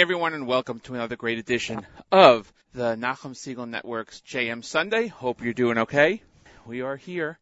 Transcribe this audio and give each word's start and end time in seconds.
Everyone, 0.00 0.32
and 0.32 0.46
welcome 0.46 0.80
to 0.80 0.94
another 0.94 1.14
great 1.14 1.36
edition 1.36 1.86
of 2.10 2.50
the 2.72 2.96
Nachum 2.96 3.34
Segal 3.34 3.68
Network's 3.68 4.22
JM 4.22 4.64
Sunday. 4.64 5.08
Hope 5.08 5.44
you're 5.44 5.52
doing 5.52 5.76
okay. 5.76 6.22
We 6.64 6.80
are 6.80 6.96
here. 6.96 7.38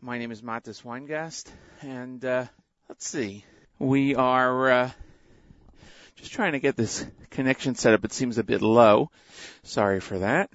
My 0.00 0.18
name 0.18 0.32
is 0.32 0.42
Matis 0.42 0.82
Weingast, 0.82 1.46
and 1.80 2.24
uh, 2.24 2.46
let's 2.88 3.06
see. 3.06 3.44
We 3.78 4.16
are 4.16 4.70
uh, 4.70 4.90
just 6.16 6.32
trying 6.32 6.54
to 6.54 6.58
get 6.58 6.74
this 6.74 7.06
connection 7.30 7.76
set 7.76 7.94
up. 7.94 8.04
It 8.04 8.12
seems 8.12 8.38
a 8.38 8.42
bit 8.42 8.60
low. 8.60 9.12
Sorry 9.62 10.00
for 10.00 10.18
that. 10.18 10.50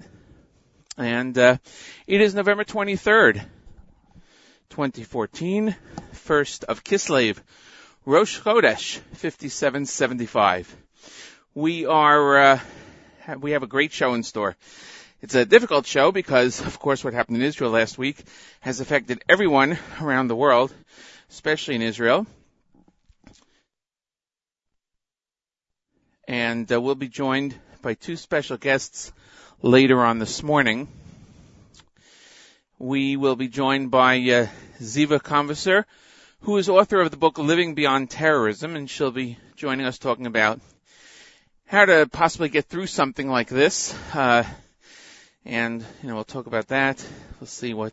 And 0.98 1.38
uh, 1.38 1.56
it 2.06 2.20
is 2.20 2.34
November 2.34 2.64
23rd, 2.64 3.36
2014, 4.68 5.74
first 6.12 6.64
of 6.64 6.84
Kislev, 6.84 7.38
Rosh 8.04 8.38
Chodesh, 8.38 8.98
5775. 9.14 10.83
We 11.56 11.86
are, 11.86 12.36
uh, 12.36 12.60
we 13.38 13.52
have 13.52 13.62
a 13.62 13.68
great 13.68 13.92
show 13.92 14.14
in 14.14 14.24
store. 14.24 14.56
It's 15.22 15.36
a 15.36 15.44
difficult 15.44 15.86
show 15.86 16.10
because, 16.10 16.60
of 16.60 16.80
course, 16.80 17.04
what 17.04 17.14
happened 17.14 17.36
in 17.36 17.44
Israel 17.44 17.70
last 17.70 17.96
week 17.96 18.24
has 18.58 18.80
affected 18.80 19.22
everyone 19.28 19.78
around 20.00 20.26
the 20.26 20.34
world, 20.34 20.74
especially 21.30 21.76
in 21.76 21.82
Israel. 21.82 22.26
And 26.26 26.70
uh, 26.72 26.80
we'll 26.80 26.96
be 26.96 27.06
joined 27.06 27.54
by 27.82 27.94
two 27.94 28.16
special 28.16 28.56
guests 28.56 29.12
later 29.62 30.04
on 30.04 30.18
this 30.18 30.42
morning. 30.42 30.88
We 32.80 33.16
will 33.16 33.36
be 33.36 33.46
joined 33.46 33.92
by 33.92 34.16
uh, 34.16 34.48
Ziva 34.80 35.22
Converser, 35.22 35.84
who 36.40 36.56
is 36.56 36.68
author 36.68 37.00
of 37.00 37.12
the 37.12 37.16
book 37.16 37.38
Living 37.38 37.76
Beyond 37.76 38.10
Terrorism, 38.10 38.74
and 38.74 38.90
she'll 38.90 39.12
be 39.12 39.38
joining 39.54 39.86
us 39.86 39.98
talking 39.98 40.26
about 40.26 40.58
how 41.66 41.84
to 41.84 42.08
possibly 42.10 42.48
get 42.48 42.66
through 42.66 42.86
something 42.86 43.28
like 43.28 43.48
this. 43.48 43.94
Uh, 44.14 44.44
and 45.44 45.84
you 46.02 46.08
know, 46.08 46.14
we'll 46.14 46.24
talk 46.24 46.46
about 46.46 46.68
that. 46.68 47.04
We'll 47.40 47.46
see 47.46 47.74
what 47.74 47.92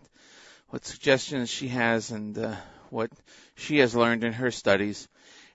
what 0.69 0.85
suggestions 0.85 1.50
she 1.50 1.68
has 1.69 2.12
and 2.12 2.38
uh, 2.38 2.56
what 2.89 3.12
she 3.56 3.79
has 3.79 3.95
learned 3.95 4.23
in 4.23 4.33
her 4.33 4.51
studies. 4.51 5.07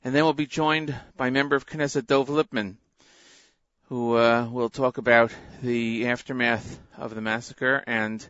And 0.04 0.14
then 0.14 0.24
we'll 0.24 0.34
be 0.34 0.46
joined 0.46 0.94
by 1.16 1.30
member 1.30 1.56
of 1.56 1.66
Knesset 1.66 2.06
Dov 2.06 2.28
Lipman, 2.28 2.76
who 3.88 4.16
uh, 4.16 4.46
will 4.50 4.68
talk 4.68 4.98
about 4.98 5.32
the 5.62 6.06
aftermath 6.06 6.78
of 6.98 7.14
the 7.14 7.20
massacre 7.20 7.82
and 7.86 8.26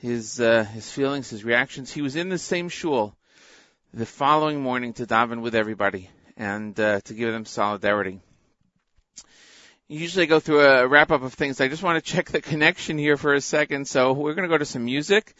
his 0.00 0.40
uh, 0.40 0.64
his 0.64 0.90
feelings, 0.90 1.30
his 1.30 1.44
reactions. 1.44 1.92
He 1.92 2.02
was 2.02 2.16
in 2.16 2.28
the 2.28 2.38
same 2.38 2.68
shul 2.68 3.16
the 3.92 4.06
following 4.06 4.60
morning 4.60 4.92
to 4.94 5.06
daven 5.06 5.40
with 5.40 5.54
everybody 5.54 6.10
and 6.36 6.78
uh, 6.78 7.00
to 7.00 7.14
give 7.14 7.32
them 7.32 7.44
solidarity. 7.44 8.20
Usually 9.88 10.26
go 10.26 10.40
through 10.40 10.62
a 10.62 10.88
wrap 10.88 11.12
up 11.12 11.22
of 11.22 11.32
things. 11.34 11.60
I 11.60 11.68
just 11.68 11.84
want 11.84 12.04
to 12.04 12.12
check 12.12 12.30
the 12.30 12.40
connection 12.40 12.98
here 12.98 13.16
for 13.16 13.34
a 13.34 13.40
second. 13.40 13.86
So 13.86 14.14
we're 14.14 14.34
going 14.34 14.48
to 14.48 14.52
go 14.52 14.58
to 14.58 14.64
some 14.64 14.84
music 14.84 15.34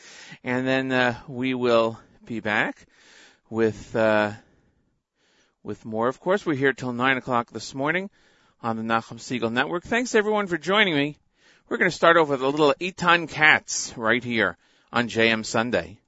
and 0.44 0.64
then 0.64 0.92
uh, 0.92 1.18
we 1.26 1.54
will 1.54 1.98
be 2.24 2.38
back 2.38 2.86
with 3.50 3.96
uh, 3.96 4.32
with 5.64 5.84
more. 5.84 6.06
Of 6.06 6.20
course, 6.20 6.46
we're 6.46 6.54
here 6.54 6.72
till 6.72 6.92
nine 6.92 7.16
o'clock 7.16 7.50
this 7.50 7.74
morning 7.74 8.08
on 8.62 8.76
the 8.76 8.84
Nachum 8.84 9.18
Segal 9.18 9.52
Network. 9.52 9.82
Thanks 9.82 10.14
everyone 10.14 10.46
for 10.46 10.58
joining 10.58 10.94
me. 10.94 11.16
We're 11.68 11.78
going 11.78 11.90
to 11.90 11.96
start 11.96 12.16
off 12.16 12.28
with 12.28 12.40
a 12.40 12.48
little 12.48 12.72
Eitan 12.80 13.28
Katz 13.28 13.94
right 13.96 14.22
here 14.22 14.56
on 14.92 15.08
JM 15.08 15.44
Sunday. 15.44 15.98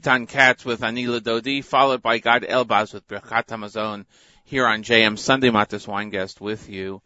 Eitan 0.00 0.26
Katz 0.26 0.64
with 0.64 0.82
Ani 0.82 1.06
L'Dodi, 1.08 1.62
followed 1.62 2.00
by 2.00 2.18
Gad 2.18 2.42
Elbaz 2.42 2.94
with 2.94 3.06
Birkat 3.06 3.48
Hamazon 3.48 4.06
here 4.44 4.66
on 4.66 4.82
JM 4.82 5.18
Sunday. 5.18 5.50
Matis 5.50 5.86
Weingast 5.86 6.40
with 6.40 6.70
you, 6.70 7.02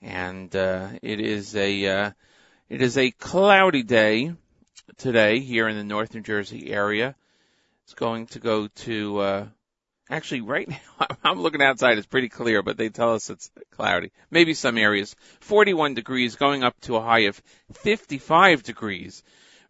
and 0.00 0.54
uh, 0.54 0.90
it 1.02 1.20
is 1.20 1.56
a 1.56 1.86
uh, 1.86 2.10
it 2.68 2.82
is 2.82 2.98
a 2.98 3.10
cloudy 3.10 3.82
day 3.82 4.32
today 4.96 5.40
here 5.40 5.66
in 5.66 5.76
the 5.76 5.82
North 5.82 6.14
New 6.14 6.20
Jersey 6.20 6.70
area. 6.70 7.16
It's 7.84 7.94
going 7.94 8.26
to 8.28 8.38
go 8.38 8.68
to 8.68 9.18
uh, 9.18 9.46
actually 10.08 10.42
right 10.42 10.68
now. 10.68 11.06
I'm 11.24 11.40
looking 11.40 11.62
outside; 11.62 11.98
it's 11.98 12.06
pretty 12.06 12.28
clear, 12.28 12.62
but 12.62 12.76
they 12.76 12.90
tell 12.90 13.14
us 13.14 13.28
it's 13.28 13.50
cloudy. 13.72 14.12
Maybe 14.30 14.54
some 14.54 14.78
areas. 14.78 15.16
41 15.40 15.94
degrees, 15.94 16.36
going 16.36 16.62
up 16.62 16.78
to 16.82 16.94
a 16.94 17.02
high 17.02 17.26
of 17.26 17.42
55 17.72 18.62
degrees 18.62 19.24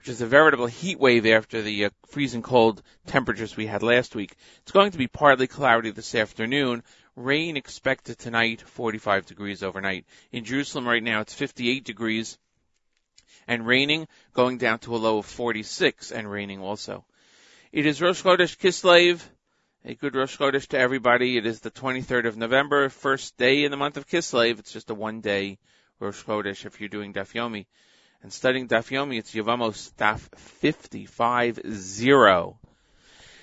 which 0.06 0.12
is 0.12 0.20
a 0.20 0.26
veritable 0.26 0.68
heat 0.68 1.00
wave 1.00 1.26
after 1.26 1.62
the 1.62 1.86
uh, 1.86 1.90
freezing 2.06 2.40
cold 2.40 2.80
temperatures 3.08 3.56
we 3.56 3.66
had 3.66 3.82
last 3.82 4.14
week. 4.14 4.36
It's 4.62 4.70
going 4.70 4.92
to 4.92 4.98
be 4.98 5.08
partly 5.08 5.48
cloudy 5.48 5.90
this 5.90 6.14
afternoon. 6.14 6.84
Rain 7.16 7.56
expected 7.56 8.16
tonight, 8.16 8.60
45 8.60 9.26
degrees 9.26 9.64
overnight. 9.64 10.06
In 10.30 10.44
Jerusalem 10.44 10.86
right 10.86 11.02
now, 11.02 11.22
it's 11.22 11.34
58 11.34 11.82
degrees 11.84 12.38
and 13.48 13.66
raining, 13.66 14.06
going 14.32 14.58
down 14.58 14.78
to 14.80 14.94
a 14.94 14.96
low 14.96 15.18
of 15.18 15.26
46 15.26 16.12
and 16.12 16.30
raining 16.30 16.60
also. 16.60 17.04
It 17.72 17.84
is 17.84 18.00
Rosh 18.00 18.22
Chodesh 18.22 18.56
Kislev. 18.56 19.20
A 19.84 19.96
good 19.96 20.14
Rosh 20.14 20.38
Chodesh 20.38 20.68
to 20.68 20.78
everybody. 20.78 21.36
It 21.36 21.46
is 21.46 21.58
the 21.58 21.72
23rd 21.72 22.26
of 22.26 22.36
November, 22.36 22.90
first 22.90 23.36
day 23.38 23.64
in 23.64 23.72
the 23.72 23.76
month 23.76 23.96
of 23.96 24.06
Kislev. 24.06 24.60
It's 24.60 24.72
just 24.72 24.90
a 24.90 24.94
one 24.94 25.20
day 25.20 25.58
Rosh 25.98 26.22
Chodesh 26.22 26.64
if 26.64 26.78
you're 26.78 26.88
doing 26.88 27.12
Daf 27.12 27.32
Yomi 27.32 27.66
and 28.22 28.32
studying 28.32 28.68
Daf 28.68 28.90
Yomi, 28.90 29.18
it's 29.18 29.34
Yevamos 29.34 29.92
Daf 29.94 30.28
55-0. 30.62 32.56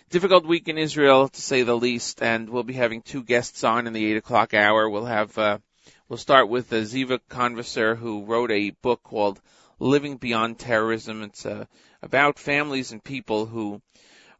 Difficult 0.09 0.45
week 0.45 0.67
in 0.67 0.77
Israel, 0.77 1.27
to 1.29 1.41
say 1.41 1.63
the 1.63 1.75
least, 1.77 2.21
and 2.21 2.49
we'll 2.49 2.63
be 2.63 2.73
having 2.73 3.01
two 3.01 3.23
guests 3.23 3.63
on 3.63 3.87
in 3.87 3.93
the 3.93 4.05
8 4.11 4.17
o'clock 4.17 4.53
hour. 4.53 4.89
We'll 4.89 5.05
have, 5.05 5.37
uh, 5.37 5.59
we'll 6.07 6.17
start 6.17 6.49
with 6.49 6.71
uh, 6.73 6.77
Ziva 6.77 7.19
Converser, 7.29 7.97
who 7.97 8.25
wrote 8.25 8.51
a 8.51 8.71
book 8.71 9.01
called 9.03 9.41
Living 9.79 10.17
Beyond 10.17 10.59
Terrorism. 10.59 11.23
It's 11.23 11.45
uh, 11.45 11.65
about 12.01 12.37
families 12.39 12.91
and 12.91 13.03
people 13.03 13.45
who 13.45 13.81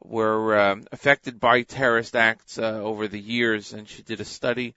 were 0.03 0.57
uh, 0.57 0.75
affected 0.91 1.39
by 1.39 1.61
terrorist 1.63 2.15
acts 2.15 2.59
uh, 2.59 2.79
over 2.81 3.07
the 3.07 3.19
years, 3.19 3.73
and 3.73 3.87
she 3.87 4.01
did 4.03 4.19
a 4.19 4.25
study 4.25 4.75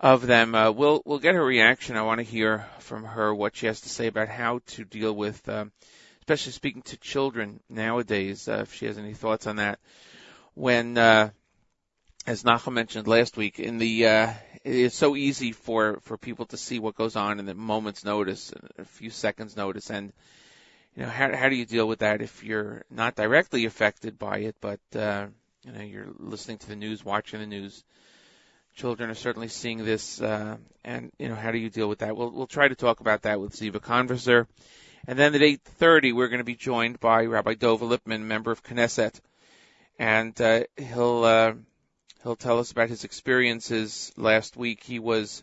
of 0.00 0.26
them. 0.26 0.54
Uh, 0.54 0.70
we'll 0.70 1.02
we'll 1.04 1.18
get 1.18 1.34
her 1.34 1.44
reaction. 1.44 1.96
I 1.96 2.02
want 2.02 2.18
to 2.18 2.24
hear 2.24 2.66
from 2.80 3.04
her 3.04 3.34
what 3.34 3.56
she 3.56 3.66
has 3.66 3.80
to 3.82 3.88
say 3.88 4.06
about 4.06 4.28
how 4.28 4.60
to 4.68 4.84
deal 4.84 5.12
with, 5.14 5.48
um, 5.48 5.72
especially 6.20 6.52
speaking 6.52 6.82
to 6.82 6.96
children 6.98 7.60
nowadays. 7.68 8.48
Uh, 8.48 8.60
if 8.62 8.74
she 8.74 8.86
has 8.86 8.98
any 8.98 9.14
thoughts 9.14 9.46
on 9.46 9.56
that, 9.56 9.78
when 10.54 10.96
uh, 10.96 11.30
as 12.26 12.44
Nachum 12.44 12.74
mentioned 12.74 13.08
last 13.08 13.36
week, 13.36 13.58
in 13.58 13.78
the 13.78 14.06
uh, 14.06 14.32
it's 14.64 14.96
so 14.96 15.16
easy 15.16 15.52
for 15.52 15.98
for 16.02 16.16
people 16.16 16.46
to 16.46 16.56
see 16.56 16.78
what 16.78 16.94
goes 16.94 17.16
on 17.16 17.40
in 17.40 17.46
the 17.46 17.54
moment's 17.54 18.04
notice, 18.04 18.52
a 18.78 18.84
few 18.84 19.10
seconds 19.10 19.56
notice, 19.56 19.90
and 19.90 20.12
you 20.94 21.02
know 21.02 21.08
how 21.08 21.34
how 21.34 21.48
do 21.48 21.56
you 21.56 21.66
deal 21.66 21.88
with 21.88 22.00
that 22.00 22.22
if 22.22 22.44
you're 22.44 22.84
not 22.90 23.16
directly 23.16 23.64
affected 23.64 24.18
by 24.18 24.38
it, 24.38 24.56
but 24.60 24.80
uh, 24.94 25.26
you 25.64 25.72
know 25.72 25.82
you're 25.82 26.08
listening 26.18 26.58
to 26.58 26.68
the 26.68 26.76
news, 26.76 27.04
watching 27.04 27.40
the 27.40 27.46
news 27.46 27.82
children 28.78 29.10
are 29.10 29.14
certainly 29.14 29.48
seeing 29.48 29.84
this, 29.84 30.22
uh, 30.22 30.56
and 30.84 31.10
you 31.18 31.28
know 31.28 31.34
how 31.34 31.50
do 31.50 31.58
you 31.58 31.68
deal 31.68 31.88
with 31.88 31.98
that? 31.98 32.16
We'll 32.16 32.30
we'll 32.30 32.46
try 32.46 32.68
to 32.68 32.76
talk 32.76 33.00
about 33.00 33.22
that 33.22 33.40
with 33.40 33.52
Ziva 33.52 33.80
Converser, 33.80 34.46
and 35.06 35.18
then 35.18 35.34
at 35.34 35.40
8:30 35.40 36.14
we're 36.14 36.28
going 36.28 36.38
to 36.38 36.44
be 36.44 36.54
joined 36.54 37.00
by 37.00 37.24
Rabbi 37.24 37.54
Dova 37.54 37.80
Lipman, 37.80 38.22
member 38.22 38.52
of 38.52 38.62
Knesset, 38.62 39.20
and 39.98 40.40
uh, 40.40 40.62
he'll 40.76 41.24
uh, 41.24 41.54
he'll 42.22 42.36
tell 42.36 42.60
us 42.60 42.70
about 42.70 42.88
his 42.88 43.02
experiences 43.02 44.12
last 44.16 44.56
week. 44.56 44.84
He 44.84 45.00
was 45.00 45.42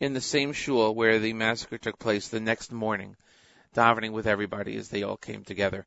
in 0.00 0.12
the 0.12 0.20
same 0.20 0.52
shul 0.52 0.92
where 0.92 1.20
the 1.20 1.34
massacre 1.34 1.78
took 1.78 2.00
place 2.00 2.28
the 2.28 2.40
next 2.40 2.72
morning, 2.72 3.14
davening 3.76 4.10
with 4.10 4.26
everybody 4.26 4.76
as 4.76 4.88
they 4.88 5.04
all 5.04 5.16
came 5.16 5.44
together. 5.44 5.86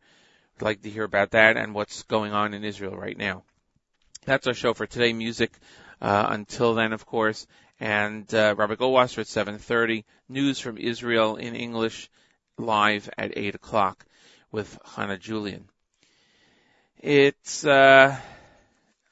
I'd 0.57 0.65
like 0.65 0.81
to 0.83 0.89
hear 0.89 1.03
about 1.03 1.31
that 1.31 1.57
and 1.57 1.75
what's 1.75 2.03
going 2.03 2.31
on 2.31 2.53
in 2.53 2.63
Israel 2.63 2.95
right 2.95 3.17
now. 3.17 3.43
That's 4.23 4.47
our 4.47 4.53
show 4.53 4.73
for 4.73 4.87
today. 4.87 5.11
Music 5.11 5.51
uh, 6.05 6.27
until 6.29 6.75
then, 6.75 6.93
of 6.93 7.07
course. 7.07 7.47
And 7.79 8.31
uh, 8.33 8.53
Rabbi 8.55 8.75
Goldwasser 8.75 9.19
at 9.19 9.25
7:30. 9.25 10.03
News 10.29 10.59
from 10.59 10.77
Israel 10.77 11.35
in 11.35 11.55
English, 11.55 12.09
live 12.59 13.09
at 13.17 13.35
8 13.35 13.55
o'clock 13.55 14.05
with 14.51 14.77
Hannah 14.85 15.17
Julian. 15.17 15.67
It's 16.99 17.65
uh, 17.65 18.15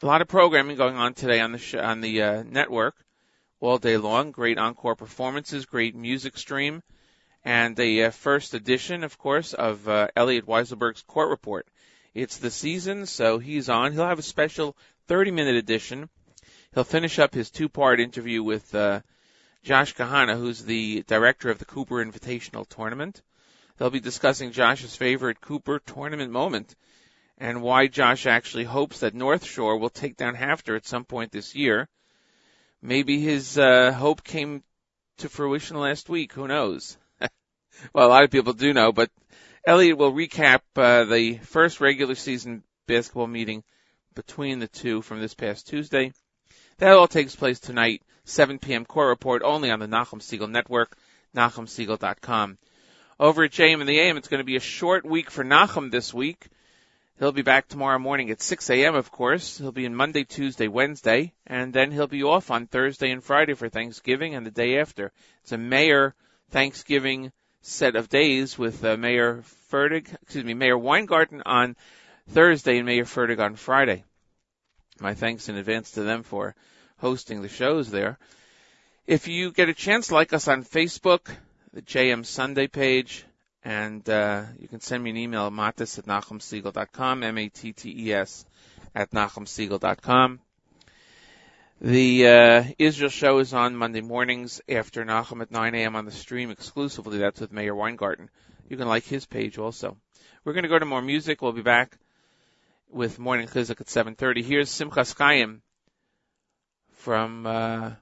a 0.02 0.06
lot 0.06 0.22
of 0.22 0.28
programming 0.28 0.78
going 0.78 0.96
on 0.96 1.16
today 1.16 1.40
on 1.40 1.52
the 1.52 1.58
sh- 1.58 1.74
on 1.74 2.02
the 2.02 2.22
uh, 2.22 2.44
network 2.44 2.96
all 3.60 3.80
day 3.80 3.98
long. 3.98 4.30
Great 4.30 4.60
encore 4.60 4.96
performances, 4.96 5.66
great 5.66 5.96
music 5.96 6.38
stream, 6.38 6.84
and 7.44 7.76
the 7.76 8.04
uh, 8.04 8.12
first 8.12 8.54
edition, 8.54 9.04
of 9.04 9.18
course, 9.18 9.54
of 9.54 9.90
uh, 9.90 10.10
Elliot 10.16 10.46
Weiselberg's 10.46 11.02
Court 11.02 11.32
Report. 11.32 11.68
It's 12.14 12.38
the 12.38 12.52
season, 12.52 13.08
so 13.08 13.40
he's 13.40 13.68
on. 13.68 13.94
He'll 13.94 14.06
have 14.06 14.20
a 14.20 14.22
special 14.22 14.78
30-minute 15.10 15.56
edition 15.56 16.10
He'll 16.74 16.84
finish 16.84 17.20
up 17.20 17.36
his 17.36 17.52
two-part 17.52 18.00
interview 18.00 18.42
with 18.42 18.74
uh, 18.74 19.02
Josh 19.62 19.94
Kahana, 19.94 20.36
who's 20.36 20.64
the 20.64 21.04
director 21.04 21.52
of 21.52 21.60
the 21.60 21.66
Cooper 21.66 22.04
Invitational 22.04 22.68
Tournament. 22.68 23.22
They'll 23.78 23.92
be 23.92 24.00
discussing 24.00 24.52
Josh's 24.52 24.96
favorite 24.96 25.40
Cooper 25.40 25.80
tournament 25.80 26.32
moment 26.32 26.76
and 27.38 27.62
why 27.62 27.88
Josh 27.88 28.26
actually 28.26 28.64
hopes 28.64 29.02
that 29.02 29.14
North 29.14 29.46
Shore 29.46 29.78
will 29.78 29.92
take 29.92 30.18
down 30.18 30.36
HAFTR 30.36 30.76
at 30.76 30.88
some 30.88 31.06
point 31.06 31.32
this 31.32 31.54
year. 31.54 31.88
Maybe 32.82 33.20
his 33.20 33.58
uh, 33.58 33.92
hope 33.92 34.24
came 34.24 34.64
to 35.20 35.30
fruition 35.30 35.78
last 35.78 36.10
week. 36.10 36.34
Who 36.34 36.48
knows? 36.48 36.98
well, 37.94 38.08
a 38.08 38.10
lot 38.10 38.24
of 38.24 38.32
people 38.32 38.54
do 38.54 38.74
know, 38.74 38.92
but 38.92 39.12
Elliot 39.66 39.98
will 39.98 40.12
recap 40.12 40.62
uh, 40.76 41.04
the 41.04 41.38
first 41.38 41.82
regular 41.82 42.16
season 42.16 42.64
basketball 42.88 43.28
meeting 43.28 43.64
between 44.16 44.58
the 44.58 44.68
two 44.68 45.04
from 45.04 45.20
this 45.20 45.36
past 45.36 45.68
Tuesday 45.68 46.12
that 46.84 46.98
all 46.98 47.08
takes 47.08 47.34
place 47.34 47.62
tonight, 47.62 48.02
7 48.26 48.60
p.m. 48.60 48.84
Court 48.84 49.08
Report, 49.08 49.42
only 49.42 49.72
on 49.72 49.80
the 49.80 49.88
Nachum 49.88 50.20
Segal 50.20 50.50
Network, 50.50 50.98
NachumSegal.com. 51.34 52.58
Over 53.18 53.44
at 53.46 53.52
JM 53.52 53.80
and 53.80 53.88
the 53.88 54.02
AM, 54.02 54.18
it's 54.18 54.28
going 54.28 54.42
to 54.42 54.46
be 54.46 54.58
a 54.58 54.62
short 54.62 55.06
week 55.06 55.32
for 55.32 55.46
Nachum 55.46 55.92
this 55.92 56.14
week. 56.14 56.48
He'll 57.20 57.32
be 57.32 57.42
back 57.42 57.70
tomorrow 57.70 58.00
morning 58.00 58.32
at 58.32 58.42
6 58.42 58.70
a.m., 58.70 58.96
of 58.96 59.12
course. 59.12 59.60
He'll 59.60 59.72
be 59.72 59.86
in 59.86 59.96
Monday, 59.96 60.26
Tuesday, 60.26 60.68
Wednesday, 60.68 61.32
and 61.48 61.72
then 61.72 61.90
he'll 61.90 62.08
be 62.08 62.24
off 62.24 62.52
on 62.52 62.68
Thursday 62.68 63.12
and 63.12 63.24
Friday 63.24 63.54
for 63.54 63.70
Thanksgiving 63.70 64.36
and 64.36 64.46
the 64.46 64.52
day 64.52 64.78
after. 64.78 65.14
It's 65.44 65.54
a 65.54 65.58
Mayor 65.58 66.16
Thanksgiving 66.50 67.32
set 67.62 67.96
of 67.96 68.10
days 68.10 68.58
with 68.58 68.84
uh, 68.84 68.98
Meir 68.98 69.42
Fertig, 69.72 70.14
excuse 70.22 70.44
me, 70.44 70.54
Meir 70.54 70.78
Weingarten 70.78 71.44
on 71.46 71.78
Thursday 72.28 72.78
and 72.78 72.86
Meir 72.86 73.06
Fertig 73.06 73.40
on 73.40 73.56
Friday. 73.56 74.04
My 75.00 75.14
thanks 75.14 75.48
in 75.48 75.56
advance 75.56 75.92
to 75.92 76.04
them 76.04 76.24
for 76.24 76.56
hosting 77.04 77.42
the 77.42 77.50
shows 77.50 77.92
there. 77.92 78.18
If 79.06 79.28
you 79.28 79.52
get 79.52 79.68
a 79.68 79.74
chance, 79.74 80.10
like 80.10 80.32
us 80.32 80.48
on 80.48 80.64
Facebook, 80.64 81.30
the 81.74 81.82
JM 81.82 82.26
Sunday 82.26 82.68
page, 82.68 83.26
and 83.66 84.10
uh, 84.10 84.44
you 84.58 84.70
can 84.70 84.80
send 84.80 85.04
me 85.04 85.10
an 85.10 85.18
email, 85.18 85.52
mattes 85.52 86.00
at 86.00 86.06
nachumsegal.com, 86.06 87.24
M-A-T-T-E-S 87.24 88.46
at 88.96 89.12
nachumsegal.com. 89.12 90.40
The 91.82 92.28
uh, 92.28 92.64
Israel 92.80 93.10
show 93.10 93.40
is 93.40 93.54
on 93.54 93.76
Monday 93.76 94.00
mornings 94.00 94.62
after 94.70 95.04
Nachum 95.04 95.42
at 95.42 95.52
9 95.52 95.76
a.m. 95.76 95.98
on 95.98 96.06
the 96.06 96.12
stream 96.12 96.52
exclusively. 96.52 97.18
That's 97.18 97.42
with 97.42 97.52
Meir 97.52 97.76
Weingarten. 97.76 98.30
You 98.70 98.78
can 98.78 98.88
like 98.88 99.04
his 99.04 99.26
page 99.26 99.58
also. 99.58 99.98
We're 100.46 100.54
going 100.54 100.64
to 100.64 100.70
go 100.70 100.80
to 100.80 100.86
more 100.86 101.02
music. 101.02 101.42
We'll 101.42 101.52
be 101.52 101.64
back 101.64 101.98
with 102.90 103.20
Morning 103.20 103.48
Chizuk 103.48 103.82
at 103.82 103.88
7.30. 103.88 104.42
Here's 104.42 104.70
Simchas 104.70 105.18
Chaim 105.18 105.62
from 107.03 107.47
uh, 107.47 107.93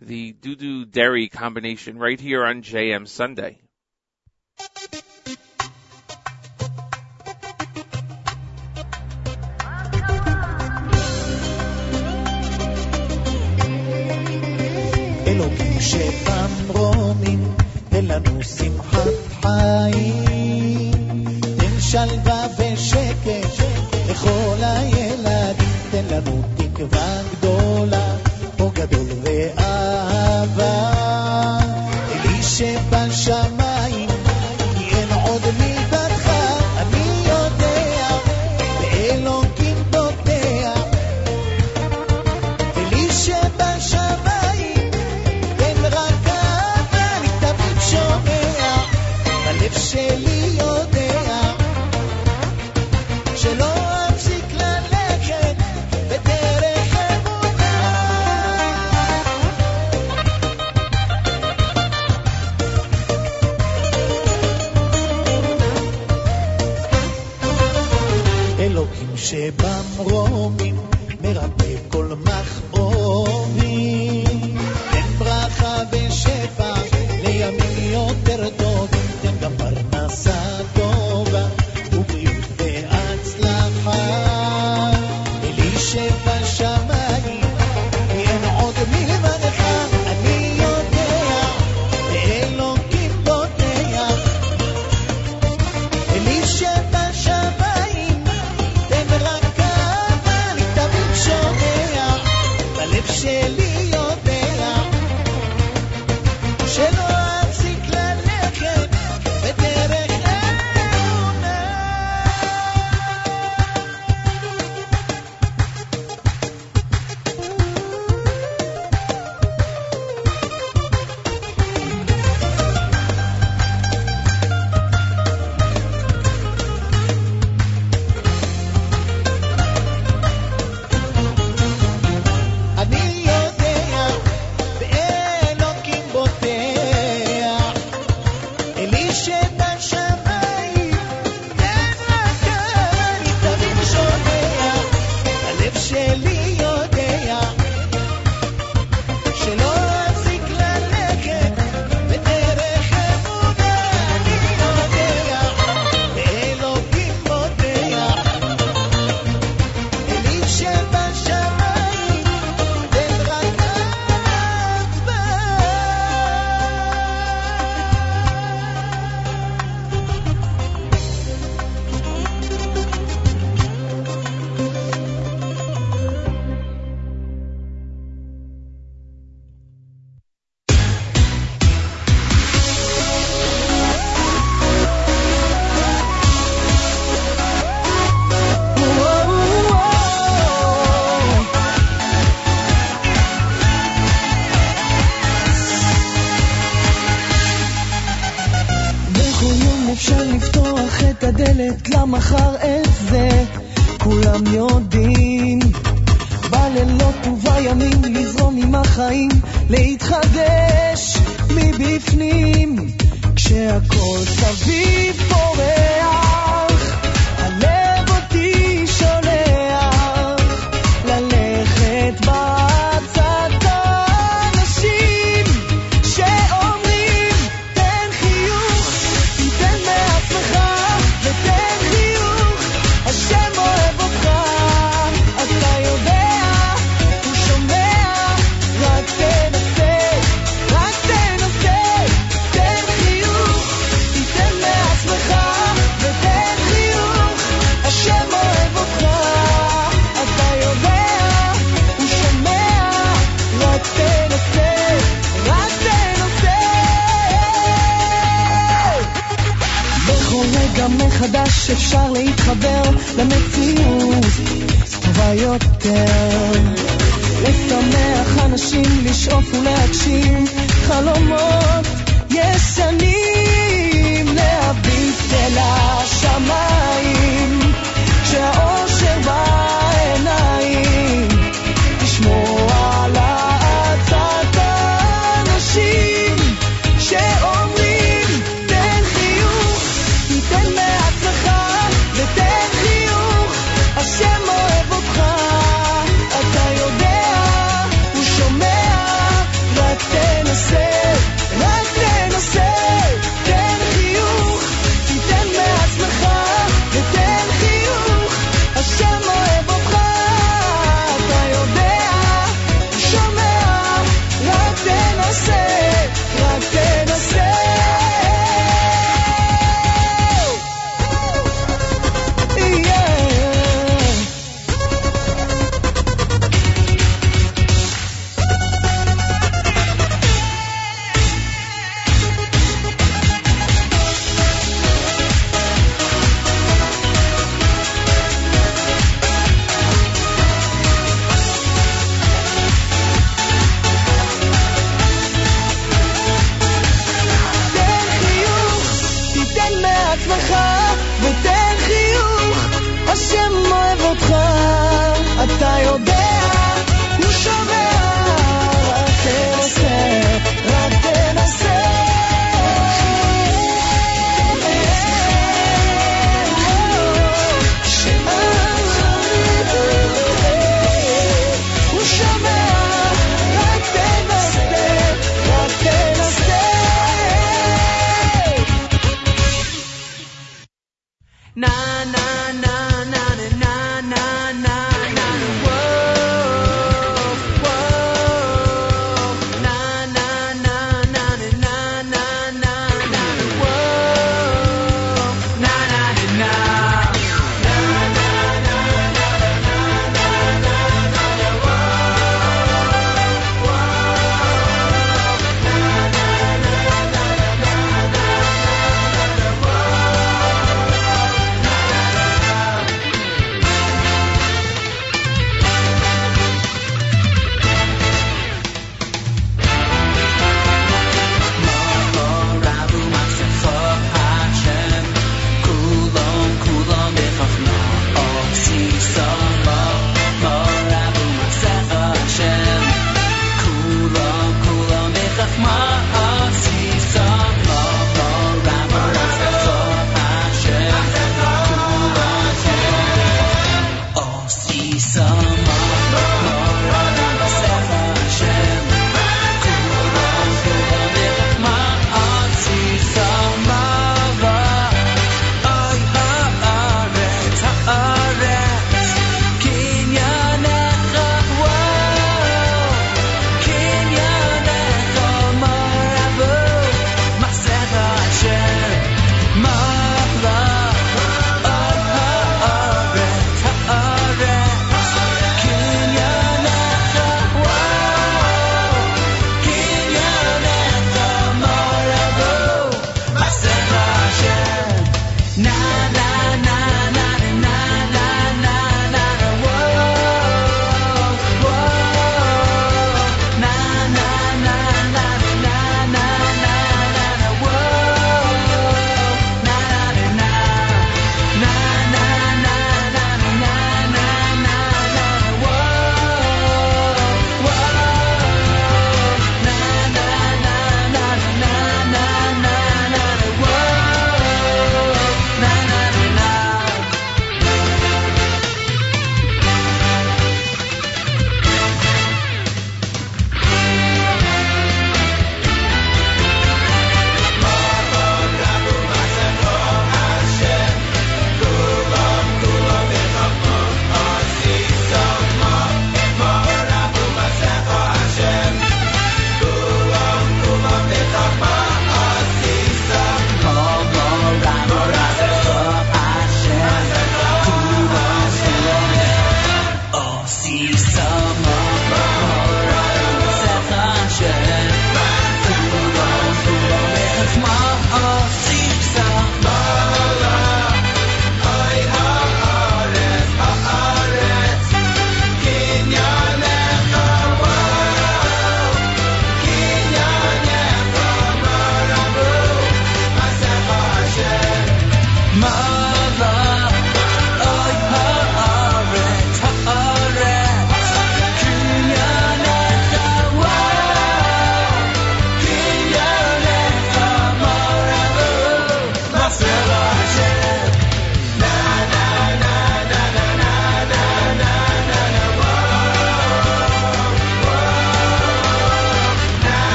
the 0.00 0.32
Dudu 0.32 0.90
Dairy 0.90 1.28
combination 1.28 1.98
right 1.98 2.18
here 2.20 2.44
on 2.44 2.62
JM 2.62 3.06
Sunday. 3.06 3.58
אלוקים 15.26 15.80
שבמרומים, 15.80 17.54
תן 17.88 18.04
לנו 18.04 18.42
שמחת 18.42 19.14
חיים, 19.40 20.92
תן 21.58 21.80
שלווה 21.80 22.46
ושקט 22.58 23.62
לכל 24.10 24.56
הילדים, 24.60 25.68
תן 25.90 26.04
לנו 26.10 26.42
תקווה 26.56 27.22
גדולה, 27.32 28.16
o 28.61 28.71
cabelo 28.71 29.21
real. 29.23 29.90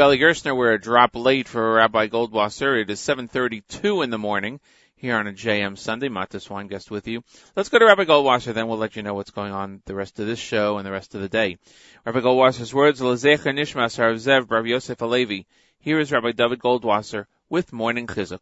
Ellie 0.00 0.18
Gerstner. 0.18 0.56
We're 0.56 0.72
a 0.72 0.80
drop 0.80 1.14
late 1.14 1.46
for 1.46 1.74
Rabbi 1.74 2.08
Goldwasser. 2.08 2.80
It 2.80 2.90
is 2.90 3.00
7.32 3.00 4.02
in 4.02 4.10
the 4.10 4.18
morning 4.18 4.60
here 4.96 5.16
on 5.16 5.26
a 5.26 5.32
JM 5.32 5.78
Sunday. 5.78 6.08
Matis 6.08 6.48
Weingast 6.48 6.90
with 6.90 7.06
you. 7.06 7.22
Let's 7.54 7.68
go 7.68 7.78
to 7.78 7.84
Rabbi 7.84 8.04
Goldwasser, 8.04 8.54
then 8.54 8.66
we'll 8.66 8.78
let 8.78 8.96
you 8.96 9.02
know 9.02 9.14
what's 9.14 9.30
going 9.30 9.52
on 9.52 9.82
the 9.84 9.94
rest 9.94 10.18
of 10.18 10.26
this 10.26 10.38
show 10.38 10.78
and 10.78 10.86
the 10.86 10.90
rest 10.90 11.14
of 11.14 11.20
the 11.20 11.28
day. 11.28 11.58
Rabbi 12.04 12.20
Goldwasser's 12.20 12.74
words, 12.74 13.00
Lezecha 13.00 13.52
Nishmas 13.54 13.96
Zev 13.96 14.48
Bar 14.48 14.66
Yosef 14.66 14.98
Alevi. 14.98 15.46
Here 15.78 16.00
is 16.00 16.10
Rabbi 16.10 16.32
David 16.32 16.58
Goldwasser 16.58 17.26
with 17.48 17.72
Morning 17.72 18.06
Chizuk. 18.06 18.40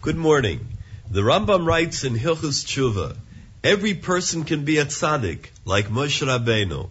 Good 0.00 0.16
morning. 0.16 0.66
The 1.10 1.22
Rambam 1.22 1.66
writes 1.66 2.04
in 2.04 2.14
Hilchus 2.14 2.64
Tshuva, 2.64 3.16
every 3.62 3.94
person 3.94 4.44
can 4.44 4.64
be 4.64 4.78
a 4.78 4.84
tzaddik, 4.84 5.50
like 5.64 5.88
Moshe 5.88 6.26
Rabbeinu. 6.26 6.88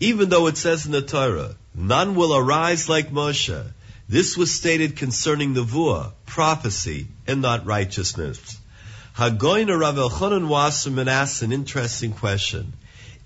Even 0.00 0.28
though 0.28 0.48
it 0.48 0.56
says 0.56 0.84
in 0.86 0.92
the 0.92 1.02
Torah, 1.02 1.56
none 1.74 2.14
will 2.14 2.36
arise 2.36 2.88
like 2.88 3.10
Moshe. 3.10 3.64
This 4.08 4.36
was 4.36 4.52
stated 4.52 4.96
concerning 4.96 5.54
the 5.54 5.64
Vua, 5.64 6.12
prophecy, 6.26 7.06
and 7.26 7.40
not 7.40 7.66
righteousness. 7.66 8.58
Hagoyin 9.16 9.68
Rav 9.78 9.96
Elchanan 9.96 10.48
Wasserman 10.48 11.08
asks 11.08 11.42
an 11.42 11.52
interesting 11.52 12.12
question. 12.12 12.72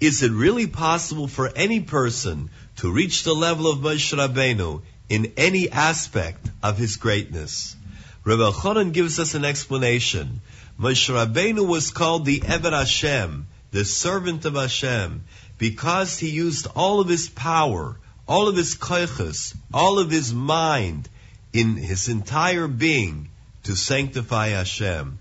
Is 0.00 0.22
it 0.22 0.32
really 0.32 0.66
possible 0.66 1.28
for 1.28 1.48
any 1.56 1.80
person 1.80 2.50
to 2.76 2.92
reach 2.92 3.22
the 3.22 3.35
level 3.35 3.70
of 3.70 3.78
Moshe 3.78 4.16
Rabbeinu 4.16 4.82
in 5.09 5.32
any 5.37 5.70
aspect 5.70 6.46
of 6.62 6.76
his 6.76 6.96
greatness? 6.96 7.76
Rav 8.24 8.40
Elchanan 8.40 8.92
gives 8.92 9.18
us 9.18 9.35
an 9.35 9.44
explanation. 9.44 10.40
Moshe 10.78 11.09
Rabbeinu 11.09 11.66
was 11.66 11.90
called 11.90 12.24
the 12.24 12.40
Eved 12.40 12.72
Hashem, 12.72 13.46
the 13.70 13.85
servant 13.85 14.44
of 14.44 14.54
Hashem, 14.54 15.24
because 15.56 16.18
he 16.18 16.30
used 16.30 16.66
all 16.74 17.00
of 17.00 17.09
his 17.09 17.28
power, 17.28 17.96
all 18.27 18.49
of 18.49 18.57
his 18.57 18.75
koiches, 18.75 19.55
all 19.73 19.99
of 19.99 20.11
his 20.11 20.33
mind 20.35 21.09
in 21.53 21.77
his 21.77 22.09
entire 22.09 22.67
being 22.67 23.29
to 23.62 23.77
sanctify 23.77 24.49
Hashem. 24.49 25.19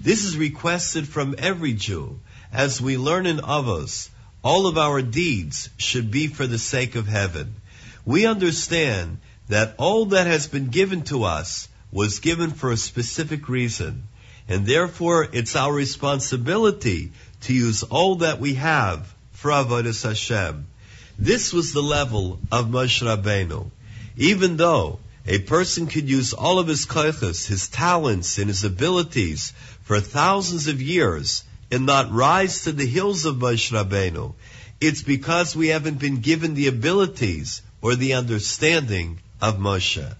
This 0.00 0.24
is 0.24 0.36
requested 0.36 1.08
from 1.08 1.34
every 1.38 1.72
Jew. 1.72 2.20
As 2.52 2.80
we 2.80 2.96
learn 2.96 3.26
in 3.26 3.38
Avos, 3.38 4.08
all 4.42 4.66
of 4.66 4.78
our 4.78 5.02
deeds 5.02 5.70
should 5.78 6.10
be 6.10 6.28
for 6.28 6.46
the 6.46 6.58
sake 6.58 6.94
of 6.94 7.08
heaven. 7.08 7.54
We 8.04 8.26
understand 8.26 9.18
that 9.48 9.74
all 9.78 10.06
that 10.06 10.26
has 10.26 10.46
been 10.46 10.68
given 10.68 11.02
to 11.04 11.24
us 11.24 11.68
was 11.90 12.18
given 12.20 12.50
for 12.50 12.70
a 12.70 12.76
specific 12.76 13.48
reason. 13.48 14.04
And 14.48 14.66
therefore, 14.66 15.26
it's 15.32 15.56
our 15.56 15.72
responsibility 15.72 17.12
to 17.42 17.54
use 17.54 17.82
all 17.82 18.16
that 18.16 18.40
we 18.40 18.54
have 18.54 19.12
for 19.32 19.50
Avodah 19.50 20.02
Hashem. 20.02 20.66
This 21.18 21.52
was 21.52 21.72
the 21.72 21.82
level 21.82 22.40
of 22.50 22.66
Moshe 22.70 23.00
Rabbeinu. 23.02 23.70
Even 24.16 24.56
though 24.56 24.98
a 25.26 25.38
person 25.38 25.86
could 25.86 26.08
use 26.08 26.32
all 26.32 26.58
of 26.58 26.66
his 26.66 26.86
koiches, 26.86 27.46
his 27.46 27.68
talents, 27.68 28.38
and 28.38 28.48
his 28.48 28.64
abilities 28.64 29.52
for 29.84 30.00
thousands 30.00 30.66
of 30.66 30.82
years 30.82 31.44
and 31.70 31.86
not 31.86 32.12
rise 32.12 32.62
to 32.62 32.72
the 32.72 32.86
hills 32.86 33.24
of 33.24 33.36
Moshe 33.36 33.70
Rabbeinu, 33.70 34.34
it's 34.80 35.02
because 35.02 35.54
we 35.54 35.68
haven't 35.68 35.98
been 35.98 36.20
given 36.20 36.54
the 36.54 36.66
abilities 36.66 37.62
or 37.80 37.94
the 37.94 38.14
understanding 38.14 39.20
of 39.40 39.58
Moshe. 39.58 40.14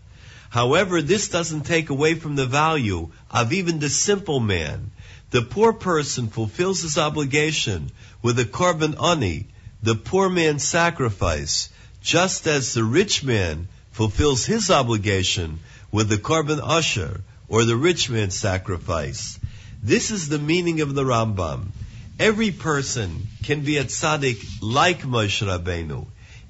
However, 0.48 1.02
this 1.02 1.28
doesn't 1.28 1.66
take 1.66 1.90
away 1.90 2.14
from 2.14 2.37
the 2.37 2.46
value 2.46 3.11
of 3.30 3.52
even 3.52 3.80
the 3.80 3.90
simple 3.90 4.38
man. 4.38 4.92
The 5.30 5.42
poor 5.42 5.72
person 5.72 6.28
fulfills 6.28 6.83
his 6.83 6.96
obligation 6.96 7.90
with 8.22 8.38
a 8.38 8.44
korban 8.44 8.94
ani, 9.02 9.48
the 9.85 9.94
poor 9.94 10.31
man's 10.31 10.64
sacrifice, 10.64 11.68
just 12.03 12.47
as 12.47 12.72
the 12.72 12.82
rich 12.82 13.22
man 13.22 13.68
fulfills 13.93 14.47
his 14.47 14.70
obligation 14.70 15.61
with 15.93 16.09
the 16.09 16.16
korban 16.16 16.59
usher, 16.62 17.20
or 17.49 17.64
the 17.64 17.76
rich 17.76 18.09
man's 18.09 18.35
sacrifice. 18.35 19.39
This 19.82 20.11
is 20.11 20.30
the 20.30 20.39
meaning 20.39 20.80
of 20.80 20.95
the 20.95 21.05
Rambam. 21.05 21.66
Every 22.18 22.51
person 22.51 23.26
can 23.43 23.61
be 23.61 23.76
a 23.76 23.85
tzaddik 23.85 24.43
like 24.62 25.03
Moshe 25.03 25.47
Rabbeinu. 25.47 26.07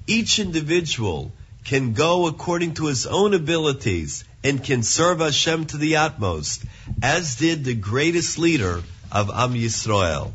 Each 0.07 0.39
individual 0.39 1.33
can 1.65 1.91
go 1.91 2.27
according 2.27 2.75
to 2.75 2.85
his 2.85 3.05
own 3.05 3.33
abilities 3.33 4.23
and 4.45 4.63
can 4.63 4.81
serve 4.81 5.19
Hashem 5.19 5.65
to 5.65 5.77
the 5.77 5.97
utmost, 5.97 6.63
as 7.01 7.35
did 7.35 7.65
the 7.65 7.75
greatest 7.75 8.37
leader 8.37 8.81
of 9.11 9.29
Am 9.29 9.55
Yisrael. 9.55 10.31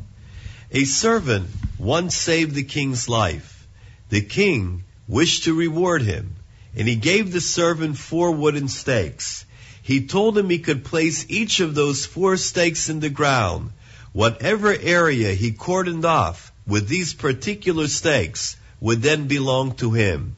A 0.71 0.83
servant 0.83 1.49
once 1.81 2.15
saved 2.15 2.53
the 2.53 2.63
king's 2.63 3.09
life. 3.09 3.67
The 4.09 4.21
king 4.21 4.83
wished 5.07 5.45
to 5.45 5.53
reward 5.55 6.03
him, 6.03 6.35
and 6.75 6.87
he 6.87 6.95
gave 6.95 7.31
the 7.31 7.41
servant 7.41 7.97
four 7.97 8.31
wooden 8.31 8.67
stakes. 8.67 9.45
He 9.81 10.05
told 10.05 10.37
him 10.37 10.47
he 10.47 10.59
could 10.59 10.85
place 10.85 11.25
each 11.27 11.59
of 11.59 11.73
those 11.73 12.05
four 12.05 12.37
stakes 12.37 12.87
in 12.87 12.99
the 12.99 13.09
ground. 13.09 13.71
Whatever 14.13 14.71
area 14.71 15.33
he 15.33 15.53
cordoned 15.53 16.05
off 16.05 16.51
with 16.67 16.87
these 16.87 17.15
particular 17.15 17.87
stakes 17.87 18.57
would 18.79 19.01
then 19.01 19.27
belong 19.27 19.73
to 19.77 19.91
him. 19.91 20.35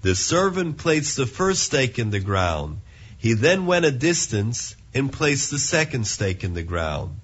The 0.00 0.16
servant 0.16 0.78
placed 0.78 1.16
the 1.16 1.26
first 1.26 1.62
stake 1.62 2.00
in 2.00 2.10
the 2.10 2.18
ground. 2.18 2.80
He 3.18 3.34
then 3.34 3.66
went 3.66 3.84
a 3.84 3.92
distance 3.92 4.74
and 4.92 5.12
placed 5.12 5.52
the 5.52 5.60
second 5.60 6.08
stake 6.08 6.42
in 6.42 6.54
the 6.54 6.64
ground. 6.64 7.20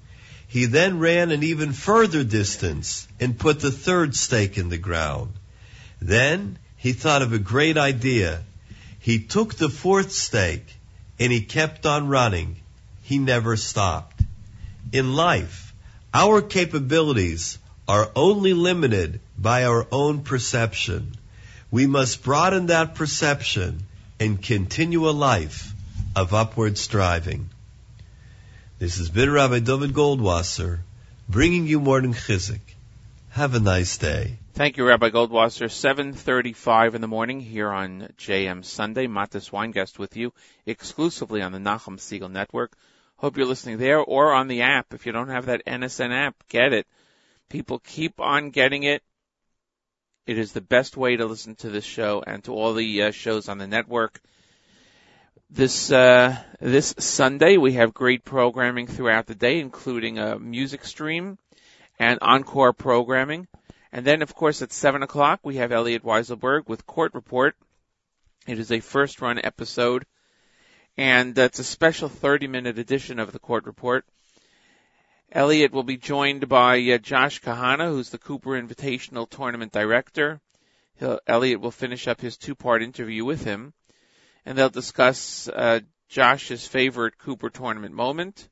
He 0.48 0.64
then 0.64 0.98
ran 0.98 1.30
an 1.30 1.42
even 1.42 1.74
further 1.74 2.24
distance 2.24 3.06
and 3.20 3.38
put 3.38 3.60
the 3.60 3.70
third 3.70 4.16
stake 4.16 4.56
in 4.56 4.70
the 4.70 4.78
ground. 4.78 5.34
Then 6.00 6.58
he 6.76 6.94
thought 6.94 7.20
of 7.20 7.34
a 7.34 7.38
great 7.38 7.76
idea. 7.76 8.42
He 8.98 9.18
took 9.18 9.54
the 9.54 9.68
fourth 9.68 10.10
stake 10.12 10.66
and 11.20 11.30
he 11.30 11.42
kept 11.42 11.84
on 11.84 12.08
running. 12.08 12.56
He 13.02 13.18
never 13.18 13.56
stopped. 13.56 14.22
In 14.90 15.14
life, 15.14 15.74
our 16.14 16.40
capabilities 16.40 17.58
are 17.86 18.10
only 18.16 18.54
limited 18.54 19.20
by 19.36 19.64
our 19.64 19.86
own 19.92 20.22
perception. 20.22 21.14
We 21.70 21.86
must 21.86 22.22
broaden 22.22 22.66
that 22.66 22.94
perception 22.94 23.82
and 24.18 24.42
continue 24.42 25.08
a 25.08 25.10
life 25.10 25.72
of 26.16 26.32
upward 26.32 26.78
striving. 26.78 27.50
This 28.78 29.00
is 29.00 29.10
been 29.10 29.32
Rabbi 29.32 29.58
David 29.58 29.90
Goldwasser 29.90 30.78
bringing 31.28 31.66
you 31.66 31.80
morning 31.80 32.12
chizuk. 32.12 32.60
Have 33.30 33.56
a 33.56 33.58
nice 33.58 33.98
day. 33.98 34.38
Thank 34.52 34.76
you, 34.76 34.86
Rabbi 34.86 35.10
Goldwasser. 35.10 35.66
7.35 35.66 36.94
in 36.94 37.00
the 37.00 37.08
morning 37.08 37.40
here 37.40 37.72
on 37.72 38.12
JM 38.16 38.64
Sunday. 38.64 39.08
Matis 39.08 39.50
Weingast 39.50 39.98
with 39.98 40.16
you 40.16 40.32
exclusively 40.64 41.42
on 41.42 41.50
the 41.50 41.58
Nachum 41.58 41.98
Segal 41.98 42.30
Network. 42.30 42.72
Hope 43.16 43.36
you're 43.36 43.46
listening 43.46 43.78
there 43.78 43.98
or 43.98 44.32
on 44.32 44.46
the 44.46 44.62
app. 44.62 44.94
If 44.94 45.06
you 45.06 45.10
don't 45.10 45.30
have 45.30 45.46
that 45.46 45.66
NSN 45.66 46.12
app, 46.12 46.36
get 46.48 46.72
it. 46.72 46.86
People 47.48 47.80
keep 47.80 48.20
on 48.20 48.50
getting 48.50 48.84
it. 48.84 49.02
It 50.24 50.38
is 50.38 50.52
the 50.52 50.60
best 50.60 50.96
way 50.96 51.16
to 51.16 51.26
listen 51.26 51.56
to 51.56 51.70
this 51.70 51.84
show 51.84 52.22
and 52.24 52.44
to 52.44 52.52
all 52.52 52.74
the 52.74 53.02
uh, 53.02 53.10
shows 53.10 53.48
on 53.48 53.58
the 53.58 53.66
network. 53.66 54.20
This 55.50 55.90
uh, 55.90 56.36
this 56.60 56.94
Sunday 56.98 57.56
we 57.56 57.72
have 57.72 57.94
great 57.94 58.22
programming 58.22 58.86
throughout 58.86 59.26
the 59.26 59.34
day, 59.34 59.60
including 59.60 60.18
a 60.18 60.38
music 60.38 60.84
stream 60.84 61.38
and 61.98 62.18
encore 62.20 62.74
programming. 62.74 63.48
And 63.90 64.04
then, 64.04 64.20
of 64.20 64.34
course, 64.34 64.60
at 64.60 64.74
seven 64.74 65.02
o'clock 65.02 65.40
we 65.42 65.56
have 65.56 65.72
Elliot 65.72 66.04
Weiselberg 66.04 66.68
with 66.68 66.86
Court 66.86 67.14
Report. 67.14 67.56
It 68.46 68.58
is 68.58 68.70
a 68.70 68.80
first 68.80 69.22
run 69.22 69.40
episode, 69.42 70.04
and 70.98 71.36
it's 71.38 71.58
a 71.58 71.64
special 71.64 72.10
30 72.10 72.46
minute 72.46 72.78
edition 72.78 73.18
of 73.18 73.32
the 73.32 73.38
Court 73.38 73.64
Report. 73.64 74.04
Elliot 75.32 75.72
will 75.72 75.82
be 75.82 75.96
joined 75.96 76.46
by 76.50 76.78
uh, 76.78 76.98
Josh 76.98 77.40
Kahana, 77.40 77.88
who's 77.88 78.10
the 78.10 78.18
Cooper 78.18 78.50
Invitational 78.50 79.28
Tournament 79.28 79.72
Director. 79.72 80.42
He'll, 80.96 81.20
Elliot 81.26 81.62
will 81.62 81.70
finish 81.70 82.06
up 82.06 82.20
his 82.20 82.36
two 82.36 82.54
part 82.54 82.82
interview 82.82 83.24
with 83.24 83.44
him, 83.44 83.72
and 84.48 84.56
they'll 84.56 84.70
discuss 84.70 85.46
uh, 85.46 85.80
Josh's 86.08 86.66
favorite 86.66 87.18
Cooper 87.18 87.50
tournament 87.50 87.94
moment. 87.94 88.48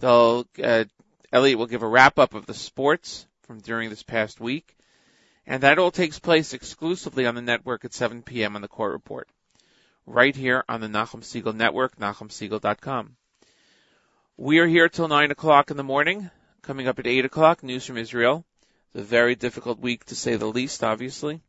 They'll 0.00 0.46
uh, 0.62 0.84
Elliot 1.30 1.58
will 1.58 1.66
give 1.66 1.82
a 1.82 1.86
wrap 1.86 2.18
up 2.18 2.32
of 2.32 2.46
the 2.46 2.54
sports 2.54 3.26
from 3.42 3.60
during 3.60 3.90
this 3.90 4.02
past 4.02 4.40
week, 4.40 4.74
and 5.46 5.62
that 5.62 5.78
all 5.78 5.90
takes 5.90 6.18
place 6.18 6.54
exclusively 6.54 7.26
on 7.26 7.34
the 7.34 7.42
network 7.42 7.84
at 7.84 7.92
7 7.92 8.22
p.m. 8.22 8.56
on 8.56 8.62
the 8.62 8.68
Court 8.68 8.92
Report, 8.92 9.28
right 10.06 10.34
here 10.34 10.64
on 10.66 10.80
the 10.80 10.86
Nachum 10.86 11.20
Segal 11.20 11.54
Network, 11.54 11.98
NachumSegal.com. 11.98 13.16
We 14.38 14.60
are 14.60 14.66
here 14.66 14.88
till 14.88 15.08
9 15.08 15.30
o'clock 15.30 15.70
in 15.70 15.76
the 15.76 15.84
morning. 15.84 16.30
Coming 16.62 16.88
up 16.88 16.98
at 16.98 17.06
8 17.06 17.26
o'clock, 17.26 17.62
news 17.62 17.84
from 17.84 17.98
Israel. 17.98 18.46
It's 18.94 19.02
a 19.02 19.04
very 19.04 19.34
difficult 19.34 19.78
week 19.78 20.06
to 20.06 20.14
say 20.14 20.36
the 20.36 20.46
least, 20.46 20.82
obviously. 20.82 21.42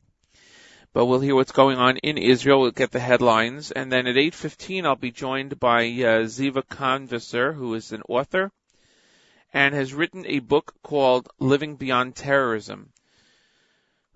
But 0.91 1.05
we'll 1.05 1.19
hear 1.19 1.35
what's 1.35 1.51
going 1.51 1.77
on 1.77 1.97
in 1.97 2.17
Israel. 2.17 2.61
We'll 2.61 2.71
get 2.71 2.91
the 2.91 2.99
headlines. 2.99 3.71
And 3.71 3.91
then 3.91 4.07
at 4.07 4.15
8.15, 4.15 4.85
I'll 4.85 4.95
be 4.95 5.11
joined 5.11 5.59
by 5.59 5.83
uh, 5.83 6.25
Ziva 6.25 6.63
Conviser, 6.63 7.53
who 7.53 7.75
is 7.75 7.91
an 7.91 8.01
author 8.09 8.51
and 9.53 9.73
has 9.73 9.93
written 9.93 10.25
a 10.27 10.39
book 10.39 10.73
called 10.83 11.29
Living 11.39 11.75
Beyond 11.75 12.15
Terrorism. 12.15 12.91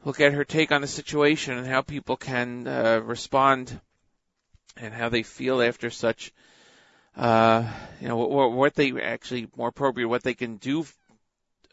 We'll 0.04 0.14
get 0.14 0.34
her 0.34 0.44
take 0.44 0.72
on 0.72 0.82
the 0.82 0.88
situation 0.88 1.58
and 1.58 1.66
how 1.68 1.82
people 1.82 2.18
can 2.18 2.68
uh, 2.68 3.02
respond 3.04 3.80
and 4.76 4.94
how 4.94 5.10
they 5.10 5.24
feel 5.24 5.62
after 5.62 5.90
such, 5.90 6.34
uh, 7.16 7.72
you 8.02 8.08
know, 8.08 8.18
what, 8.18 8.52
what 8.52 8.76
they 8.76 8.92
actually 9.02 9.48
more 9.56 9.70
appropriate, 9.70 10.08
what 10.08 10.24
they 10.24 10.34
can 10.34 10.58
do 10.58 10.86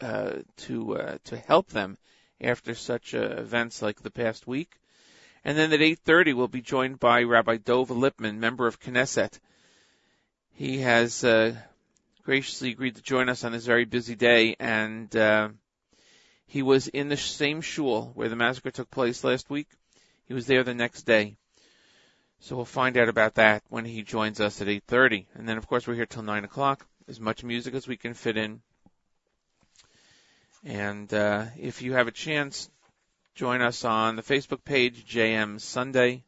uh, 0.00 0.36
to 0.56 0.96
uh, 0.96 1.18
to 1.24 1.36
help 1.36 1.68
them 1.68 1.98
after 2.40 2.74
such 2.74 3.14
uh, 3.14 3.18
events 3.18 3.82
like 3.82 4.00
the 4.00 4.10
past 4.10 4.46
week. 4.46 4.76
And 5.44 5.56
then 5.56 5.72
at 5.72 5.80
8:30, 5.80 6.34
we'll 6.34 6.48
be 6.48 6.60
joined 6.60 7.00
by 7.00 7.22
Rabbi 7.22 7.56
Dov 7.56 7.88
Lipman, 7.88 8.38
member 8.38 8.66
of 8.66 8.80
Knesset. 8.80 9.38
He 10.52 10.78
has 10.78 11.24
uh, 11.24 11.56
graciously 12.24 12.70
agreed 12.70 12.96
to 12.96 13.02
join 13.02 13.28
us 13.28 13.44
on 13.44 13.52
this 13.52 13.64
very 13.64 13.86
busy 13.86 14.14
day, 14.14 14.56
and 14.60 15.14
uh, 15.16 15.48
he 16.46 16.62
was 16.62 16.88
in 16.88 17.08
the 17.08 17.16
same 17.16 17.60
shul 17.60 18.12
where 18.14 18.28
the 18.28 18.36
massacre 18.36 18.70
took 18.70 18.90
place 18.90 19.24
last 19.24 19.48
week. 19.48 19.68
He 20.26 20.34
was 20.34 20.46
there 20.46 20.62
the 20.62 20.74
next 20.74 21.02
day. 21.02 21.36
So 22.40 22.56
we'll 22.56 22.64
find 22.64 22.96
out 22.96 23.08
about 23.08 23.34
that 23.34 23.62
when 23.68 23.84
he 23.84 24.02
joins 24.02 24.40
us 24.40 24.60
at 24.60 24.66
8.30. 24.66 25.26
And 25.34 25.48
then, 25.48 25.58
of 25.58 25.66
course, 25.66 25.86
we're 25.86 25.94
here 25.94 26.06
till 26.06 26.22
9 26.22 26.44
o'clock. 26.44 26.86
As 27.08 27.20
much 27.20 27.44
music 27.44 27.74
as 27.74 27.86
we 27.86 27.96
can 27.96 28.14
fit 28.14 28.36
in. 28.36 28.62
And 30.64 31.12
uh, 31.12 31.46
if 31.58 31.82
you 31.82 31.92
have 31.92 32.08
a 32.08 32.12
chance, 32.12 32.70
join 33.34 33.60
us 33.62 33.84
on 33.84 34.16
the 34.16 34.22
Facebook 34.22 34.64
page, 34.64 35.04
JM 35.06 35.60
Sunday. 35.60 36.24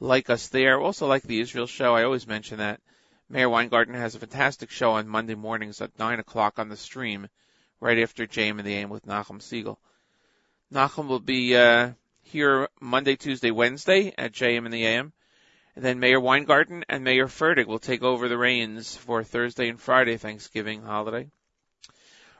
Like 0.00 0.30
us 0.30 0.48
there. 0.48 0.80
Also 0.80 1.06
like 1.06 1.22
the 1.22 1.40
Israel 1.40 1.66
show. 1.66 1.94
I 1.94 2.04
always 2.04 2.26
mention 2.26 2.58
that. 2.58 2.80
Meir 3.28 3.50
Weingarten 3.50 3.94
has 3.94 4.14
a 4.14 4.20
fantastic 4.20 4.70
show 4.70 4.92
on 4.92 5.06
Monday 5.06 5.34
mornings 5.34 5.82
at 5.82 5.98
9 5.98 6.18
o'clock 6.18 6.58
on 6.58 6.68
the 6.68 6.76
stream, 6.76 7.28
right 7.78 7.98
after 7.98 8.26
JM 8.26 8.58
and 8.58 8.66
the 8.66 8.74
AM 8.74 8.88
with 8.88 9.06
Nachum 9.06 9.40
Segal. 9.40 9.76
Nachum 10.72 11.08
will 11.08 11.20
be 11.20 11.54
uh, 11.54 11.90
here 12.22 12.68
Monday, 12.80 13.16
Tuesday, 13.16 13.50
Wednesday 13.50 14.14
at 14.16 14.32
JM 14.32 14.64
and 14.64 14.72
the 14.72 14.86
AM. 14.86 15.12
And 15.76 15.84
then 15.84 16.00
Meir 16.00 16.20
Weingarten 16.20 16.84
and 16.88 17.04
Meir 17.04 17.26
Fertig 17.26 17.66
will 17.66 17.78
take 17.78 18.02
over 18.02 18.28
the 18.28 18.38
reins 18.38 18.96
for 18.96 19.22
Thursday 19.22 19.68
and 19.68 19.80
Friday 19.80 20.16
Thanksgiving 20.16 20.82
holiday. 20.82 21.30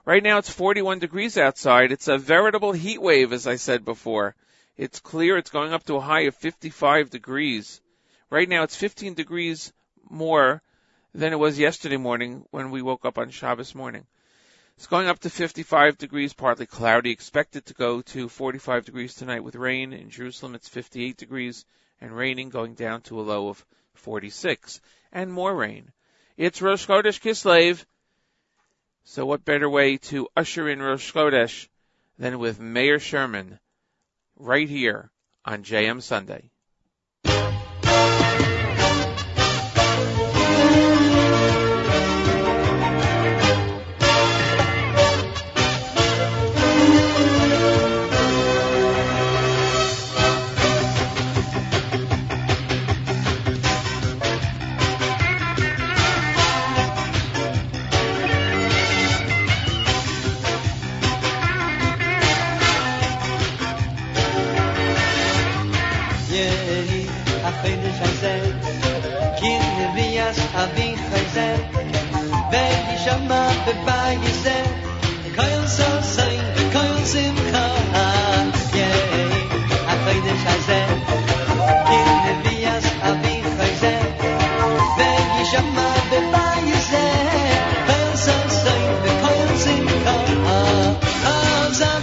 Right 0.04 0.22
now 0.22 0.38
it's 0.38 0.50
41 0.50 1.00
degrees 1.00 1.36
outside. 1.36 1.92
It's 1.92 2.08
a 2.08 2.18
veritable 2.18 2.72
heat 2.72 3.00
wave, 3.00 3.32
as 3.32 3.46
I 3.46 3.56
said 3.56 3.84
before. 3.84 4.34
It's 4.76 5.00
clear. 5.00 5.36
It's 5.36 5.50
going 5.50 5.72
up 5.72 5.84
to 5.84 5.96
a 5.96 6.00
high 6.00 6.22
of 6.22 6.36
55 6.36 7.10
degrees. 7.10 7.80
Right 8.30 8.48
now 8.48 8.62
it's 8.62 8.76
15 8.76 9.14
degrees 9.14 9.72
more 10.08 10.62
than 11.14 11.32
it 11.32 11.38
was 11.38 11.58
yesterday 11.58 11.96
morning 11.96 12.44
when 12.50 12.70
we 12.70 12.82
woke 12.82 13.04
up 13.04 13.18
on 13.18 13.30
Shabbos 13.30 13.74
morning. 13.74 14.06
It's 14.76 14.86
going 14.86 15.08
up 15.08 15.18
to 15.20 15.30
55 15.30 15.98
degrees, 15.98 16.32
partly 16.32 16.66
cloudy. 16.66 17.10
Expected 17.10 17.66
to 17.66 17.74
go 17.74 18.00
to 18.02 18.28
45 18.28 18.84
degrees 18.84 19.14
tonight 19.14 19.42
with 19.42 19.56
rain. 19.56 19.92
In 19.92 20.08
Jerusalem, 20.08 20.54
it's 20.54 20.68
58 20.68 21.16
degrees 21.16 21.64
and 22.00 22.16
raining, 22.16 22.48
going 22.48 22.74
down 22.74 23.00
to 23.02 23.20
a 23.20 23.22
low 23.22 23.48
of 23.48 23.66
46. 23.94 24.80
And 25.12 25.32
more 25.32 25.52
rain. 25.52 25.90
It's 26.36 26.62
Rosh 26.62 26.86
Chodesh 26.86 27.20
Kislev. 27.20 27.84
So 29.10 29.24
what 29.24 29.42
better 29.42 29.70
way 29.70 29.96
to 30.12 30.28
usher 30.36 30.68
in 30.68 30.82
Rosh 30.82 31.10
Chodesh 31.14 31.66
than 32.18 32.38
with 32.38 32.60
Mayor 32.60 32.98
Sherman 32.98 33.58
right 34.36 34.68
here 34.68 35.10
on 35.46 35.64
JM 35.64 36.02
Sunday. 36.02 36.50
bize 71.38 71.56
Ve 72.52 72.92
nişanla 72.92 73.50
ve 73.66 73.72
bize 74.26 74.62
Kayılsa 75.36 76.02
sayın 76.02 76.72
kayılsın 76.72 77.36
kahye 77.52 78.88
Akaydı 79.92 80.34
şaze 80.44 80.86
Kirli 81.88 82.44
biyaz 82.44 82.84
abi 83.04 83.42
kayze 83.58 84.00
Ve 84.98 85.40
nişanla 85.40 85.88
ve 86.12 86.18
bize 86.66 87.08
Kayılsa 87.86 88.48
sayın 88.48 89.20
kayılsın 89.22 89.86
kahye 90.04 90.38
Kazan 91.24 92.02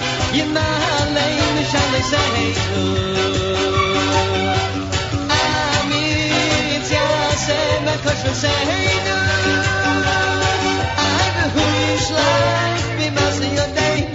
yasem 7.47 7.85
kosher 8.03 8.35
seinu 8.41 9.17
Ay 11.07 11.29
behu 11.37 11.63
yishlach 11.77 12.83
bimas 12.97 13.39
yodeinu 13.57 14.14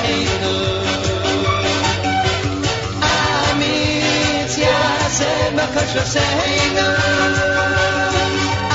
yasem 5.95 5.99
kosher 5.99 6.05
seinu 6.07 6.87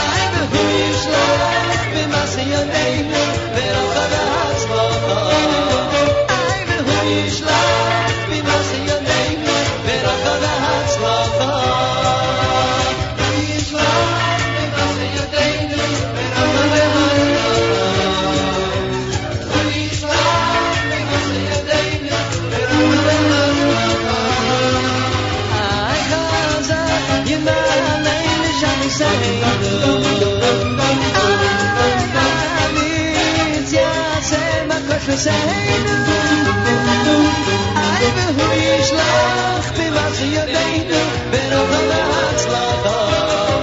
Ay 0.01 0.25
behu 0.33 0.63
yishlach 0.77 1.85
b'mas 1.93 2.35
yodeinu 2.53 3.23
V'rochad 3.23 3.36
we 35.17 35.23
zijnen. 35.23 36.05
Hij 37.75 38.13
wil 38.15 38.45
hoe 38.45 38.55
je 38.61 38.83
slaagt, 38.83 39.79
in 39.79 39.93
wat 39.93 40.17
ze 40.17 40.31
je 40.31 40.45
benen. 40.45 41.07
Ben 41.31 41.61
op 41.61 41.71
de 41.71 42.03
hartslag. 42.11 43.56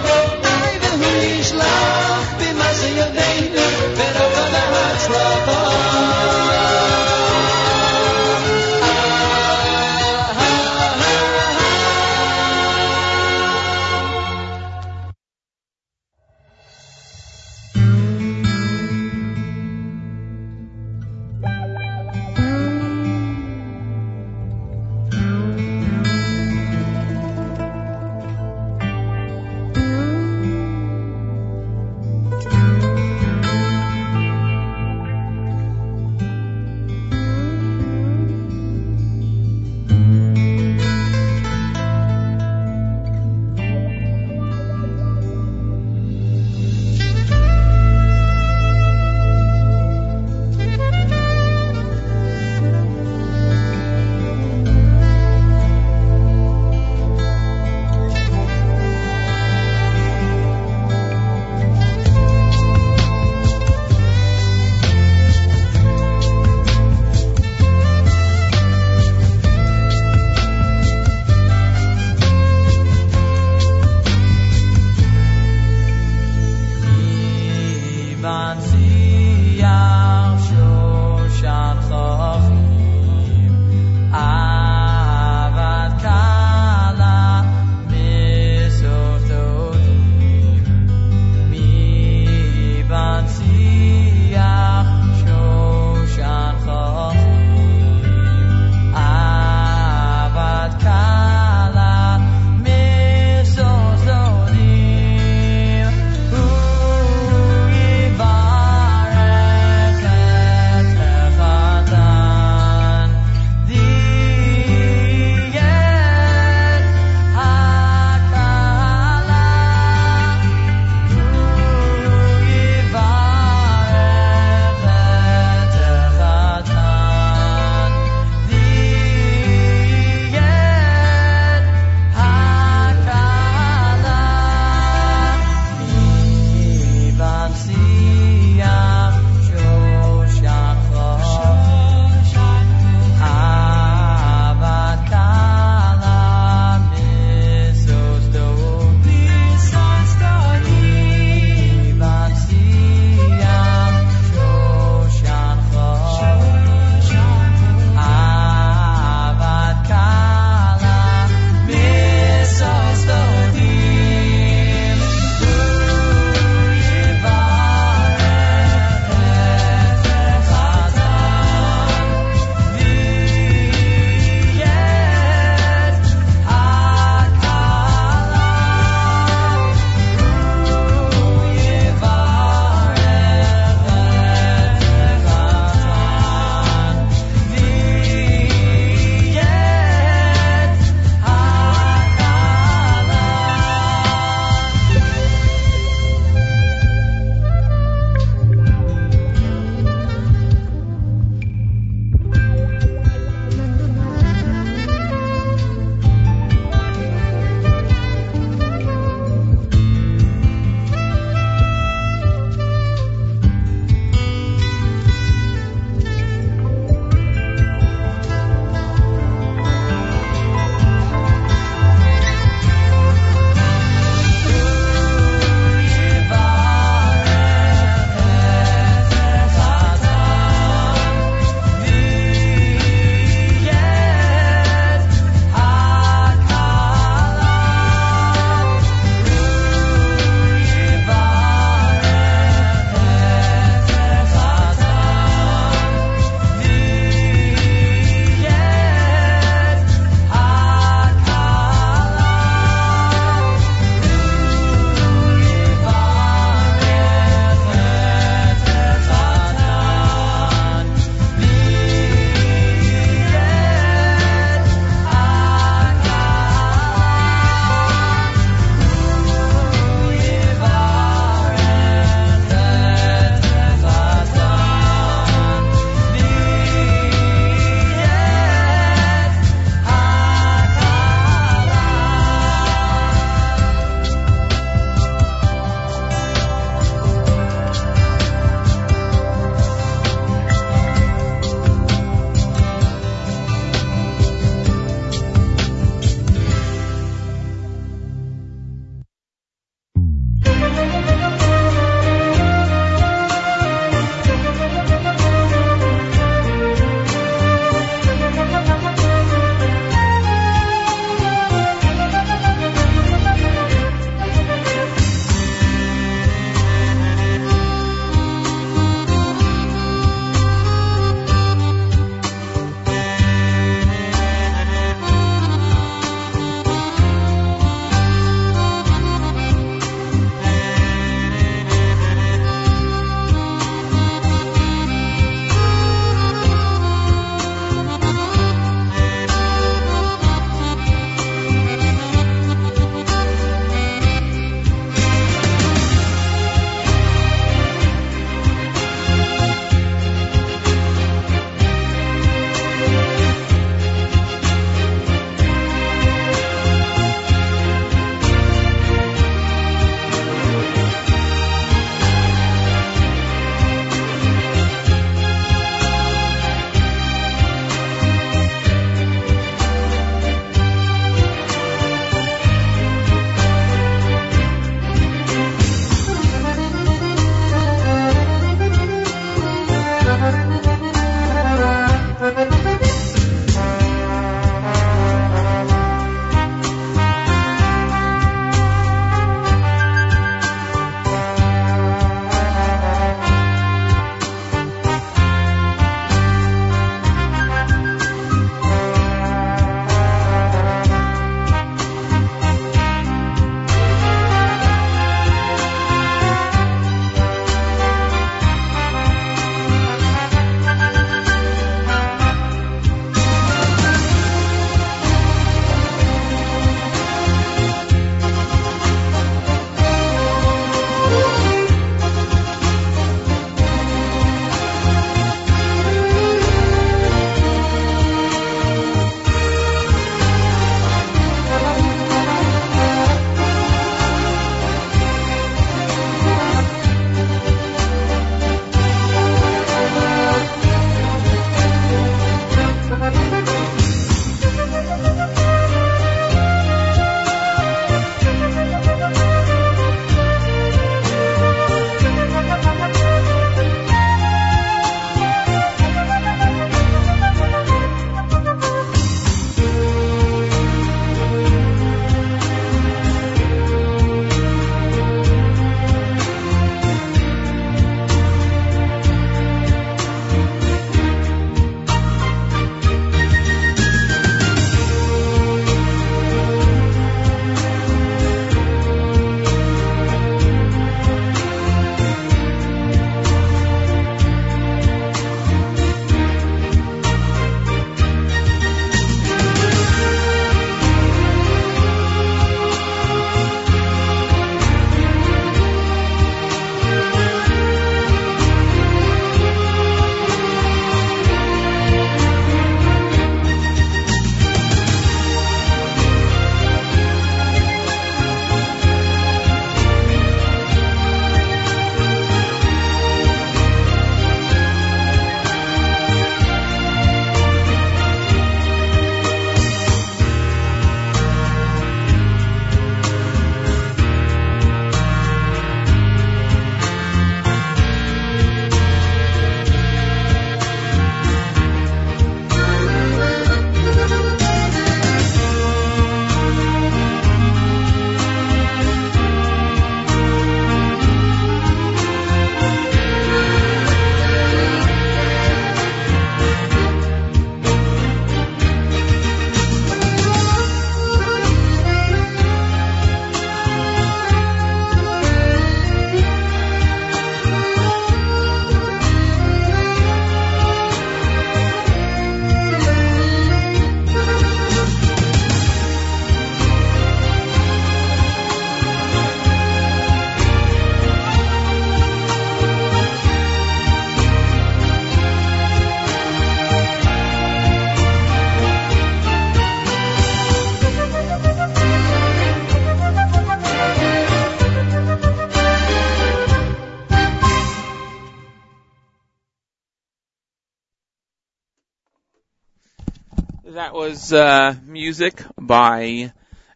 Was 594.14 594.32
uh, 594.32 594.76
music 594.86 595.42
by 595.60 596.32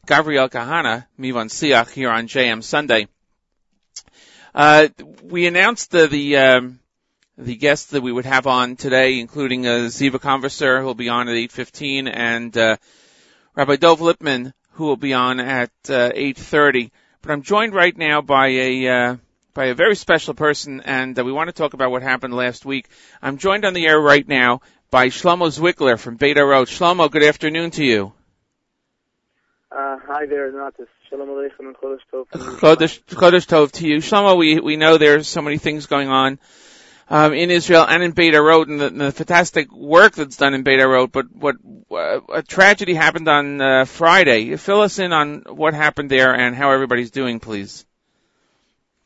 Gabriel 0.08 0.50
Kahana, 0.50 1.06
Mivan 1.20 1.50
Siach, 1.50 1.92
here 1.92 2.10
on 2.10 2.28
JM 2.28 2.64
Sunday. 2.64 3.08
Uh, 4.56 4.88
we 5.22 5.46
announced 5.46 5.92
the 5.92 6.08
the, 6.08 6.38
um, 6.38 6.80
the 7.38 7.56
guests 7.56 7.92
that 7.92 8.02
we 8.02 8.12
would 8.12 8.26
have 8.26 8.48
on 8.48 8.76
today, 8.76 9.20
including 9.20 9.68
uh, 9.68 9.86
Ziva 9.86 10.20
Converser, 10.20 10.80
who 10.80 10.88
will 10.88 10.96
be 10.96 11.10
on 11.10 11.30
at 11.30 11.36
8.15, 11.36 12.12
and 12.12 12.58
uh, 12.58 12.78
Rabbi 13.54 13.76
Dov 13.76 14.00
Lipman, 14.00 14.52
who 14.72 14.86
will 14.86 14.98
be 14.98 15.14
on 15.14 15.40
at 15.40 15.70
uh, 15.90 16.10
8.30. 16.10 16.90
But 17.22 17.34
I'm 17.34 17.44
joined 17.44 17.76
right 17.76 17.96
now 17.96 18.22
by 18.22 18.48
a 18.48 18.88
uh, 18.88 19.16
by 19.54 19.66
a 19.66 19.76
very 19.76 19.96
special 19.96 20.34
person, 20.34 20.82
and 20.86 21.18
uh, 21.18 21.24
we 21.24 21.32
want 21.32 21.50
to 21.50 21.54
talk 21.54 21.74
about 21.74 21.92
what 21.92 22.02
happened 22.02 22.34
last 22.34 22.66
week. 22.66 22.88
I'm 23.22 23.38
joined 23.38 23.64
on 23.64 23.76
the 23.76 23.88
air 23.88 24.00
right 24.00 24.28
now 24.28 24.62
by 24.90 25.08
Shlomo 25.08 25.48
Zwickler 25.48 26.00
from 26.00 26.16
Beit 26.16 26.38
Orot. 26.38 26.68
Shlomo, 26.68 27.12
good 27.12 27.24
afternoon 27.24 27.72
to 27.72 27.84
you. 27.84 28.14
Uh, 29.72 29.98
hi 30.06 30.26
there, 30.26 30.52
Natas. 30.52 30.88
Shalom 31.10 31.30
Aleichem 31.30 31.60
and 31.60 31.76
Chodesh 31.76 32.00
Tov. 32.12 32.28
Chodesh, 32.30 33.02
Chodesh 33.04 33.48
Tov 33.48 33.72
to 33.74 33.88
you. 33.88 33.98
Shlomo, 33.98 34.38
we, 34.38 34.60
we 34.60 34.78
know 34.78 34.98
there's 34.98 35.28
so 35.28 35.42
many 35.42 35.58
things 35.58 35.86
going 35.86 36.10
on 36.10 36.40
um, 37.10 37.34
in 37.34 37.52
Israel 37.52 37.86
and 37.88 38.04
in 38.04 38.12
Beit 38.12 38.34
Orot 38.34 38.68
and 38.68 38.80
the, 38.80 38.90
the 38.90 39.12
fantastic 39.12 39.72
work 39.72 40.14
that's 40.14 40.38
done 40.38 40.54
in 40.54 40.64
Beit 40.64 40.80
Orot, 40.80 41.12
but 41.12 41.34
what 41.34 41.56
uh, 41.92 42.20
a 42.34 42.44
tragedy 42.44 42.94
happened 42.94 43.28
on 43.28 43.62
uh, 43.62 43.86
Friday. 43.86 44.56
Fill 44.56 44.82
us 44.82 45.00
in 45.00 45.14
on 45.14 45.44
what 45.48 45.74
happened 45.74 46.10
there 46.10 46.34
and 46.34 46.56
how 46.56 46.72
everybody's 46.72 47.12
doing, 47.12 47.40
please. 47.40 47.86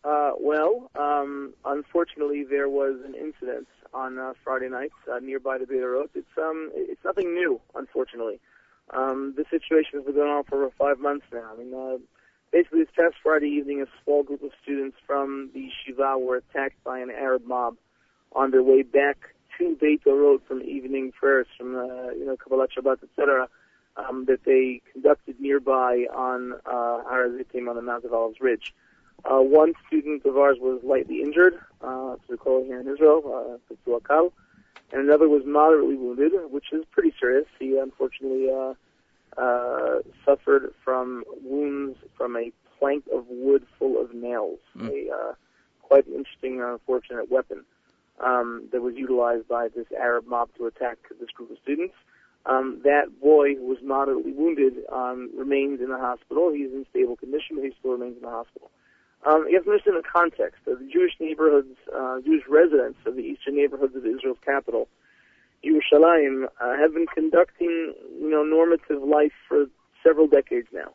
Uh, 0.04 0.32
well, 0.40 0.90
um, 0.96 1.54
unfortunately, 1.64 2.44
there 2.44 2.70
was 2.70 3.00
an 3.06 3.14
incident 3.14 3.68
on 3.94 4.18
uh, 4.18 4.34
Friday 4.44 4.70
night 4.70 4.92
uh, 5.12 5.20
nearby 5.20 5.58
the 5.58 5.66
Beit 5.66 5.82
Orot. 5.82 6.10
It's 6.16 6.28
um, 6.38 6.72
it's 6.74 7.04
nothing 7.04 7.34
new, 7.34 7.60
unfortunately. 7.76 8.40
Um, 8.92 9.34
the 9.38 9.46
situation 9.50 10.00
has 10.00 10.04
been 10.06 10.16
going 10.16 10.30
on 10.30 10.44
for 10.44 10.70
five 10.78 11.00
months 11.00 11.26
now. 11.32 11.52
I 11.54 11.58
mean, 11.58 11.74
uh, 11.74 11.98
basically, 12.52 12.82
this 12.82 12.90
past 12.98 13.16
Friday 13.24 13.48
evening, 13.48 13.82
a 13.82 13.86
small 14.04 14.24
group 14.24 14.44
of 14.44 14.52
students 14.62 14.98
from 15.06 15.50
the 15.54 15.70
Shiva 15.70 16.18
were 16.18 16.38
attacked 16.38 16.84
by 16.84 17.00
an 17.00 17.10
Arab 17.10 17.46
mob 17.46 17.78
on 18.34 18.52
their 18.52 18.64
way 18.64 18.82
back 18.82 19.18
to 19.58 19.76
Beit 19.80 20.04
Orot 20.06 20.42
from 20.48 20.62
evening 20.62 21.12
prayers, 21.12 21.48
from 21.58 21.76
uh, 21.76 22.12
you 22.12 22.26
know 22.26 22.36
Kabbalat 22.38 22.68
Shabbat, 22.78 23.04
etc. 23.04 23.48
Um, 23.98 24.26
that 24.26 24.46
they 24.46 24.82
conducted 24.94 25.40
nearby 25.42 26.06
on 26.16 26.54
uh, 26.66 27.04
Har 27.04 27.26
on 27.26 27.38
the 27.38 27.82
Mount 27.82 28.06
of 28.06 28.14
Olives 28.14 28.40
Ridge. 28.40 28.74
Uh, 29.24 29.40
one 29.40 29.74
student 29.88 30.26
of 30.26 30.38
ours 30.38 30.58
was 30.60 30.82
lightly 30.84 31.22
injured, 31.22 31.60
uh, 31.82 32.14
as 32.14 32.20
we 32.30 32.38
call 32.38 32.62
it 32.62 32.66
here 32.66 32.80
in 32.80 32.88
Israel, 32.88 33.22
uh, 33.26 34.30
and 34.94 35.02
another 35.02 35.30
was 35.30 35.44
moderately 35.46 35.96
wounded, 35.96 36.34
which 36.50 36.74
is 36.74 36.84
pretty 36.92 37.14
serious. 37.20 37.46
He 37.60 37.78
unfortunately 37.78 38.50
uh, 38.50 38.74
uh, 39.38 40.00
suffered 40.26 40.74
from 40.84 41.24
wounds 41.44 41.98
from 42.18 42.36
a 42.36 42.52
plank 42.78 43.06
of 43.14 43.26
wood 43.30 43.66
full 43.78 44.02
of 44.02 44.14
nails, 44.14 44.60
Mm. 44.76 44.90
a 44.90 45.14
uh, 45.14 45.34
quite 45.82 46.08
interesting 46.08 46.62
and 46.62 46.72
unfortunate 46.72 47.30
weapon 47.30 47.64
um, 48.20 48.68
that 48.72 48.82
was 48.82 48.96
utilized 48.96 49.48
by 49.48 49.68
this 49.68 49.88
Arab 49.98 50.26
mob 50.26 50.50
to 50.58 50.66
attack 50.66 50.98
this 51.20 51.30
group 51.32 51.52
of 51.52 51.58
students. 51.62 51.96
Um, 52.46 52.82
that 52.84 53.20
boy 53.22 53.56
who 53.56 53.66
was 53.68 53.78
moderately 53.84 54.32
wounded 54.32 54.74
um, 54.92 55.30
remains 55.38 55.80
in 55.80 55.90
the 55.90 55.98
hospital. 55.98 56.52
He's 56.52 56.72
in 56.72 56.86
stable 56.90 57.16
condition, 57.16 57.56
but 57.58 57.66
he 57.66 57.72
still 57.80 57.92
remains 57.92 58.16
in 58.18 58.24
the 58.24 58.30
hospital. 58.30 58.72
Um, 59.24 59.46
you 59.48 59.56
have 59.56 59.66
to 59.66 59.72
understand 59.72 59.98
the 59.98 60.08
context 60.08 60.62
the 60.66 60.90
Jewish 60.92 61.14
neighborhoods, 61.20 61.78
uh, 61.96 62.22
Jewish 62.22 62.44
residents 62.50 63.00
of 63.06 63.16
the 63.16 63.22
eastern 63.22 63.56
neighborhoods 63.56 63.96
of 63.96 64.06
Israel's 64.06 64.40
capital, 64.44 64.88
Yerushalayim, 65.64 66.46
uh, 66.60 66.78
have 66.78 66.94
been 66.94 67.06
conducting, 67.06 67.94
you 68.20 68.30
know, 68.30 68.44
normative 68.44 69.04
life 69.04 69.34
for 69.48 69.66
several 70.04 70.28
decades 70.28 70.68
now. 70.74 70.94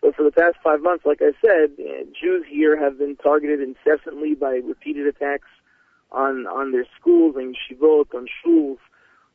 But 0.00 0.16
for 0.16 0.24
the 0.24 0.32
past 0.32 0.56
five 0.62 0.80
months, 0.80 1.04
like 1.06 1.20
I 1.22 1.32
said, 1.44 1.72
uh, 1.78 2.04
Jews 2.20 2.44
here 2.48 2.78
have 2.78 2.98
been 2.98 3.16
targeted 3.16 3.60
incessantly 3.60 4.34
by 4.34 4.60
repeated 4.64 5.06
attacks 5.06 5.48
on 6.10 6.46
on 6.46 6.72
their 6.72 6.86
schools, 6.98 7.36
on 7.36 7.54
shivot, 7.68 8.08
on 8.14 8.26
shuls, 8.44 8.78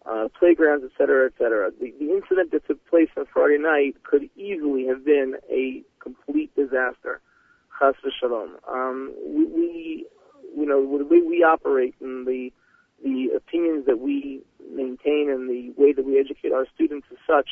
uh, 0.06 0.28
playgrounds, 0.38 0.86
etc., 0.86 1.28
etc. 1.28 1.72
The, 1.80 1.94
the 2.00 2.12
incident 2.12 2.52
that 2.52 2.66
took 2.68 2.86
place 2.88 3.10
on 3.16 3.26
Friday 3.32 3.58
night 3.58 4.04
could 4.04 4.30
easily 4.36 4.88
have 4.88 5.06
been 5.06 5.36
a 5.50 5.84
complete 6.00 6.54
disaster. 6.56 7.22
Chas 7.80 7.96
v'shalom. 8.04 8.52
Um, 8.72 9.14
we, 9.26 10.06
you 10.56 10.66
know, 10.66 10.98
the 10.98 11.06
way 11.06 11.22
we 11.22 11.44
operate 11.44 11.96
and 12.00 12.28
the 12.28 12.52
the 13.04 13.30
opinions 13.36 13.86
that 13.86 14.00
we 14.00 14.42
maintain 14.74 15.30
and 15.30 15.50
the 15.50 15.74
way 15.76 15.92
that 15.92 16.06
we 16.06 16.18
educate 16.20 16.54
our 16.54 16.66
students 16.74 17.06
is 17.12 17.18
such 17.28 17.50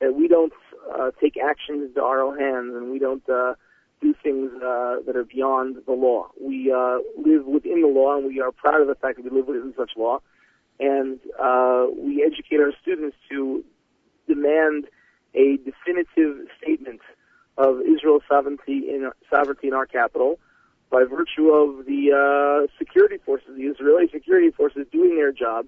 that 0.00 0.14
we 0.14 0.26
don't 0.26 0.54
uh, 0.98 1.10
take 1.20 1.36
actions 1.36 1.88
into 1.88 2.02
our 2.02 2.22
own 2.22 2.38
hands 2.38 2.74
and 2.74 2.90
we 2.90 2.98
don't 2.98 3.28
uh, 3.28 3.54
do 4.00 4.14
things 4.22 4.50
uh, 4.56 4.96
that 5.06 5.14
are 5.14 5.24
beyond 5.24 5.76
the 5.86 5.92
law. 5.92 6.28
We 6.40 6.72
uh, 6.72 6.98
live 7.18 7.46
within 7.46 7.82
the 7.82 7.88
law 7.88 8.16
and 8.16 8.26
we 8.26 8.40
are 8.40 8.52
proud 8.52 8.80
of 8.80 8.88
the 8.88 8.94
fact 8.94 9.16
that 9.16 9.24
we 9.24 9.30
live 9.30 9.48
within 9.48 9.74
such 9.76 9.92
law. 9.96 10.20
And 10.78 11.18
uh, 11.38 11.86
we 11.96 12.22
educate 12.24 12.60
our 12.60 12.72
students 12.80 13.16
to 13.30 13.64
demand 14.26 14.86
a 15.34 15.58
definitive 15.58 16.46
statement 16.60 17.00
of 17.58 17.80
Israel's 17.80 18.22
sovereignty 18.28 18.88
in 18.88 19.10
sovereignty 19.30 19.68
in 19.68 19.74
our 19.74 19.86
capital 19.86 20.38
by 20.90 21.04
virtue 21.04 21.50
of 21.50 21.86
the 21.86 22.12
uh, 22.12 22.72
security 22.78 23.18
forces, 23.24 23.48
the 23.56 23.64
Israeli 23.64 24.08
security 24.12 24.50
forces 24.50 24.86
doing 24.92 25.16
their 25.16 25.32
job, 25.32 25.66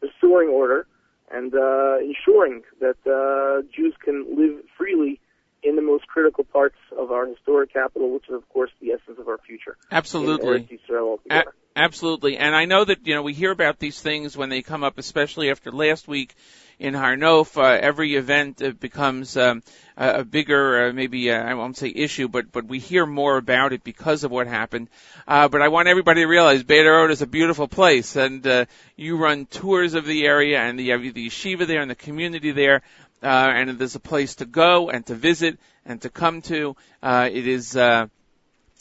restoring 0.00 0.48
order, 0.48 0.86
and 1.30 1.54
uh, 1.54 1.98
ensuring 1.98 2.62
that 2.80 2.96
uh, 3.06 3.62
Jews 3.74 3.94
can 4.02 4.36
live 4.36 4.62
freely 4.76 5.20
in 5.62 5.76
the 5.76 5.82
most 5.82 6.06
critical 6.06 6.44
parts 6.44 6.76
of 6.96 7.10
our 7.10 7.26
historic 7.26 7.72
capital, 7.72 8.12
which 8.12 8.28
is, 8.28 8.34
of 8.34 8.48
course, 8.48 8.70
the 8.80 8.92
essence 8.92 9.18
of 9.18 9.28
our 9.28 9.38
future. 9.38 9.76
Absolutely. 9.90 10.56
In 10.56 10.64
Eretz 10.64 10.80
Yisrael 10.88 11.18
A- 11.30 11.44
absolutely. 11.76 12.36
And 12.36 12.54
I 12.54 12.64
know 12.64 12.84
that, 12.84 13.06
you 13.06 13.14
know, 13.14 13.22
we 13.22 13.34
hear 13.34 13.50
about 13.50 13.78
these 13.78 14.00
things 14.00 14.36
when 14.36 14.48
they 14.48 14.62
come 14.62 14.84
up, 14.84 14.98
especially 14.98 15.50
after 15.50 15.70
last 15.70 16.08
week 16.08 16.34
in 16.78 16.94
Har 16.94 17.14
Nof. 17.14 17.56
Uh, 17.56 17.78
every 17.80 18.14
event 18.16 18.62
uh, 18.62 18.70
becomes 18.70 19.36
um, 19.36 19.62
a, 19.96 20.20
a 20.20 20.24
bigger, 20.24 20.88
uh, 20.88 20.92
maybe, 20.92 21.30
uh, 21.30 21.42
I 21.42 21.54
won't 21.54 21.76
say 21.76 21.92
issue, 21.94 22.28
but, 22.28 22.50
but 22.50 22.64
we 22.64 22.78
hear 22.78 23.04
more 23.04 23.36
about 23.36 23.74
it 23.74 23.84
because 23.84 24.24
of 24.24 24.30
what 24.30 24.46
happened. 24.46 24.88
Uh, 25.28 25.48
but 25.48 25.60
I 25.60 25.68
want 25.68 25.88
everybody 25.88 26.22
to 26.22 26.26
realize 26.26 26.62
Beit 26.62 26.86
Orot 26.86 27.10
is 27.10 27.20
a 27.20 27.26
beautiful 27.26 27.68
place 27.68 28.16
and, 28.16 28.46
uh, 28.46 28.64
you 28.96 29.18
run 29.18 29.46
tours 29.46 29.94
of 29.94 30.06
the 30.06 30.24
area 30.26 30.58
and 30.58 30.80
have 30.80 31.02
the 31.02 31.28
yeshiva 31.28 31.66
there 31.66 31.82
and 31.82 31.90
the 31.90 31.94
community 31.94 32.52
there. 32.52 32.82
Uh, 33.22 33.26
and 33.26 33.78
there's 33.78 33.96
a 33.96 34.00
place 34.00 34.36
to 34.36 34.46
go 34.46 34.90
and 34.90 35.04
to 35.06 35.14
visit 35.14 35.58
and 35.84 36.00
to 36.02 36.10
come 36.10 36.40
to. 36.42 36.76
Uh, 37.02 37.28
it 37.30 37.46
is, 37.46 37.76
uh, 37.76 38.06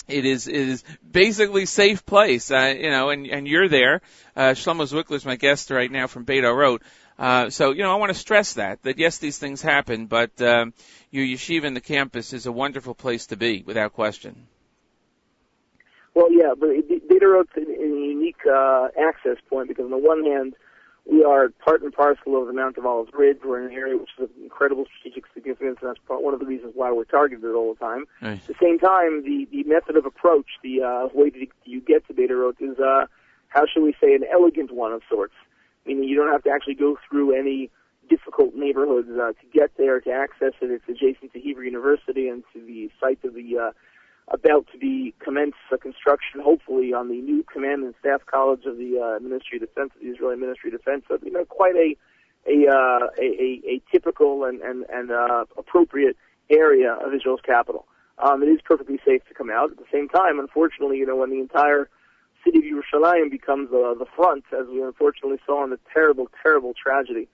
it 0.07 0.25
is 0.25 0.47
it 0.47 0.55
is 0.55 0.83
basically 1.09 1.65
safe 1.65 2.05
place, 2.05 2.51
uh, 2.51 2.73
you 2.77 2.89
know, 2.89 3.09
and 3.09 3.27
and 3.27 3.47
you're 3.47 3.69
there. 3.69 4.01
Uh, 4.35 4.51
Shlomo 4.51 4.83
Zwickler 4.91 5.15
is 5.15 5.25
my 5.25 5.35
guest 5.35 5.69
right 5.71 5.91
now 5.91 6.07
from 6.07 6.23
Beit 6.23 6.43
Orot. 6.43 6.79
Uh, 7.17 7.49
so 7.49 7.71
you 7.71 7.83
know, 7.83 7.91
I 7.91 7.95
want 7.95 8.11
to 8.11 8.17
stress 8.17 8.53
that 8.53 8.81
that 8.83 8.97
yes, 8.97 9.17
these 9.17 9.37
things 9.37 9.61
happen, 9.61 10.07
but 10.07 10.41
um, 10.41 10.73
your 11.11 11.25
yeshiva 11.25 11.65
and 11.65 11.75
the 11.75 11.81
campus 11.81 12.33
is 12.33 12.45
a 12.45 12.51
wonderful 12.51 12.95
place 12.95 13.27
to 13.27 13.37
be, 13.37 13.63
without 13.65 13.93
question. 13.93 14.47
Well, 16.13 16.31
yeah, 16.31 16.53
but 16.57 16.69
Beit 16.87 17.21
Orot's 17.21 17.51
a 17.55 17.61
unique 17.61 18.45
uh, 18.45 18.87
access 18.99 19.37
point 19.49 19.67
because 19.67 19.85
on 19.85 19.91
the 19.91 19.97
one 19.97 20.23
hand, 20.23 20.55
we 21.12 21.24
are 21.24 21.49
part 21.49 21.82
and 21.82 21.91
parcel 21.91 22.39
of 22.39 22.47
the 22.47 22.53
Mount 22.53 22.78
of 22.78 22.86
Olives 22.86 23.12
Ridge. 23.14 23.39
We're 23.43 23.60
in 23.60 23.72
an 23.72 23.78
area 23.78 23.97
which 23.97 24.10
is 24.18 24.26
of 24.26 24.30
incredible 24.41 24.86
strategic 24.86 25.26
significance, 25.34 25.78
and 25.82 25.89
that's 25.89 25.99
part, 26.07 26.22
one 26.22 26.34
of 26.34 26.39
the 26.39 26.45
reasons 26.45 26.74
why 26.76 26.91
we're 26.91 27.05
targeted 27.05 27.55
all 27.55 27.74
the 27.74 27.80
time. 27.80 28.05
Right. 28.22 28.34
At 28.34 28.47
the 28.47 28.55
same 28.62 28.78
time, 28.80 29.24
the, 29.24 29.47
the 29.51 29.64
method 29.64 29.95
of 29.95 30.05
approach, 30.05 30.45
the 30.64 30.82
uh, 30.84 31.07
way 31.14 31.30
that 31.32 31.47
you 31.66 31.82
get 31.82 32.05
to 32.07 32.14
Beit 32.14 32.30
Orot 32.30 32.62
is, 32.62 32.78
uh, 32.80 33.05
how 33.47 33.66
shall 33.66 33.84
we 33.84 33.95
say, 34.01 34.14
an 34.14 34.24
elegant 34.32 34.72
one 34.72 34.93
of 34.93 35.01
sorts. 35.10 35.34
Meaning 35.86 36.03
you 36.03 36.16
don't 36.16 36.32
have 36.32 36.43
to 36.43 36.51
actually 36.51 36.76
go 36.76 36.97
through 37.10 37.38
any 37.38 37.72
difficult 38.10 38.53
neighborhoods 38.55 39.10
uh, 39.10 39.32
to 39.32 39.47
get 39.53 39.72
there, 39.78 39.99
to 40.01 40.12
access 40.12 40.53
it. 40.62 40.70
It's 40.72 40.84
adjacent 40.88 41.34
to 41.34 41.39
Hebrew 41.39 41.66
University 41.66 42.28
and 42.28 42.43
to 42.53 42.60
the 42.64 42.89
site 42.99 43.24
of 43.24 43.34
the 43.34 43.57
uh, 43.57 43.72
about 44.32 44.67
to 44.71 44.77
be 44.77 45.13
commence 45.19 45.55
uh, 45.71 45.77
construction, 45.77 46.39
hopefully, 46.41 46.93
on 46.93 47.09
the 47.09 47.21
new 47.21 47.43
Command 47.43 47.84
and 47.84 47.93
Staff 47.99 48.21
College 48.25 48.65
of 48.65 48.77
the 48.77 48.99
uh, 48.99 49.23
Ministry 49.23 49.57
of 49.57 49.61
Defense, 49.61 49.91
the 50.01 50.09
Israeli 50.09 50.38
Ministry 50.38 50.71
of 50.71 50.77
Defense. 50.77 51.03
So, 51.07 51.17
you 51.23 51.32
know, 51.32 51.45
quite 51.45 51.75
a 51.75 51.95
a 52.47 52.67
uh, 52.67 53.07
a, 53.19 53.25
a, 53.25 53.61
a 53.67 53.82
typical 53.91 54.45
and 54.45 54.61
and 54.61 54.86
and 54.89 55.11
uh, 55.11 55.45
appropriate 55.57 56.15
area 56.49 56.93
of 56.93 57.13
Israel's 57.13 57.41
capital. 57.45 57.86
Um, 58.17 58.43
it 58.43 58.47
is 58.47 58.59
perfectly 58.63 58.99
safe 59.05 59.25
to 59.27 59.34
come 59.34 59.49
out. 59.49 59.71
At 59.71 59.77
the 59.77 59.86
same 59.91 60.09
time, 60.09 60.39
unfortunately, 60.39 60.97
you 60.97 61.05
know, 61.05 61.15
when 61.15 61.30
the 61.30 61.39
entire 61.39 61.89
city 62.43 62.59
of 62.59 62.65
Yerushalayim 62.65 63.32
becomes 63.32 63.69
uh, 63.71 63.93
the 63.93 64.05
front, 64.15 64.43
as 64.51 64.67
we 64.67 64.82
unfortunately 64.82 65.39
saw 65.45 65.63
in 65.63 65.69
the 65.69 65.80
terrible, 65.93 66.27
terrible 66.43 66.73
tragedy 66.73 67.27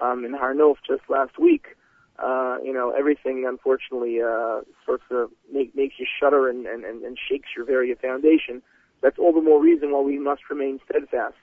um, 0.00 0.24
in 0.24 0.34
Har 0.34 0.54
Nof 0.54 0.76
just 0.86 1.02
last 1.08 1.38
week, 1.38 1.76
uh, 2.18 2.58
you 2.62 2.72
know, 2.72 2.90
everything 2.96 3.44
unfortunately 3.46 4.20
uh, 4.22 4.60
sorts 4.86 5.04
of 5.10 5.30
make, 5.52 5.74
makes 5.74 5.94
you 5.98 6.06
shudder 6.20 6.48
and, 6.48 6.66
and, 6.66 6.84
and, 6.84 7.18
shakes 7.28 7.48
your 7.56 7.66
very 7.66 7.92
foundation. 7.94 8.62
That's 9.00 9.18
all 9.18 9.32
the 9.32 9.42
more 9.42 9.60
reason 9.60 9.90
why 9.92 10.00
we 10.00 10.18
must 10.18 10.42
remain 10.48 10.78
steadfast 10.88 11.34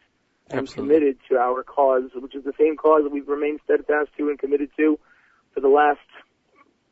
and 0.50 0.62
Absolutely. 0.62 0.96
committed 0.96 1.18
to 1.30 1.38
our 1.38 1.64
cause, 1.64 2.12
which 2.16 2.36
is 2.36 2.44
the 2.46 2.54
same 2.58 2.78
cause 2.78 3.04
that 3.04 3.12
we've 3.12 3.28
remained 3.28 3.60
steadfast 3.66 4.10
to 4.18 4.30
and 4.30 4.40
committed 4.40 4.70
to 4.78 4.98
for 5.54 5.60
the 5.60 5.68
last 5.68 6.00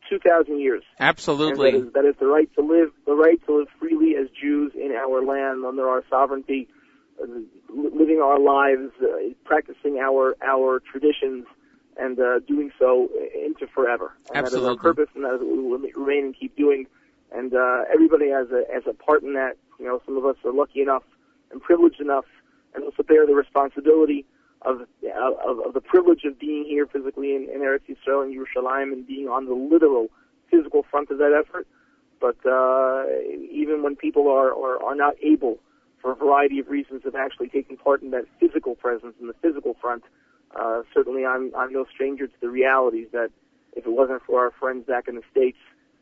2,000 0.09 0.59
years. 0.59 0.83
Absolutely. 0.99 1.71
That 1.71 1.77
is, 1.77 1.93
that 1.93 2.05
is 2.05 2.15
the 2.19 2.27
right 2.27 2.53
to 2.55 2.61
live, 2.61 2.91
the 3.05 3.15
right 3.15 3.39
to 3.45 3.59
live 3.59 3.67
freely 3.79 4.15
as 4.15 4.27
Jews 4.29 4.73
in 4.75 4.91
our 4.91 5.23
land 5.23 5.63
under 5.65 5.87
our 5.87 6.03
sovereignty, 6.09 6.67
uh, 7.21 7.27
living 7.69 8.19
our 8.21 8.39
lives, 8.39 8.91
uh, 9.01 9.33
practicing 9.45 9.99
our 9.99 10.35
our 10.43 10.81
traditions, 10.91 11.45
and 11.99 12.19
uh, 12.19 12.39
doing 12.47 12.71
so 12.79 13.09
into 13.33 13.67
forever. 13.67 14.13
And 14.33 14.45
that 14.45 14.53
is 14.53 14.63
our 14.63 14.75
purpose, 14.75 15.09
and 15.15 15.23
that 15.25 15.35
is 15.35 15.41
what 15.41 15.57
we 15.57 15.63
will 15.63 16.05
remain 16.05 16.25
and 16.25 16.35
keep 16.37 16.55
doing. 16.55 16.87
And 17.31 17.53
uh, 17.53 17.83
everybody 17.93 18.29
has 18.29 18.47
a 18.51 18.63
has 18.73 18.83
a 18.87 18.93
part 18.93 19.23
in 19.23 19.33
that. 19.33 19.57
You 19.79 19.85
know, 19.85 20.01
some 20.05 20.17
of 20.17 20.25
us 20.25 20.35
are 20.43 20.51
lucky 20.51 20.81
enough 20.81 21.03
and 21.51 21.61
privileged 21.61 22.01
enough, 22.01 22.25
and 22.73 22.83
also 22.83 23.03
bear 23.03 23.25
the 23.25 23.35
responsibility 23.35 24.25
of 24.63 24.81
of, 25.45 25.59
of 25.65 25.73
the 25.73 25.81
privilege 25.81 26.23
of 26.25 26.39
being 26.39 26.65
here 26.65 26.85
physically 26.85 27.35
in, 27.35 27.47
in 27.53 27.61
Eretz 27.61 27.81
Yisrael 27.89 28.23
and 28.23 28.35
Yerushalayim 28.35 28.91
and 28.93 29.05
being 29.05 29.27
on 29.27 29.45
the 29.45 29.53
literal 29.53 30.09
physical 30.49 30.83
front 30.89 31.11
of 31.11 31.17
that 31.19 31.33
effort. 31.33 31.67
But 32.19 32.37
uh, 32.45 33.05
even 33.51 33.83
when 33.83 33.95
people 33.95 34.27
are, 34.29 34.53
are 34.53 34.83
are 34.83 34.95
not 34.95 35.15
able, 35.21 35.59
for 36.01 36.11
a 36.11 36.15
variety 36.15 36.59
of 36.59 36.67
reasons, 36.67 37.05
of 37.05 37.15
actually 37.15 37.49
taking 37.49 37.77
part 37.77 38.01
in 38.01 38.11
that 38.11 38.25
physical 38.39 38.75
presence 38.75 39.15
in 39.21 39.27
the 39.27 39.35
physical 39.41 39.75
front, 39.79 40.03
uh, 40.55 40.81
certainly 40.93 41.25
I'm 41.25 41.51
I'm 41.55 41.71
no 41.73 41.85
stranger 41.93 42.27
to 42.27 42.33
the 42.41 42.49
realities 42.49 43.07
that 43.11 43.29
if 43.73 43.85
it 43.85 43.91
wasn't 43.91 44.23
for 44.23 44.39
our 44.43 44.51
friends 44.51 44.85
back 44.87 45.07
in 45.07 45.15
the 45.15 45.21
states 45.31 45.57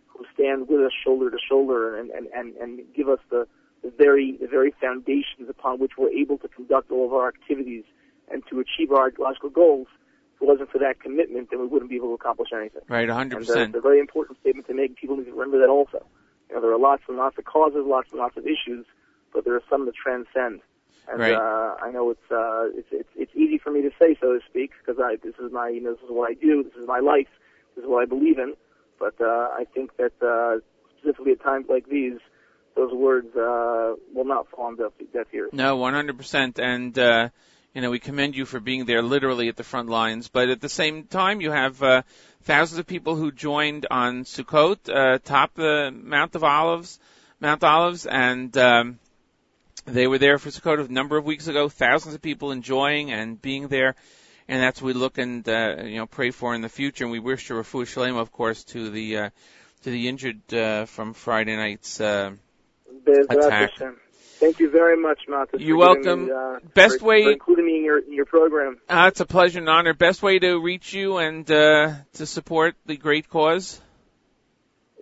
who 0.08 0.26
stand 0.34 0.68
with 0.68 0.82
us 0.82 0.92
shoulder 1.04 1.30
to 1.30 1.38
shoulder 1.38 1.98
and 1.98 2.10
and 2.12 2.28
and, 2.36 2.56
and 2.58 2.82
give 2.96 3.10
us 3.10 3.20
the, 3.30 3.48
the 3.84 3.92
very 3.98 4.38
the 4.40 4.48
very 4.48 4.74
foundations 4.80 5.50
upon 5.50 5.80
which 5.80 5.94
we're 5.98 6.10
able 6.10 6.38
to 6.40 6.48
conduct 6.48 6.92
all 6.92 7.06
of 7.06 7.14
our 7.14 7.28
activities 7.28 7.84
and 8.30 8.44
to 8.50 8.60
achieve 8.60 8.92
our 8.92 9.08
ideological 9.08 9.50
goals. 9.50 9.88
If 10.36 10.44
it 10.44 10.46
wasn't 10.46 10.72
for 10.72 10.78
that 10.80 11.00
commitment, 11.00 11.50
then 11.50 11.60
we 11.60 11.68
wouldn't 11.68 11.90
be 11.90 11.96
able 11.96 12.10
to 12.10 12.14
accomplish 12.14 12.50
anything. 12.54 12.84
Right, 12.88 13.10
And 13.10 13.32
uh, 13.34 13.38
100%. 13.38 13.68
it's 13.70 13.76
a 13.76 13.82
very 13.82 14.00
important 14.00 14.40
statement 14.40 14.68
to 14.68 14.74
make. 14.76 14.96
People 14.96 15.18
need 15.18 15.26
to 15.26 15.32
remember 15.32 15.60
that 15.60 15.70
also. 15.70 16.06
You 16.50 16.56
know, 16.56 16.62
there 16.62 16.72
are 16.72 16.78
lots 16.80 17.04
and 17.08 17.18
lots 17.18 17.38
of 17.40 17.46
causes, 17.46 17.84
lots 17.86 18.12
and 18.12 18.20
lots 18.20 18.38
of 18.38 18.46
issues, 18.46 18.86
but 19.34 19.46
there 19.46 19.56
are 19.56 19.64
some 19.70 19.86
that 19.86 19.96
transcend. 19.96 20.62
And 21.10 21.20
Right. 21.20 21.34
uh, 21.34 21.76
I 21.82 21.92
know 21.92 22.10
it's 22.10 22.32
uh, 22.32 22.68
it's 22.78 22.90
it's 22.92 23.10
it's 23.16 23.32
easy 23.36 23.58
for 23.58 23.72
me 23.72 23.82
to 23.82 23.92
say, 24.00 24.18
so 24.20 24.34
to 24.34 24.40
speak, 24.50 24.72
because 24.80 25.02
I 25.02 25.16
this 25.24 25.36
is 25.40 25.52
my 25.52 25.70
you 25.70 25.82
know 25.82 25.94
this 25.94 26.04
is 26.04 26.10
what 26.10 26.30
I 26.30 26.34
do, 26.34 26.64
this 26.64 26.74
is 26.74 26.88
my 26.88 27.00
life, 27.00 27.30
this 27.76 27.84
is 27.84 27.90
what 27.90 28.02
I 28.02 28.06
believe 28.06 28.40
in. 28.40 28.56
But 29.00 29.16
uh, 29.22 29.50
I 29.54 29.66
think 29.74 29.96
that 29.98 30.14
uh, 30.22 30.60
specifically 31.00 31.34
at 31.34 31.42
times 31.42 31.68
like 31.70 31.88
these, 31.88 32.20
those 32.76 32.94
words 32.94 33.36
uh, 33.36 33.94
will 34.14 34.26
not 34.26 34.50
fall 34.50 34.66
on 34.66 34.76
deaf, 34.76 34.92
deaf 35.14 35.28
ears. 35.34 35.50
No, 35.54 35.78
100%. 35.78 36.60
And, 36.60 36.98
uh, 36.98 37.30
you 37.74 37.82
know, 37.82 37.90
we 37.92 38.00
commend 38.00 38.36
you 38.36 38.46
for 38.46 38.60
being 38.60 38.86
there 38.86 39.02
literally 39.02 39.50
at 39.50 39.56
the 39.56 39.64
front 39.64 39.90
lines. 39.90 40.30
But 40.30 40.50
at 40.50 40.62
the 40.62 40.70
same 40.70 41.04
time, 41.06 41.42
you 41.42 41.52
have 41.52 41.82
uh, 41.84 42.04
thousands 42.44 42.80
of 42.80 42.88
people 42.88 43.16
who 43.16 43.32
joined 43.32 43.86
on 43.90 44.24
Sukkot, 44.24 44.90
uh, 44.90 45.20
top 45.24 45.54
the 45.54 45.92
Mount 45.92 46.36
of 46.36 46.44
Olives, 46.44 47.00
Mount 47.40 47.64
Olives, 47.64 48.06
and 48.06 48.56
um, 48.58 49.00
they 49.88 50.06
were 50.08 50.18
there 50.18 50.38
for 50.38 50.50
Sukkot 50.50 50.88
a 50.88 50.92
number 50.92 51.18
of 51.18 51.26
weeks 51.26 51.48
ago. 51.48 51.70
Thousands 51.70 52.14
of 52.16 52.22
people 52.22 52.52
enjoying 52.52 53.12
and 53.12 53.42
being 53.42 53.68
there. 53.68 53.96
And 54.50 54.62
that's 54.62 54.82
what 54.82 54.88
we 54.88 54.94
look 54.94 55.18
and, 55.18 55.48
uh, 55.48 55.84
you 55.84 55.98
know, 55.98 56.06
pray 56.06 56.32
for 56.32 56.56
in 56.56 56.62
the 56.62 56.70
future. 56.70 57.04
And 57.04 57.12
we 57.12 57.20
wish 57.20 57.48
to 57.48 57.54
refu 57.56 57.86
shalem, 57.86 58.16
of 58.16 58.32
course, 58.32 58.64
to 58.66 58.90
the, 58.90 59.18
uh, 59.18 59.30
to 59.84 59.90
the 59.90 60.08
injured, 60.08 60.54
uh, 60.54 60.86
from 60.86 61.14
Friday 61.14 61.56
night's, 61.56 62.00
uh, 62.00 62.32
Attack. 63.30 63.72
Thank 64.40 64.60
you 64.60 64.70
very 64.70 64.98
much, 64.98 65.22
Matas. 65.28 65.60
You're 65.60 65.78
welcome. 65.78 66.28
Me, 66.28 66.32
uh, 66.32 66.60
Best 66.74 67.00
for, 67.00 67.06
way- 67.06 67.24
for 67.24 67.32
including 67.32 67.66
me 67.66 67.78
in 67.78 67.84
your 67.84 68.00
in 68.00 68.14
your 68.14 68.26
program. 68.26 68.78
Uh, 68.88 69.06
it's 69.08 69.20
a 69.20 69.26
pleasure 69.26 69.60
and 69.60 69.68
honor. 69.70 69.94
Best 69.94 70.22
way 70.22 70.38
to 70.40 70.60
reach 70.60 70.94
you 70.94 71.18
and 71.18 71.50
uh, 71.50 71.94
to 72.14 72.26
support 72.26 72.76
the 72.86 72.98
great 72.98 73.30
cause? 73.30 73.82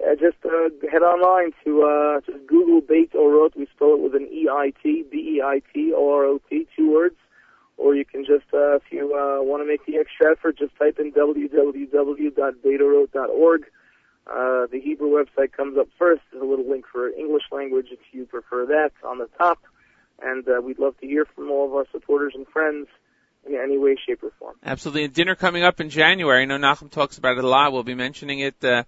Uh, 0.03 0.15
just 0.15 0.35
uh, 0.43 0.67
head 0.91 1.03
online 1.03 1.51
to 1.63 1.83
uh, 1.83 2.19
just 2.25 2.45
Google 2.47 2.81
Beit 2.81 3.13
Orot. 3.13 3.55
We 3.55 3.65
spell 3.73 3.93
it 3.95 4.01
with 4.01 4.13
an 4.15 4.27
E 4.31 4.49
I 4.51 4.73
T 4.83 5.05
B 5.09 5.37
E 5.37 5.41
I 5.41 5.61
T 5.73 5.93
O 5.95 6.13
R 6.13 6.25
O 6.25 6.41
T, 6.49 6.67
two 6.75 6.91
words. 6.91 7.15
Or 7.77 7.95
you 7.95 8.03
can 8.05 8.25
just, 8.25 8.45
uh, 8.53 8.75
if 8.75 8.83
you 8.89 9.13
uh, 9.13 9.41
want 9.43 9.61
to 9.61 9.67
make 9.67 9.85
the 9.85 9.97
extra 9.97 10.31
effort, 10.31 10.57
just 10.57 10.73
type 10.77 10.97
in 10.97 11.11
www.beitorot.org. 11.11 13.65
Uh, 14.27 14.65
the 14.71 14.79
Hebrew 14.81 15.09
website 15.09 15.51
comes 15.51 15.77
up 15.77 15.89
first. 15.99 16.21
There's 16.31 16.41
a 16.41 16.45
little 16.45 16.67
link 16.69 16.85
for 16.91 17.09
English 17.09 17.43
language 17.51 17.89
if 17.91 17.99
you 18.11 18.25
prefer 18.25 18.65
that 18.67 18.93
on 19.05 19.19
the 19.19 19.27
top. 19.37 19.59
And 20.21 20.47
uh, 20.47 20.61
we'd 20.61 20.79
love 20.79 20.97
to 21.01 21.07
hear 21.07 21.25
from 21.25 21.51
all 21.51 21.67
of 21.67 21.73
our 21.73 21.85
supporters 21.91 22.31
and 22.35 22.47
friends 22.47 22.87
in 23.45 23.55
any 23.55 23.77
way, 23.77 23.97
shape, 24.07 24.23
or 24.23 24.31
form. 24.39 24.55
Absolutely. 24.63 25.03
And 25.03 25.13
dinner 25.13 25.35
coming 25.35 25.63
up 25.63 25.81
in 25.81 25.89
January. 25.89 26.41
I 26.41 26.45
know 26.45 26.57
Nachum 26.57 26.89
talks 26.89 27.17
about 27.17 27.37
it 27.37 27.43
a 27.43 27.47
lot. 27.47 27.73
We'll 27.73 27.83
be 27.83 27.93
mentioning 27.93 28.39
it. 28.39 28.55
Uh, 28.63 28.85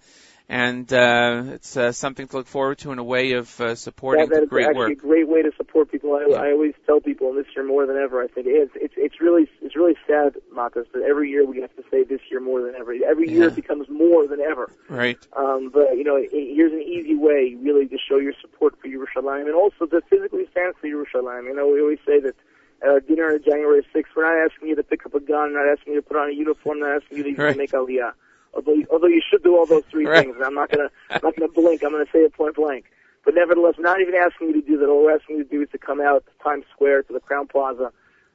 and 0.50 0.91
uh, 0.93 1.43
it's 1.56 1.76
uh, 1.76 1.91
something 1.91 2.26
to 2.28 2.38
look 2.38 2.48
forward 2.48 2.78
to 2.80 2.91
in 2.93 3.00
a 3.00 3.04
way 3.04 3.34
of 3.34 3.60
uh, 3.60 3.76
supporting 3.76 4.30
that, 4.30 4.41
that 4.41 4.50
great 4.50 4.66
actually 4.68 4.78
work. 4.80 4.91
a 4.91 4.95
great 4.95 5.28
way 5.28 5.41
to 5.41 5.52
support 5.58 5.91
people. 5.91 6.14
I, 6.14 6.26
Yeah. 6.30 6.38
I 6.41 6.52
always 6.52 6.74
tell 6.86 7.02
people, 7.02 7.30
and 7.30 7.38
this 7.38 7.48
year 7.56 7.66
more 7.66 7.86
than 7.86 7.98
ever, 7.98 8.24
I 8.24 8.28
think 8.28 8.48
it's 8.50 8.72
it's 8.76 8.93
it's 8.95 9.20
really 9.20 9.50
it's 9.62 9.76
really 9.76 9.95
sad, 10.08 10.36
Matas, 10.56 10.86
that 10.93 11.04
every 11.04 11.30
year 11.30 11.45
we 11.45 11.60
have 11.62 11.76
to 11.76 11.84
say 11.91 12.04
this 12.04 12.22
year 12.32 12.39
more 12.39 12.62
than 12.62 12.76
ever. 12.76 12.93
Every 13.06 13.30
year 13.30 13.50
it 13.50 13.56
becomes 13.56 13.89
more 13.89 14.26
than 14.28 14.39
ever. 14.39 14.72
Right. 14.88 15.18
Um, 15.36 15.70
but 15.74 15.98
you 15.98 16.04
know, 16.06 16.16
i 16.16 16.28
here's 16.32 16.72
an 16.72 16.82
easy 16.82 17.16
way, 17.16 17.56
really, 17.62 17.88
to 17.88 17.98
show 17.98 18.18
your 18.18 18.34
support 18.41 18.76
for 18.82 18.88
Yerushalayim, 18.88 19.48
and 19.48 19.56
also 19.56 19.86
to 19.86 20.02
physically 20.10 20.48
stand 20.52 20.76
for 20.80 20.88
Yerushalayim. 20.88 21.43
You 21.45 21.56
know, 21.56 21.68
we 21.68 21.82
always 21.82 22.00
say 22.06 22.22
that 22.22 22.36
at 22.82 22.88
our 22.89 23.00
dinner 23.02 23.34
on 23.34 23.41
January 23.43 23.82
6th, 23.93 24.06
we're 24.16 24.24
not 24.24 24.50
asking 24.52 24.70
you 24.70 24.76
to 24.76 24.84
pick 24.84 25.06
up 25.06 25.14
a 25.16 25.20
gun, 25.20 25.54
not 25.54 25.68
asking 25.68 25.93
you 25.93 26.02
to 26.02 26.08
put 26.08 26.16
on 26.16 26.30
a 26.30 26.34
uniform, 26.34 26.80
not 26.80 27.02
asking 27.02 27.18
you 27.18 27.24
to 27.24 27.30
even 27.32 27.43
Right. 27.43 27.58
make 27.58 27.72
aliyah. 27.72 28.14
Although, 28.58 28.76
although 28.91 29.08
you 29.08 29.22
should 29.30 29.43
do 29.43 29.55
all 29.55 29.66
those 29.68 29.84
three 29.89 30.05
Right. 30.08 30.24
things, 30.26 30.36
and 30.36 30.43
I'm 30.43 30.55
not 30.55 30.70
gonna, 30.72 30.89
I'm 31.12 31.22
not 31.24 31.36
gonna 31.38 31.51
blink. 31.51 31.84
I'm 31.84 31.91
gonna 31.91 32.05
say 32.12 32.20
it 32.20 32.34
point 32.34 32.55
blank. 32.55 32.86
But 33.24 33.36
nevertheless, 33.36 33.76
we're 33.78 33.84
not 33.84 34.01
even 34.01 34.16
asking 34.16 34.47
you 34.47 34.62
to 34.62 34.68
do 34.68 34.78
that. 34.80 34.88
All 34.89 35.03
we're 35.03 35.16
asking 35.16 35.38
you 35.38 35.43
to 35.43 35.49
do 35.49 35.62
is 35.62 35.70
to 35.72 35.78
come 35.78 36.01
out 36.01 36.26
to 36.26 36.43
Times 36.43 36.66
Square, 36.74 37.03
to 37.03 37.14
the 37.14 37.20
Crowne 37.20 37.47
Plaza, 37.49 37.91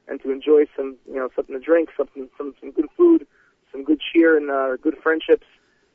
and 0.07 0.21
to 0.21 0.31
enjoy 0.31 0.65
some, 0.77 0.97
you 1.07 1.15
know, 1.15 1.29
something 1.35 1.57
to 1.57 1.63
drink, 1.63 1.89
something, 1.97 2.29
some, 2.37 2.53
some 2.59 2.71
good 2.71 2.87
food, 2.95 3.27
some 3.71 3.83
good 3.83 3.99
cheer, 3.99 4.37
and 4.37 4.49
uh, 4.49 4.77
good 4.77 4.95
friendships, 5.01 5.47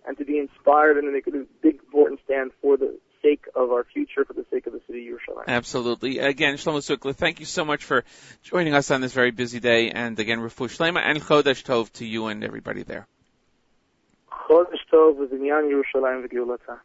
and 0.07 0.19
to 0.19 0.25
be 0.25 0.39
inspired 0.39 0.97
and 0.97 1.07
to 1.07 1.13
make 1.13 1.27
a 1.27 1.47
big, 1.63 1.77
important 1.87 2.21
stand 2.25 2.51
for 2.61 2.77
the 2.77 2.99
sake 3.23 3.45
of 3.55 3.71
our 3.71 3.85
future, 3.85 4.25
for 4.25 4.33
the 4.33 4.45
sake 4.51 4.67
of 4.67 4.73
the 4.73 4.81
city 4.87 5.09
of 5.09 5.15
Yerushalayim. 5.15 5.47
Absolutely. 5.47 6.19
Again, 6.19 6.55
Shlomo 6.55 6.79
Sukla, 6.79 7.15
thank 7.15 7.41
you 7.41 7.47
so 7.47 7.65
much 7.65 7.85
for 7.85 8.05
joining 8.43 8.75
us 8.75 8.91
on 8.91 9.01
this 9.01 9.13
very 9.13 9.31
busy 9.31 9.61
day. 9.61 9.91
And 9.91 10.19
again, 10.19 10.41
Refu 10.41 10.67
Shlema 10.69 11.01
and 11.01 11.21
Chodesh 11.21 11.65
Tov 11.65 11.93
to 11.95 12.05
you 12.07 12.27
and 12.27 12.43
everybody 12.43 12.83
there. 12.83 13.07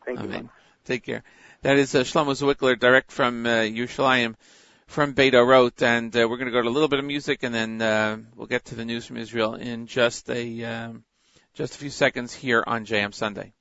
Thank 0.05 0.19
you. 0.19 0.25
Amen. 0.25 0.49
Take 0.85 1.03
care. 1.03 1.23
That 1.61 1.77
is 1.77 1.95
uh, 1.95 2.01
Shlomo 2.01 2.33
Zwickler, 2.33 2.77
direct 2.77 3.11
from 3.11 3.45
uh, 3.45 3.61
Yerushalayim, 3.61 4.35
from 4.85 5.13
Beit 5.13 5.33
Orot, 5.33 5.81
and 5.81 6.15
uh, 6.15 6.27
we're 6.29 6.37
going 6.37 6.47
to 6.47 6.51
go 6.51 6.61
to 6.61 6.67
a 6.67 6.69
little 6.69 6.89
bit 6.89 6.99
of 6.99 7.05
music, 7.05 7.39
and 7.43 7.55
then 7.55 7.81
uh, 7.81 8.17
we'll 8.35 8.47
get 8.47 8.65
to 8.65 8.75
the 8.75 8.85
news 8.85 9.05
from 9.05 9.17
Israel 9.17 9.55
in 9.55 9.87
just 9.87 10.29
a 10.29 10.63
um, 10.65 11.05
just 11.53 11.75
a 11.75 11.77
few 11.77 11.89
seconds 11.89 12.33
here 12.33 12.63
on 12.65 12.85
JM 12.85 13.13
Sunday. 13.13 13.53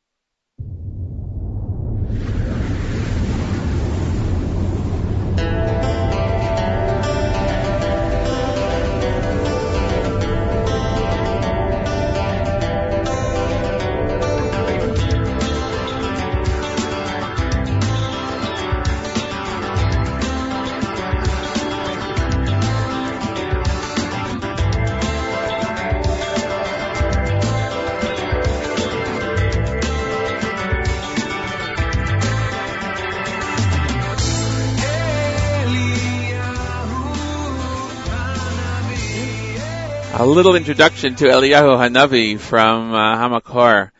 A 40.23 40.27
little 40.33 40.55
introduction 40.55 41.16
to 41.16 41.25
Eliyahu 41.25 41.77
Hanavi 41.77 42.39
from 42.39 42.95
uh, 42.95 43.16
Hamakor. 43.16 43.91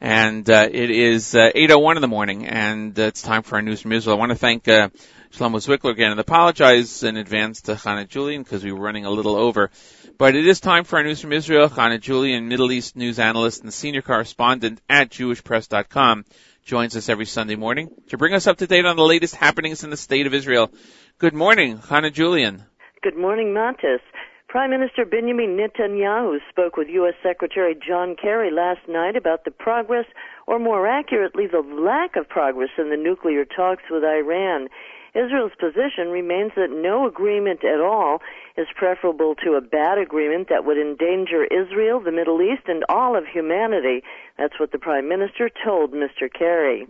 And 0.00 0.48
uh, 0.48 0.66
it 0.72 0.90
is 0.90 1.34
uh, 1.34 1.50
8.01 1.54 1.96
in 1.96 2.00
the 2.00 2.08
morning, 2.08 2.46
and 2.46 2.98
uh, 2.98 3.02
it's 3.02 3.20
time 3.20 3.42
for 3.42 3.56
our 3.56 3.60
news 3.60 3.82
from 3.82 3.92
Israel. 3.92 4.16
I 4.16 4.18
want 4.18 4.30
to 4.32 4.38
thank 4.38 4.66
uh, 4.66 4.88
Shlomo 5.30 5.56
Zwickler 5.56 5.90
again 5.90 6.10
and 6.10 6.20
apologize 6.20 7.02
in 7.02 7.18
advance 7.18 7.60
to 7.62 7.74
Chana 7.74 8.08
Julian 8.08 8.44
because 8.44 8.64
we 8.64 8.72
were 8.72 8.80
running 8.80 9.04
a 9.04 9.10
little 9.10 9.36
over. 9.36 9.70
But 10.16 10.36
it 10.36 10.46
is 10.46 10.58
time 10.58 10.84
for 10.84 10.96
our 10.96 11.04
news 11.04 11.20
from 11.20 11.34
Israel. 11.34 11.68
Chana 11.68 12.00
Julian, 12.00 12.48
Middle 12.48 12.72
East 12.72 12.96
news 12.96 13.18
analyst 13.18 13.62
and 13.62 13.70
senior 13.70 14.00
correspondent 14.00 14.80
at 14.88 15.10
JewishPress.com, 15.10 16.24
joins 16.64 16.96
us 16.96 17.10
every 17.10 17.26
Sunday 17.26 17.56
morning 17.56 17.90
to 18.08 18.16
bring 18.16 18.32
us 18.32 18.46
up 18.46 18.56
to 18.56 18.66
date 18.66 18.86
on 18.86 18.96
the 18.96 19.04
latest 19.04 19.34
happenings 19.34 19.84
in 19.84 19.90
the 19.90 19.98
state 19.98 20.26
of 20.26 20.32
Israel. 20.32 20.70
Good 21.18 21.34
morning, 21.34 21.76
Chana 21.76 22.10
Julian. 22.10 22.64
Good 23.02 23.18
morning, 23.18 23.52
Montes. 23.52 24.00
Prime 24.48 24.70
Minister 24.70 25.04
Benjamin 25.04 25.58
Netanyahu 25.58 26.38
spoke 26.48 26.78
with 26.78 26.88
U.S. 26.88 27.12
Secretary 27.22 27.74
John 27.74 28.16
Kerry 28.16 28.50
last 28.50 28.80
night 28.88 29.14
about 29.14 29.44
the 29.44 29.50
progress, 29.50 30.06
or 30.46 30.58
more 30.58 30.86
accurately, 30.88 31.46
the 31.46 31.60
lack 31.60 32.16
of 32.16 32.30
progress 32.30 32.70
in 32.78 32.88
the 32.88 32.96
nuclear 32.96 33.44
talks 33.44 33.82
with 33.90 34.02
Iran. 34.02 34.68
Israel's 35.14 35.52
position 35.60 36.08
remains 36.08 36.52
that 36.56 36.70
no 36.70 37.06
agreement 37.06 37.62
at 37.62 37.80
all 37.80 38.22
is 38.56 38.66
preferable 38.74 39.34
to 39.44 39.52
a 39.52 39.60
bad 39.60 39.98
agreement 39.98 40.48
that 40.48 40.64
would 40.64 40.78
endanger 40.78 41.44
Israel, 41.44 42.00
the 42.00 42.10
Middle 42.10 42.40
East, 42.40 42.68
and 42.68 42.84
all 42.88 43.16
of 43.16 43.26
humanity. 43.26 44.02
That's 44.38 44.58
what 44.58 44.72
the 44.72 44.78
Prime 44.78 45.10
Minister 45.10 45.50
told 45.62 45.92
Mr. 45.92 46.32
Kerry. 46.32 46.86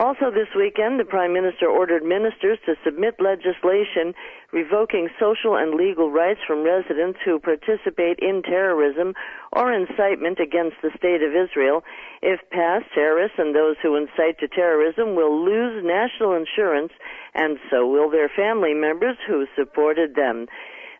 Also 0.00 0.30
this 0.30 0.48
weekend, 0.56 0.98
the 0.98 1.04
Prime 1.04 1.34
Minister 1.34 1.68
ordered 1.68 2.02
ministers 2.02 2.56
to 2.64 2.72
submit 2.82 3.20
legislation 3.20 4.14
revoking 4.50 5.10
social 5.20 5.56
and 5.56 5.74
legal 5.74 6.10
rights 6.10 6.40
from 6.46 6.64
residents 6.64 7.18
who 7.22 7.38
participate 7.38 8.18
in 8.18 8.40
terrorism 8.40 9.12
or 9.52 9.70
incitement 9.70 10.40
against 10.40 10.76
the 10.80 10.88
State 10.96 11.20
of 11.20 11.36
Israel. 11.36 11.84
If 12.22 12.40
passed, 12.48 12.86
terrorists 12.94 13.36
and 13.36 13.54
those 13.54 13.76
who 13.82 13.94
incite 13.94 14.38
to 14.40 14.48
terrorism 14.48 15.16
will 15.16 15.36
lose 15.36 15.84
national 15.84 16.32
insurance, 16.32 16.92
and 17.34 17.58
so 17.70 17.86
will 17.86 18.08
their 18.08 18.30
family 18.34 18.72
members 18.72 19.18
who 19.28 19.44
supported 19.54 20.14
them. 20.14 20.46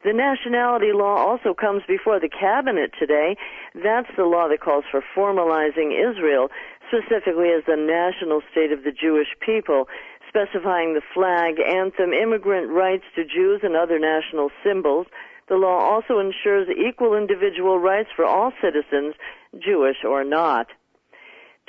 The 0.04 0.12
nationality 0.12 0.92
law 0.92 1.16
also 1.16 1.52
comes 1.52 1.82
before 1.86 2.20
the 2.20 2.28
cabinet 2.28 2.92
today. 2.98 3.36
That's 3.74 4.08
the 4.16 4.24
law 4.24 4.48
that 4.48 4.60
calls 4.60 4.84
for 4.90 5.04
formalizing 5.14 5.92
Israel 5.92 6.48
specifically 6.90 7.50
as 7.54 7.62
the 7.66 7.78
national 7.78 8.42
state 8.50 8.72
of 8.72 8.82
the 8.82 8.90
Jewish 8.90 9.28
people, 9.38 9.86
specifying 10.28 10.94
the 10.94 11.06
flag, 11.14 11.60
anthem, 11.62 12.12
immigrant 12.12 12.70
rights 12.70 13.04
to 13.14 13.24
Jews 13.24 13.60
and 13.62 13.76
other 13.76 13.98
national 13.98 14.50
symbols. 14.64 15.06
The 15.48 15.54
law 15.56 15.78
also 15.78 16.18
ensures 16.18 16.68
equal 16.68 17.14
individual 17.14 17.78
rights 17.78 18.10
for 18.14 18.24
all 18.24 18.52
citizens, 18.60 19.14
Jewish 19.58 20.02
or 20.04 20.24
not. 20.24 20.66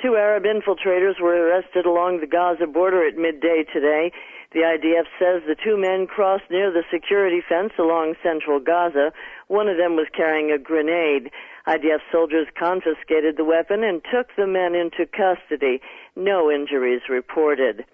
Two 0.00 0.16
Arab 0.16 0.44
infiltrators 0.44 1.20
were 1.20 1.46
arrested 1.46 1.86
along 1.86 2.20
the 2.20 2.26
Gaza 2.26 2.66
border 2.66 3.06
at 3.06 3.16
midday 3.16 3.64
today. 3.72 4.10
The 4.52 4.60
IDF 4.60 5.06
says 5.18 5.42
the 5.46 5.56
two 5.56 5.78
men 5.78 6.06
crossed 6.06 6.50
near 6.50 6.70
the 6.70 6.84
security 6.92 7.40
fence 7.40 7.72
along 7.78 8.16
central 8.22 8.60
Gaza. 8.60 9.12
One 9.48 9.66
of 9.66 9.78
them 9.78 9.96
was 9.96 10.08
carrying 10.14 10.52
a 10.52 10.58
grenade. 10.58 11.30
IDF 11.66 12.00
soldiers 12.10 12.48
confiscated 12.58 13.38
the 13.38 13.44
weapon 13.44 13.82
and 13.82 14.02
took 14.12 14.28
the 14.36 14.46
men 14.46 14.74
into 14.74 15.06
custody. 15.06 15.80
No 16.16 16.50
injuries 16.50 17.02
reported. 17.08 17.86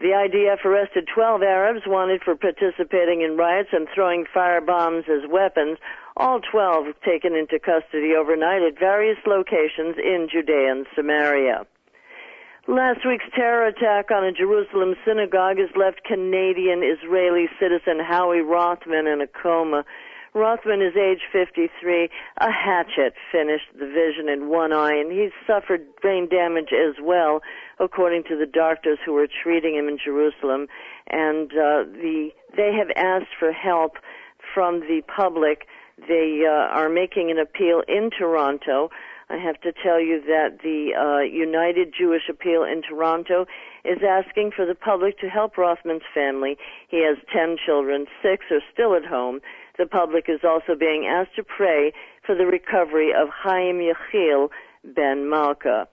The 0.00 0.14
IDF 0.14 0.64
arrested 0.64 1.08
12 1.12 1.42
Arabs 1.42 1.82
wanted 1.84 2.22
for 2.22 2.36
participating 2.36 3.20
in 3.20 3.36
riots 3.36 3.70
and 3.72 3.86
throwing 3.92 4.24
firebombs 4.34 5.08
as 5.10 5.28
weapons. 5.28 5.76
All 6.16 6.40
12 6.40 6.94
taken 7.04 7.34
into 7.34 7.58
custody 7.58 8.14
overnight 8.14 8.62
at 8.62 8.78
various 8.78 9.18
locations 9.26 9.96
in 9.98 10.28
Judea 10.30 10.70
and 10.70 10.86
Samaria. 10.94 11.66
Last 12.68 13.00
week's 13.06 13.24
terror 13.34 13.66
attack 13.66 14.10
on 14.10 14.24
a 14.24 14.30
Jerusalem 14.30 14.94
synagogue 15.02 15.56
has 15.56 15.70
left 15.74 16.04
Canadian 16.04 16.82
Israeli 16.84 17.46
citizen 17.58 17.98
Howie 17.98 18.42
Rothman 18.42 19.06
in 19.06 19.22
a 19.22 19.26
coma. 19.26 19.86
Rothman 20.34 20.82
is 20.82 20.94
age 20.94 21.22
53. 21.32 22.10
A 22.42 22.52
hatchet 22.52 23.14
finished 23.32 23.72
the 23.72 23.86
vision 23.86 24.28
in 24.28 24.50
one 24.50 24.74
eye, 24.74 24.92
and 24.92 25.10
he's 25.10 25.32
suffered 25.46 25.86
brain 26.02 26.28
damage 26.28 26.74
as 26.74 26.96
well, 27.02 27.40
according 27.80 28.24
to 28.24 28.36
the 28.36 28.44
doctors 28.44 28.98
who 29.02 29.14
were 29.14 29.28
treating 29.42 29.74
him 29.74 29.88
in 29.88 29.96
Jerusalem. 29.96 30.66
And 31.08 31.50
uh, 31.52 31.88
the 31.88 32.32
they 32.54 32.74
have 32.74 32.90
asked 32.96 33.32
for 33.38 33.50
help 33.50 33.92
from 34.52 34.80
the 34.80 35.00
public. 35.08 35.66
They 36.06 36.44
uh, 36.46 36.50
are 36.50 36.88
making 36.88 37.30
an 37.30 37.38
appeal 37.38 37.82
in 37.88 38.10
Toronto. 38.16 38.90
I 39.30 39.36
have 39.36 39.60
to 39.60 39.72
tell 39.72 40.00
you 40.00 40.22
that 40.26 40.60
the 40.62 40.94
uh, 40.94 41.20
United 41.20 41.92
Jewish 41.96 42.28
Appeal 42.30 42.62
in 42.62 42.82
Toronto 42.82 43.46
is 43.84 43.98
asking 44.02 44.52
for 44.56 44.64
the 44.64 44.74
public 44.74 45.18
to 45.20 45.28
help 45.28 45.58
Rothman's 45.58 46.06
family. 46.14 46.56
He 46.88 47.04
has 47.04 47.18
10 47.32 47.56
children, 47.64 48.06
six 48.22 48.46
are 48.50 48.62
still 48.72 48.94
at 48.94 49.04
home. 49.04 49.40
The 49.76 49.86
public 49.86 50.26
is 50.28 50.40
also 50.44 50.74
being 50.78 51.06
asked 51.06 51.36
to 51.36 51.44
pray 51.44 51.92
for 52.24 52.34
the 52.34 52.46
recovery 52.46 53.12
of 53.12 53.28
Chaim 53.28 53.80
Yechiel 53.80 54.48
ben 54.84 55.28
Malka. 55.28 55.88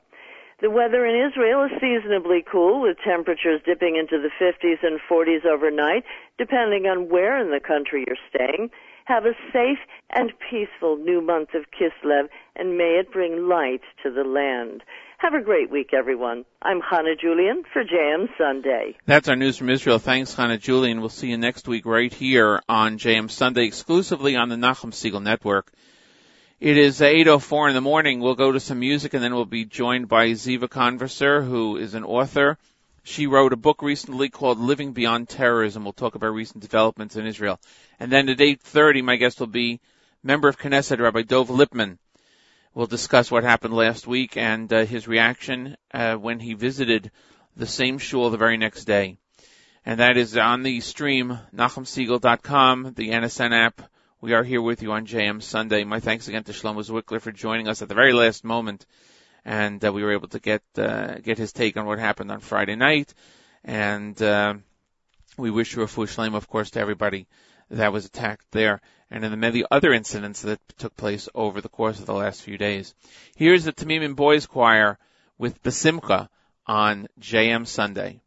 The 0.61 0.69
weather 0.69 1.05
in 1.05 1.29
Israel 1.29 1.65
is 1.65 1.71
seasonably 1.81 2.43
cool 2.49 2.81
with 2.81 2.97
temperatures 3.05 3.59
dipping 3.65 3.97
into 3.97 4.17
the 4.17 4.31
50s 4.39 4.81
and 4.81 4.99
40s 5.11 5.45
overnight, 5.45 6.05
depending 6.37 6.87
on 6.87 7.09
where 7.09 7.37
in 7.37 7.51
the 7.51 7.59
country 7.59 8.05
you're 8.07 8.15
staying. 8.29 8.69
Have 9.05 9.25
a 9.25 9.33
safe 9.53 9.77
and 10.09 10.33
peaceful 10.49 10.97
new 10.97 11.21
month 11.21 11.49
of 11.53 11.65
Kislev, 11.69 12.27
and 12.55 12.75
may 12.75 12.99
it 12.99 13.11
bring 13.11 13.47
light 13.47 13.81
to 14.01 14.09
the 14.09 14.23
land. 14.23 14.81
Have 15.19 15.35
a 15.35 15.43
great 15.43 15.69
week, 15.69 15.91
everyone. 15.93 16.43
I'm 16.63 16.81
Hannah 16.81 17.15
Julian 17.15 17.61
for 17.71 17.83
JM 17.83 18.29
Sunday. 18.35 18.97
That's 19.05 19.29
our 19.29 19.35
news 19.35 19.57
from 19.57 19.69
Israel. 19.69 19.99
Thanks, 19.99 20.33
Hannah 20.33 20.57
Julian. 20.57 21.01
We'll 21.01 21.09
see 21.09 21.29
you 21.29 21.37
next 21.37 21.67
week 21.67 21.85
right 21.85 22.11
here 22.11 22.63
on 22.67 22.97
JM 22.97 23.29
Sunday, 23.29 23.65
exclusively 23.65 24.35
on 24.35 24.49
the 24.49 24.55
Nachum 24.55 24.91
Segal 24.91 25.21
Network. 25.21 25.71
It 26.59 26.75
is 26.75 26.99
8.04 26.99 27.69
in 27.69 27.75
the 27.75 27.81
morning. 27.81 28.21
We'll 28.21 28.33
go 28.33 28.53
to 28.53 28.59
some 28.59 28.79
music 28.79 29.13
and 29.13 29.23
then 29.23 29.35
we'll 29.35 29.45
be 29.45 29.65
joined 29.65 30.07
by 30.07 30.29
Ziva 30.29 30.67
Konvisser, 30.67 31.47
who 31.47 31.77
is 31.77 31.93
an 31.93 32.03
author. 32.05 32.57
She 33.07 33.27
wrote 33.27 33.53
a 33.53 33.55
book 33.55 33.83
recently 33.83 34.29
called 34.29 34.57
Living 34.57 34.91
Beyond 34.91 35.29
Terrorism. 35.29 35.83
We'll 35.83 35.93
talk 35.93 36.15
about 36.15 36.33
recent 36.33 36.63
developments 36.63 37.15
in 37.15 37.27
Israel. 37.27 37.59
And 37.99 38.11
then 38.11 38.27
at 38.29 38.39
8.30, 38.39 39.03
my 39.03 39.15
guest 39.15 39.39
will 39.39 39.45
be 39.45 39.79
member 40.23 40.47
of 40.47 40.57
Knesset, 40.57 40.99
Rabbi 40.99 41.21
Dov 41.21 41.49
Lipman. 41.49 41.99
We'll 42.73 42.87
discuss 42.87 43.29
what 43.29 43.43
happened 43.43 43.75
last 43.75 44.07
week 44.07 44.37
and 44.37 44.73
uh, 44.73 44.85
his 44.85 45.07
reaction 45.07 45.77
uh, 45.93 46.15
when 46.15 46.39
he 46.39 46.55
visited 46.55 47.11
the 47.55 47.67
same 47.67 47.99
shul 47.99 48.31
the 48.31 48.37
very 48.37 48.57
next 48.57 48.85
day. 48.85 49.19
And 49.85 49.99
that 49.99 50.17
is 50.17 50.35
on 50.35 50.63
the 50.63 50.81
stream, 50.81 51.37
NachumSegal.com, 51.55 52.93
the 52.95 53.09
NSN 53.09 53.53
app. 53.53 53.83
We 54.19 54.33
are 54.33 54.43
here 54.43 54.63
with 54.63 54.81
you 54.81 54.93
on 54.93 55.05
JM 55.05 55.43
Sunday. 55.43 55.83
My 55.83 55.99
thanks 55.99 56.27
again 56.27 56.43
to 56.45 56.53
Shlomo 56.53 56.83
Zwickler 56.83 57.21
for 57.21 57.31
joining 57.31 57.67
us 57.67 57.83
at 57.83 57.87
the 57.87 57.93
very 57.93 58.13
last 58.13 58.43
moment. 58.43 58.87
And 59.45 59.83
uh, 59.85 59.93
we 59.93 60.03
were 60.03 60.13
able 60.13 60.27
to 60.29 60.39
get 60.39 60.63
uh, 60.77 61.19
get 61.19 61.37
his 61.37 61.53
take 61.53 61.77
on 61.77 61.85
what 61.85 61.99
happened 61.99 62.31
on 62.31 62.39
Friday 62.39 62.75
night. 62.75 63.13
And 63.63 64.19
uh, 64.21 64.55
we 65.37 65.51
wish 65.51 65.75
you 65.75 65.83
a 65.83 65.87
full 65.87 66.07
shalom, 66.07 66.35
of 66.35 66.47
course, 66.47 66.71
to 66.71 66.79
everybody 66.79 67.27
that 67.69 67.93
was 67.93 68.05
attacked 68.05 68.45
there 68.51 68.81
and 69.09 69.23
in 69.23 69.31
the 69.31 69.37
many 69.37 69.63
other 69.69 69.93
incidents 69.93 70.41
that 70.41 70.59
took 70.77 70.95
place 70.95 71.29
over 71.33 71.61
the 71.61 71.69
course 71.69 71.99
of 71.99 72.05
the 72.05 72.13
last 72.13 72.41
few 72.41 72.57
days. 72.57 72.93
Here's 73.35 73.63
the 73.63 73.73
Tamimim 73.73 74.15
Boys 74.15 74.45
Choir 74.45 74.97
with 75.37 75.61
Basimcha 75.61 76.29
on 76.65 77.07
JM 77.19 77.67
Sunday. 77.67 78.21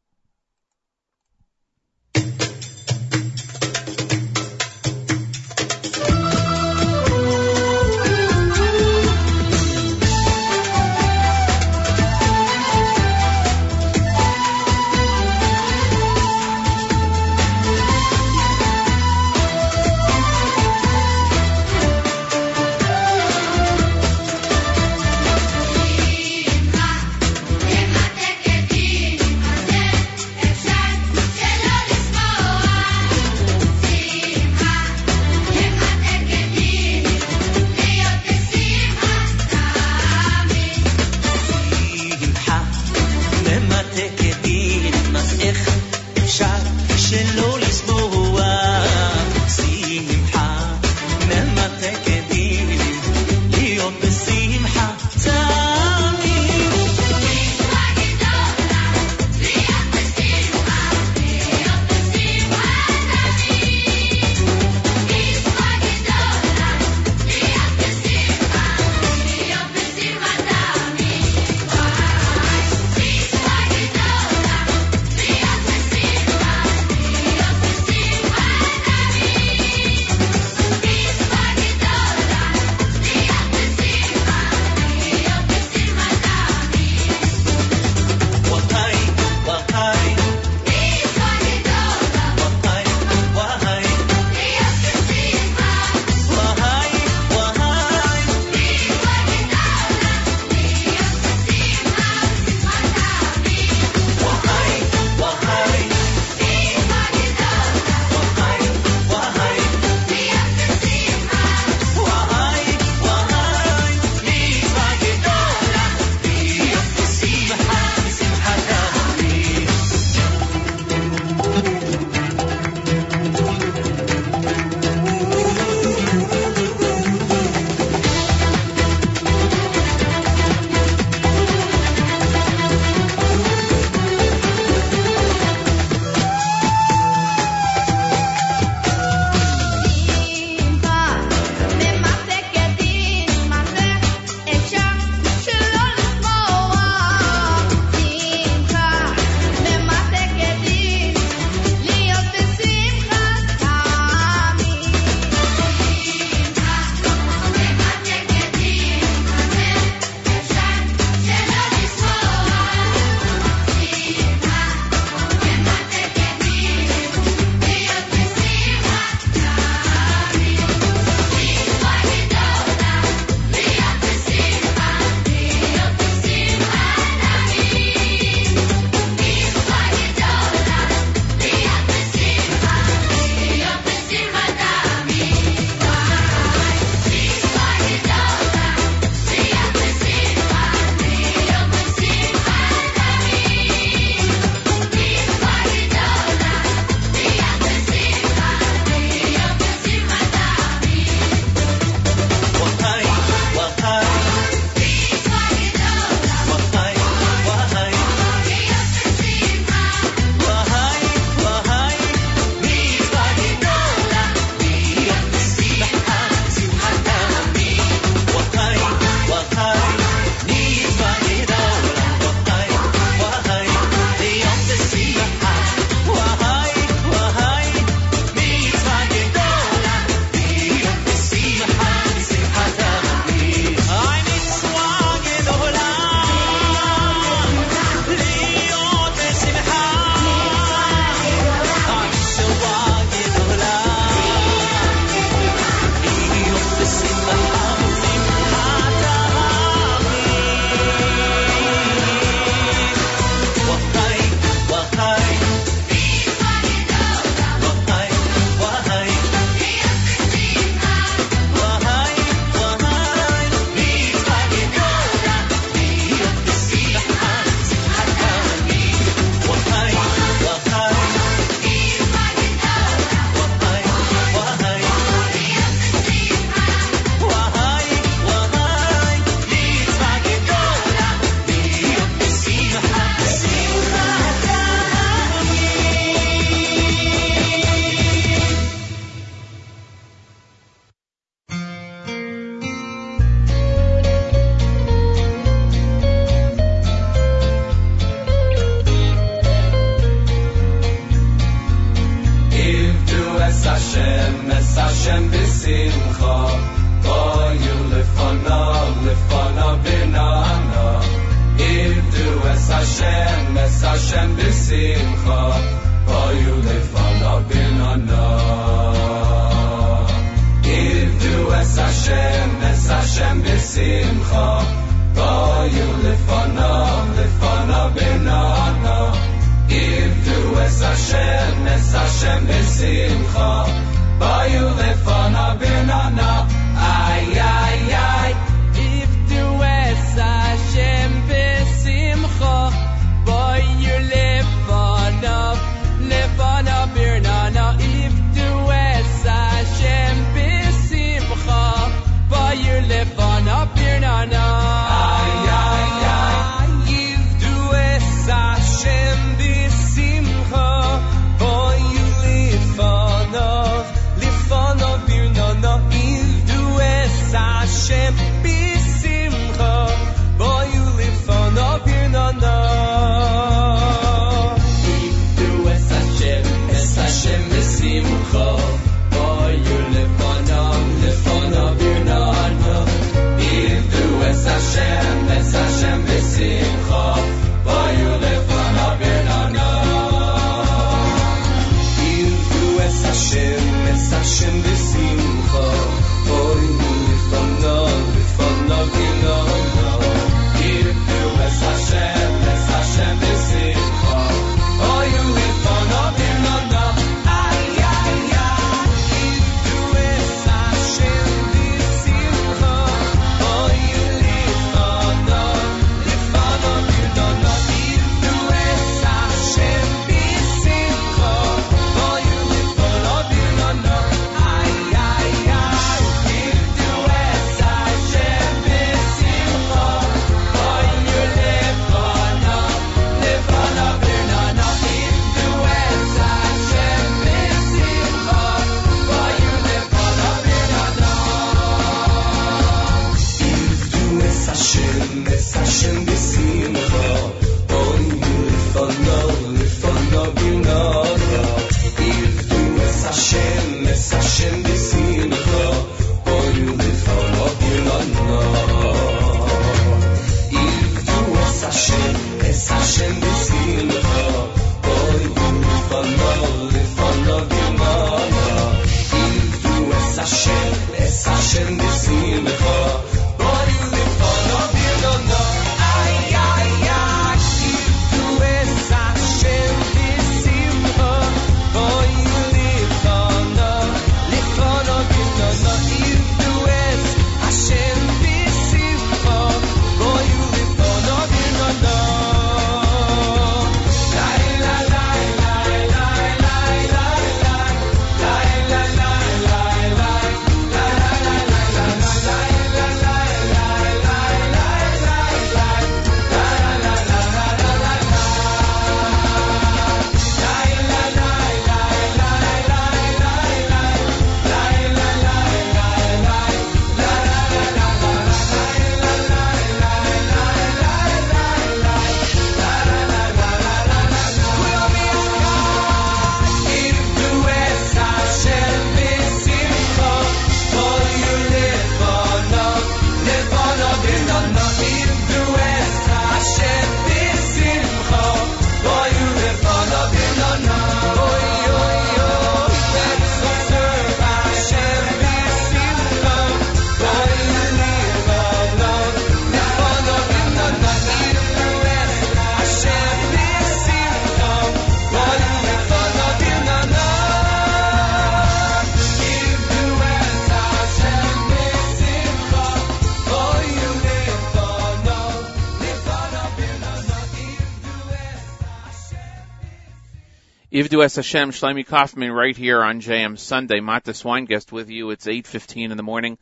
Yivdu 570.88 571.04
Es 571.04 571.16
Hashem, 571.16 571.50
Shlomi 571.50 571.86
Kaufman, 571.86 572.32
right 572.32 572.56
here 572.56 572.82
on 572.82 573.02
JM 573.02 573.38
Sunday. 573.38 573.80
Mata 573.80 574.12
Swinegest 574.12 574.72
with 574.72 574.88
you. 574.88 575.10
It's 575.10 575.26
8.15 575.26 575.90
in 575.90 575.98
the 575.98 576.02
morning. 576.02 576.38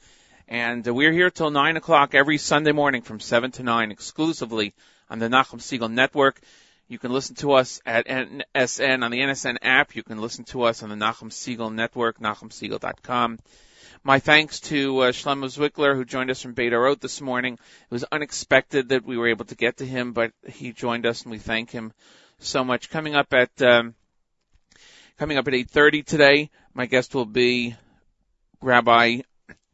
And 0.47 0.87
we're 0.87 1.11
here 1.11 1.31
till 1.31 1.51
9 1.51 1.77
o'clock 1.77 2.15
every 2.15 2.39
Sunday 2.39 2.71
morning 2.71 3.03
from 3.03 3.19
7 3.19 3.51
to 3.53 3.65
9 3.65 3.91
exclusively 3.91 4.73
on 5.11 5.19
the 5.19 5.29
Nachum 5.29 5.59
Segal 5.59 5.91
Network. 5.91 6.39
You 6.87 6.97
can 6.97 7.13
listen 7.13 7.35
to 7.37 7.55
us 7.55 7.81
at 7.85 8.07
NSN 8.07 9.03
on 9.03 9.11
the 9.11 9.19
NSN 9.19 9.57
app. 9.63 9.97
You 9.97 10.05
can 10.05 10.21
listen 10.21 10.45
to 10.45 10.63
us 10.63 10.85
on 10.85 10.91
the 10.91 10.95
Nachum 10.95 11.33
Segal 11.33 11.75
Network, 11.75 12.21
nachumsegal.com. 12.21 13.41
My 14.05 14.21
thanks 14.21 14.61
to 14.61 15.01
uh, 15.01 15.11
Shlomo 15.11 15.47
Zwickler, 15.47 15.97
who 15.97 16.05
joined 16.05 16.31
us 16.31 16.41
from 16.41 16.53
Beit 16.53 16.73
Orot 16.73 17.01
this 17.01 17.21
morning. 17.21 17.55
It 17.55 17.61
was 17.91 18.05
unexpected 18.13 18.91
that 18.91 19.05
we 19.05 19.17
were 19.17 19.29
able 19.29 19.47
to 19.47 19.57
get 19.57 19.79
to 19.79 19.85
him, 19.85 20.13
but 20.13 20.31
he 20.47 20.73
joined 20.73 21.05
us, 21.05 21.23
and 21.23 21.33
we 21.33 21.39
thank 21.39 21.73
him 21.73 21.93
so 22.39 22.63
much. 22.63 22.91
Coming 22.91 23.17
up 23.17 23.35
at... 23.35 23.61
Um, 23.61 23.97
Coming 25.19 25.39
up 25.39 25.49
at 25.49 25.55
8.30 25.55 26.05
today, 26.05 26.51
my 26.75 26.85
guest 26.85 27.15
will 27.15 27.25
be 27.25 27.75
Rabbi 28.61 29.23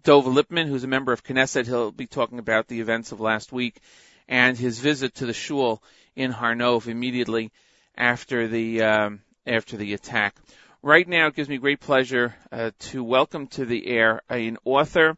Dov 0.05 0.27
Lipman, 0.27 0.69
who's 0.69 0.85
a 0.85 0.87
member 0.87 1.13
of 1.13 1.25
Knesset. 1.25 1.67
He'll 1.67 1.91
be 1.91 2.07
talking 2.07 2.39
about 2.39 2.69
the 2.69 2.81
events 2.81 3.11
of 3.11 3.19
last 3.19 3.51
week 3.51 3.81
and 4.29 4.57
his 4.57 4.79
visit 4.79 5.17
to 5.17 5.27
the 5.27 5.33
shul 5.33 5.83
in 6.15 6.31
Har 6.31 6.55
Nof 6.55 6.87
immediately 6.87 7.51
after 7.97 8.47
the 8.47 8.83
um, 8.83 9.23
after 9.45 9.77
the 9.77 9.95
attack. 9.95 10.37
Right 10.81 11.09
now, 11.09 11.27
it 11.27 11.35
gives 11.35 11.49
me 11.49 11.59
great 11.59 11.81
pleasure 11.81 12.37
uh, 12.53 12.71
to 12.79 13.03
welcome 13.03 13.49
to 13.49 13.65
the 13.65 13.89
air 13.89 14.23
an 14.29 14.59
author 14.65 15.17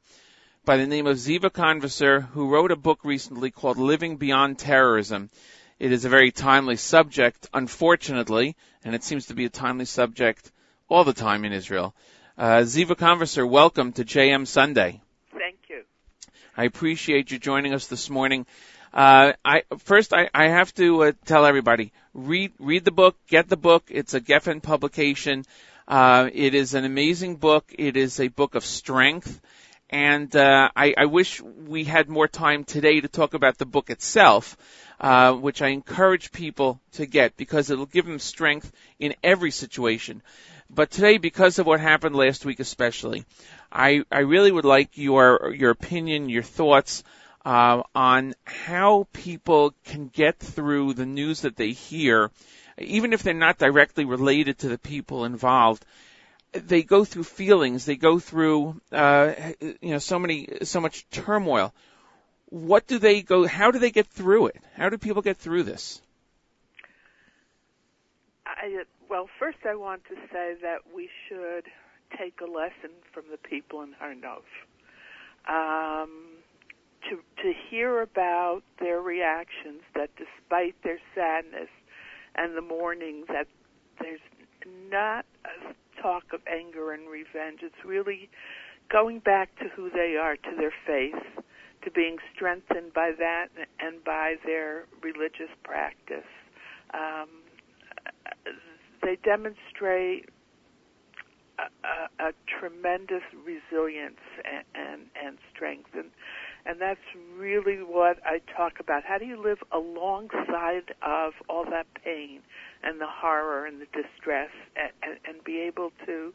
by 0.64 0.78
the 0.78 0.86
name 0.86 1.06
of 1.06 1.18
Ziva 1.18 1.50
Konvisser, 1.50 2.26
who 2.30 2.48
wrote 2.48 2.70
a 2.70 2.76
book 2.76 3.00
recently 3.04 3.50
called 3.50 3.76
Living 3.76 4.16
Beyond 4.16 4.58
Terrorism. 4.58 5.28
It 5.84 5.92
is 5.92 6.06
a 6.06 6.08
very 6.08 6.30
timely 6.30 6.76
subject, 6.76 7.46
unfortunately, 7.52 8.56
and 8.86 8.94
it 8.94 9.04
seems 9.04 9.26
to 9.26 9.34
be 9.34 9.44
a 9.44 9.50
timely 9.50 9.84
subject 9.84 10.50
all 10.88 11.04
the 11.04 11.12
time 11.12 11.44
in 11.44 11.52
Israel. 11.52 11.94
Uh, 12.38 12.60
Ziva 12.60 12.96
Konvisser, 12.96 13.46
welcome 13.46 13.92
to 13.92 14.02
JM 14.02 14.46
Sunday. 14.46 15.02
Thank 15.30 15.58
you. 15.68 15.82
I 16.56 16.64
appreciate 16.64 17.30
you 17.30 17.38
joining 17.38 17.74
us 17.74 17.86
this 17.88 18.08
morning. 18.08 18.46
Uh, 18.94 19.34
I 19.44 19.64
first 19.80 20.14
I, 20.14 20.30
I 20.32 20.48
have 20.48 20.72
to 20.76 21.04
uh, 21.04 21.12
tell 21.26 21.44
everybody 21.44 21.92
read 22.14 22.52
read 22.58 22.86
the 22.86 22.90
book, 23.02 23.18
get 23.28 23.50
the 23.50 23.58
book. 23.58 23.84
It's 23.90 24.14
a 24.14 24.22
Geffen 24.22 24.62
publication. 24.62 25.44
Uh, 25.86 26.30
it 26.32 26.54
is 26.54 26.72
an 26.72 26.86
amazing 26.86 27.36
book. 27.36 27.74
It 27.78 27.98
is 27.98 28.20
a 28.20 28.28
book 28.28 28.54
of 28.54 28.64
strength, 28.64 29.38
and 29.90 30.34
uh, 30.34 30.70
I, 30.74 30.94
I 30.96 31.04
wish 31.04 31.42
we 31.42 31.84
had 31.84 32.08
more 32.08 32.26
time 32.26 32.64
today 32.64 33.02
to 33.02 33.08
talk 33.08 33.34
about 33.34 33.58
the 33.58 33.66
book 33.66 33.90
itself, 33.90 34.56
uh, 35.00 35.32
which 35.32 35.62
I 35.62 35.68
encourage 35.68 36.32
people 36.32 36.80
to 36.92 37.06
get 37.06 37.36
because 37.36 37.70
it'll 37.70 37.86
give 37.86 38.06
them 38.06 38.18
strength 38.18 38.72
in 38.98 39.14
every 39.22 39.50
situation. 39.50 40.22
But 40.70 40.90
today, 40.90 41.18
because 41.18 41.58
of 41.58 41.66
what 41.66 41.80
happened 41.80 42.16
last 42.16 42.44
week, 42.44 42.58
especially, 42.60 43.24
I, 43.70 44.04
I 44.10 44.20
really 44.20 44.50
would 44.50 44.64
like 44.64 44.96
your 44.96 45.54
your 45.54 45.70
opinion, 45.70 46.28
your 46.28 46.42
thoughts 46.42 47.04
uh, 47.44 47.82
on 47.94 48.34
how 48.44 49.06
people 49.12 49.74
can 49.84 50.08
get 50.08 50.38
through 50.38 50.94
the 50.94 51.06
news 51.06 51.42
that 51.42 51.56
they 51.56 51.72
hear, 51.72 52.30
even 52.78 53.12
if 53.12 53.22
they're 53.22 53.34
not 53.34 53.58
directly 53.58 54.04
related 54.04 54.58
to 54.58 54.68
the 54.68 54.78
people 54.78 55.24
involved. 55.24 55.84
They 56.52 56.82
go 56.82 57.04
through 57.04 57.24
feelings. 57.24 57.84
They 57.84 57.96
go 57.96 58.20
through, 58.20 58.80
uh, 58.92 59.32
you 59.60 59.90
know, 59.90 59.98
so 59.98 60.18
many, 60.18 60.48
so 60.62 60.80
much 60.80 61.08
turmoil. 61.10 61.74
What 62.54 62.86
do 62.86 63.00
they 63.00 63.22
go? 63.22 63.48
How 63.48 63.72
do 63.72 63.80
they 63.80 63.90
get 63.90 64.06
through 64.06 64.46
it? 64.46 64.62
How 64.76 64.88
do 64.88 64.96
people 64.96 65.22
get 65.22 65.38
through 65.38 65.64
this? 65.64 66.00
I, 68.46 68.84
well, 69.10 69.28
first 69.40 69.58
I 69.68 69.74
want 69.74 70.04
to 70.04 70.14
say 70.32 70.54
that 70.62 70.82
we 70.94 71.10
should 71.28 71.64
take 72.16 72.40
a 72.40 72.44
lesson 72.44 72.90
from 73.12 73.24
the 73.28 73.38
people 73.38 73.82
in 73.82 73.92
Har 73.98 74.14
Nof. 74.14 74.44
Um, 75.48 76.10
to 77.10 77.16
to 77.42 77.52
hear 77.68 78.00
about 78.00 78.62
their 78.78 79.00
reactions, 79.00 79.82
that 79.96 80.10
despite 80.16 80.80
their 80.84 81.00
sadness 81.12 81.70
and 82.36 82.56
the 82.56 82.62
mourning, 82.62 83.24
that 83.26 83.48
there's 84.00 84.20
not 84.92 85.26
a 85.44 86.00
talk 86.00 86.32
of 86.32 86.40
anger 86.46 86.92
and 86.92 87.08
revenge. 87.08 87.62
It's 87.64 87.84
really 87.84 88.30
going 88.88 89.18
back 89.18 89.58
to 89.58 89.64
who 89.74 89.90
they 89.90 90.16
are, 90.16 90.36
to 90.36 90.56
their 90.56 90.72
faith, 90.86 91.20
to 91.84 91.90
being 91.90 92.16
strengthened 92.34 92.92
by 92.94 93.12
that 93.18 93.48
and 93.78 94.02
by 94.04 94.36
their 94.44 94.86
religious 95.02 95.50
practice. 95.62 96.24
Um, 96.92 97.28
they 99.02 99.16
demonstrate 99.22 100.30
a, 101.58 101.64
a, 101.86 102.28
a 102.28 102.32
tremendous 102.58 103.22
resilience 103.44 104.20
and, 104.44 104.64
and, 104.74 105.02
and 105.22 105.38
strength. 105.54 105.90
And, 105.94 106.10
and 106.66 106.80
that's 106.80 107.00
really 107.36 107.76
what 107.76 108.18
I 108.24 108.40
talk 108.56 108.80
about. 108.80 109.04
How 109.04 109.18
do 109.18 109.26
you 109.26 109.40
live 109.40 109.58
alongside 109.70 110.94
of 111.02 111.34
all 111.48 111.64
that 111.70 111.86
pain 112.02 112.40
and 112.82 113.00
the 113.00 113.06
horror 113.06 113.66
and 113.66 113.80
the 113.80 113.86
distress 113.86 114.50
and, 114.76 114.90
and, 115.02 115.18
and 115.28 115.44
be 115.44 115.60
able 115.60 115.92
to 116.06 116.32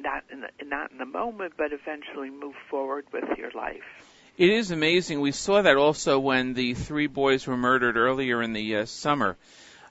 not 0.00 0.22
in 0.30 0.42
the, 0.42 0.48
not 0.64 0.92
in 0.92 0.98
the 0.98 1.06
moment, 1.06 1.54
but 1.56 1.72
eventually 1.72 2.30
move 2.30 2.54
forward 2.70 3.06
with 3.12 3.24
your 3.36 3.50
life. 3.52 4.07
It 4.38 4.50
is 4.50 4.70
amazing. 4.70 5.20
We 5.20 5.32
saw 5.32 5.62
that 5.62 5.76
also 5.76 6.20
when 6.20 6.54
the 6.54 6.74
three 6.74 7.08
boys 7.08 7.44
were 7.44 7.56
murdered 7.56 7.96
earlier 7.96 8.40
in 8.40 8.52
the 8.52 8.76
uh, 8.76 8.84
summer, 8.84 9.36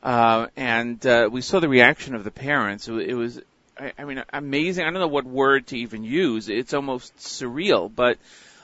uh, 0.02 0.48
and 0.56 1.06
uh, 1.06 1.28
we 1.30 1.41
saw 1.41 1.60
the 1.60 1.68
reaction 1.68 2.15
of 2.15 2.24
the 2.24 2.32
parents. 2.32 2.88
It, 2.88 3.14
was, 3.14 3.41
I, 3.78 3.91
I 3.99 4.06
mean, 4.06 4.24
amazing. 4.32 4.86
I 4.86 4.90
don't 4.90 5.02
know 5.02 5.07
what 5.10 5.26
word 5.26 5.68
to 5.68 5.78
even 5.78 6.06
use. 6.06 6.48
It's 6.48 6.74
almost 6.74 7.14
surreal, 7.18 7.94
but 7.94 8.19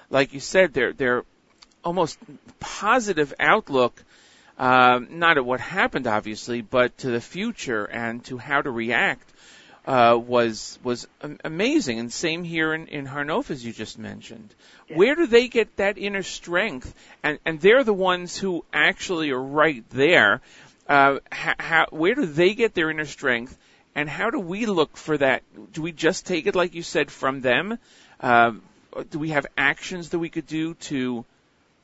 like 0.09 0.33
you 0.33 0.39
said, 0.39 0.73
their 0.73 0.93
their 0.93 1.25
almost 1.83 2.17
positive 2.61 3.33
outlook, 3.37 4.01
um, 4.57 5.19
not 5.19 5.35
at 5.35 5.43
what 5.43 5.59
happened, 5.59 6.07
obviously, 6.07 6.61
but 6.61 6.97
to 6.99 7.11
the 7.11 7.19
future 7.19 7.83
and 7.83 8.23
to 8.23 8.37
how 8.37 8.61
to 8.61 8.71
react 8.71 9.29
uh, 9.85 10.17
was 10.19 10.79
was 10.83 11.07
amazing. 11.43 11.99
And 11.99 12.11
same 12.11 12.43
here 12.43 12.73
in, 12.73 12.87
in 12.87 13.05
Har 13.05 13.25
Nof, 13.25 13.51
as 13.51 13.65
you 13.65 13.73
just 13.73 13.99
mentioned. 13.99 14.53
Where 14.93 15.15
do 15.15 15.27
they 15.27 15.47
get 15.47 15.75
that 15.77 15.97
inner 15.97 16.23
strength? 16.23 16.93
And 17.23 17.39
and 17.45 17.59
they're 17.59 17.83
the 17.83 17.93
ones 17.93 18.37
who 18.37 18.63
actually 18.71 19.31
are 19.31 19.41
right 19.41 19.83
there. 19.89 20.41
Uh, 20.87 21.19
how, 21.31 21.53
how, 21.59 21.87
where 21.91 22.13
do 22.13 22.25
they 22.25 22.53
get 22.53 22.73
their 22.73 22.89
inner 22.89 23.05
strength? 23.05 23.57
And 23.95 24.09
how 24.09 24.29
do 24.29 24.39
we 24.39 24.65
look 24.65 24.97
for 24.97 25.17
that? 25.17 25.43
Do 25.71 25.81
we 25.81 25.91
just 25.91 26.25
take 26.25 26.47
it, 26.47 26.55
like 26.55 26.73
you 26.73 26.81
said, 26.81 27.11
from 27.11 27.41
them? 27.41 27.77
Um, 28.19 28.61
do 29.09 29.19
we 29.19 29.29
have 29.29 29.45
actions 29.57 30.09
that 30.09 30.19
we 30.19 30.29
could 30.29 30.47
do 30.47 30.73
to 30.75 31.25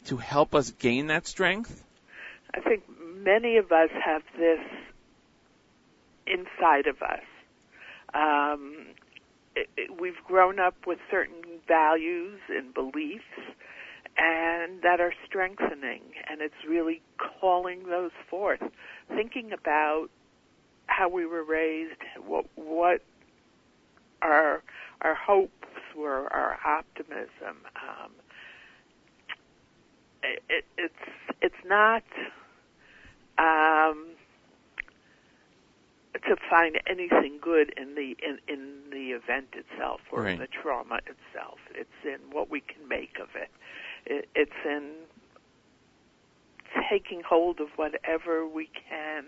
to 0.06 0.18
help 0.18 0.56
us 0.56 0.72
gain 0.72 1.08
that 1.08 1.28
strength? 1.28 1.84
I 2.54 2.62
think 2.62 2.84
many 3.16 3.58
of 3.58 3.72
us 3.72 3.90
have 4.04 4.24
this 4.38 4.60
inside 6.26 6.88
of 6.88 7.02
us. 7.02 7.22
Um, 8.14 8.88
it, 9.56 9.70
it, 9.78 10.02
we've 10.02 10.22
grown 10.26 10.60
up 10.60 10.76
with 10.88 11.00
certain 11.10 11.42
values 11.68 12.40
and 12.50 12.74
beliefs, 12.74 13.24
and 14.18 14.82
that 14.82 15.00
are 15.00 15.14
strengthening, 15.26 16.02
and 16.30 16.42
it's 16.42 16.66
really 16.68 17.02
calling 17.18 17.88
those 17.90 18.12
forth. 18.30 18.62
Thinking 19.10 19.52
about 19.52 20.08
how 20.88 21.10
we 21.10 21.26
were 21.26 21.44
raised, 21.44 22.02
what 22.26 22.46
what 22.56 23.02
our 24.22 24.64
our 25.02 25.16
hopes 25.16 25.68
were, 25.96 26.32
our 26.34 26.58
optimism. 26.66 27.58
Um, 27.76 28.12
it, 30.24 30.44
it, 30.50 30.66
it's 30.78 30.94
it's 31.42 31.66
not 31.66 32.04
um, 33.38 34.08
to 36.28 36.36
find 36.50 36.80
anything 36.88 37.40
good 37.42 37.74
in 37.78 37.96
the 37.96 38.18
in, 38.22 38.40
in 38.48 38.90
the 38.92 39.12
event 39.12 39.48
itself 39.54 40.02
or 40.12 40.28
in 40.28 40.40
the 40.40 40.48
trauma 40.48 41.00
itself. 41.06 41.60
It's 41.74 41.90
in 42.04 42.20
what 42.32 42.50
we 42.50 42.62
can 42.62 42.88
make 42.88 43.18
of 43.22 43.30
it. 43.36 43.50
it. 44.06 44.30
It's 44.36 44.52
in 44.66 44.92
taking 46.90 47.22
hold 47.22 47.60
of 47.60 47.70
whatever 47.76 48.48
we 48.48 48.70
can 48.90 49.26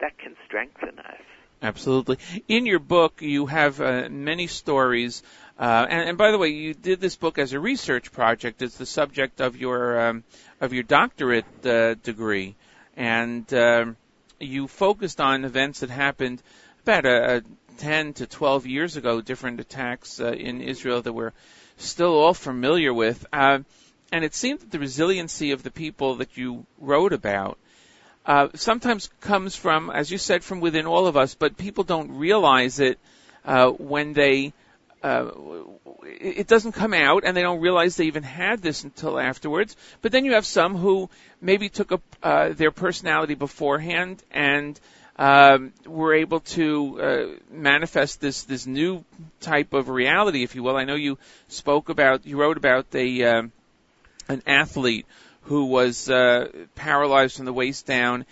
that 0.00 0.18
can 0.18 0.36
strengthen 0.46 0.98
us. 0.98 1.20
Absolutely. 1.62 2.18
In 2.46 2.66
your 2.66 2.78
book, 2.78 3.22
you 3.22 3.46
have 3.46 3.80
uh, 3.80 4.08
many 4.10 4.48
stories. 4.48 5.22
Uh, 5.58 5.86
and, 5.88 6.10
and 6.10 6.18
by 6.18 6.30
the 6.30 6.38
way, 6.38 6.48
you 6.48 6.74
did 6.74 7.00
this 7.00 7.16
book 7.16 7.38
as 7.38 7.52
a 7.52 7.60
research 7.60 8.12
project. 8.12 8.60
It's 8.60 8.76
the 8.76 8.86
subject 8.86 9.40
of 9.40 9.56
your 9.56 10.08
um, 10.08 10.24
of 10.60 10.72
your 10.72 10.82
doctorate 10.82 11.46
uh, 11.64 11.94
degree, 11.94 12.56
and 12.96 13.52
um, 13.54 13.96
you 14.44 14.68
focused 14.68 15.20
on 15.20 15.44
events 15.44 15.80
that 15.80 15.90
happened 15.90 16.42
about 16.82 17.06
a, 17.06 17.36
a 17.36 17.42
10 17.78 18.14
to 18.14 18.26
12 18.26 18.66
years 18.66 18.96
ago. 18.96 19.20
Different 19.20 19.60
attacks 19.60 20.20
uh, 20.20 20.32
in 20.32 20.60
Israel 20.60 21.02
that 21.02 21.12
we're 21.12 21.32
still 21.76 22.14
all 22.14 22.34
familiar 22.34 22.92
with. 22.92 23.26
Uh, 23.32 23.60
and 24.12 24.24
it 24.24 24.34
seemed 24.34 24.60
that 24.60 24.70
the 24.70 24.78
resiliency 24.78 25.50
of 25.50 25.62
the 25.62 25.70
people 25.70 26.16
that 26.16 26.36
you 26.36 26.66
wrote 26.78 27.12
about 27.12 27.58
uh, 28.26 28.48
sometimes 28.54 29.10
comes 29.20 29.54
from, 29.56 29.90
as 29.90 30.10
you 30.10 30.18
said, 30.18 30.42
from 30.42 30.60
within 30.60 30.86
all 30.86 31.06
of 31.06 31.16
us, 31.16 31.34
but 31.34 31.56
people 31.56 31.84
don't 31.84 32.12
realize 32.12 32.80
it 32.80 32.98
uh, 33.44 33.70
when 33.70 34.12
they. 34.12 34.52
Uh, 35.04 35.30
it 36.02 36.46
doesn't 36.46 36.72
come 36.72 36.94
out, 36.94 37.24
and 37.24 37.36
they 37.36 37.42
don't 37.42 37.60
realize 37.60 37.96
they 37.96 38.06
even 38.06 38.22
had 38.22 38.62
this 38.62 38.84
until 38.84 39.20
afterwards. 39.20 39.76
But 40.00 40.12
then 40.12 40.24
you 40.24 40.32
have 40.32 40.46
some 40.46 40.76
who 40.76 41.10
maybe 41.42 41.68
took 41.68 41.92
up 41.92 42.02
uh, 42.22 42.48
their 42.54 42.70
personality 42.70 43.34
beforehand 43.34 44.22
and 44.30 44.80
um, 45.16 45.74
were 45.84 46.14
able 46.14 46.40
to 46.40 47.00
uh, 47.02 47.26
manifest 47.50 48.22
this 48.22 48.44
this 48.44 48.66
new 48.66 49.04
type 49.40 49.74
of 49.74 49.90
reality, 49.90 50.42
if 50.42 50.54
you 50.54 50.62
will. 50.62 50.76
I 50.76 50.84
know 50.84 50.94
you 50.94 51.18
spoke 51.48 51.90
about, 51.90 52.24
you 52.24 52.38
wrote 52.38 52.56
about 52.56 52.86
a 52.94 53.24
um 53.24 53.52
an 54.28 54.42
athlete 54.46 55.04
who 55.42 55.66
was 55.66 56.08
uh, 56.08 56.48
paralyzed 56.74 57.36
from 57.36 57.44
the 57.44 57.52
waist 57.52 57.84
down 57.84 58.24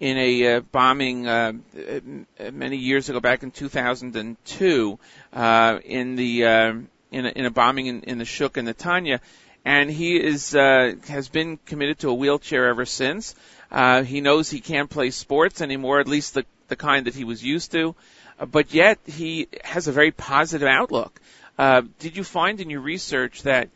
in 0.00 0.16
a 0.16 0.56
uh, 0.56 0.60
bombing 0.60 1.26
uh, 1.28 1.52
uh, 1.76 2.50
many 2.50 2.78
years 2.78 3.10
ago, 3.10 3.20
back 3.20 3.42
in 3.42 3.50
2002, 3.50 4.98
uh, 5.32 5.78
in 5.84 6.16
the 6.16 6.44
uh, 6.44 6.74
in, 7.10 7.26
a, 7.26 7.28
in 7.28 7.46
a 7.46 7.50
bombing 7.50 7.86
in, 7.86 8.02
in 8.02 8.18
the 8.18 8.24
Shuk 8.24 8.56
and 8.56 8.68
Netanya, 8.68 9.20
and 9.64 9.90
he 9.90 10.16
is 10.16 10.54
uh, 10.54 10.94
has 11.08 11.28
been 11.28 11.58
committed 11.66 12.00
to 12.00 12.10
a 12.10 12.14
wheelchair 12.14 12.66
ever 12.66 12.86
since. 12.86 13.34
Uh, 13.70 14.02
he 14.02 14.20
knows 14.20 14.50
he 14.50 14.60
can't 14.60 14.90
play 14.90 15.10
sports 15.10 15.60
anymore, 15.60 16.00
at 16.00 16.08
least 16.08 16.34
the 16.34 16.44
the 16.68 16.76
kind 16.76 17.06
that 17.06 17.14
he 17.14 17.24
was 17.24 17.42
used 17.44 17.72
to. 17.72 17.94
Uh, 18.38 18.46
but 18.46 18.72
yet 18.72 18.98
he 19.06 19.48
has 19.64 19.88
a 19.88 19.92
very 19.92 20.10
positive 20.10 20.68
outlook. 20.68 21.20
Uh, 21.58 21.82
did 21.98 22.16
you 22.16 22.24
find 22.24 22.60
in 22.60 22.70
your 22.70 22.80
research 22.80 23.42
that 23.42 23.68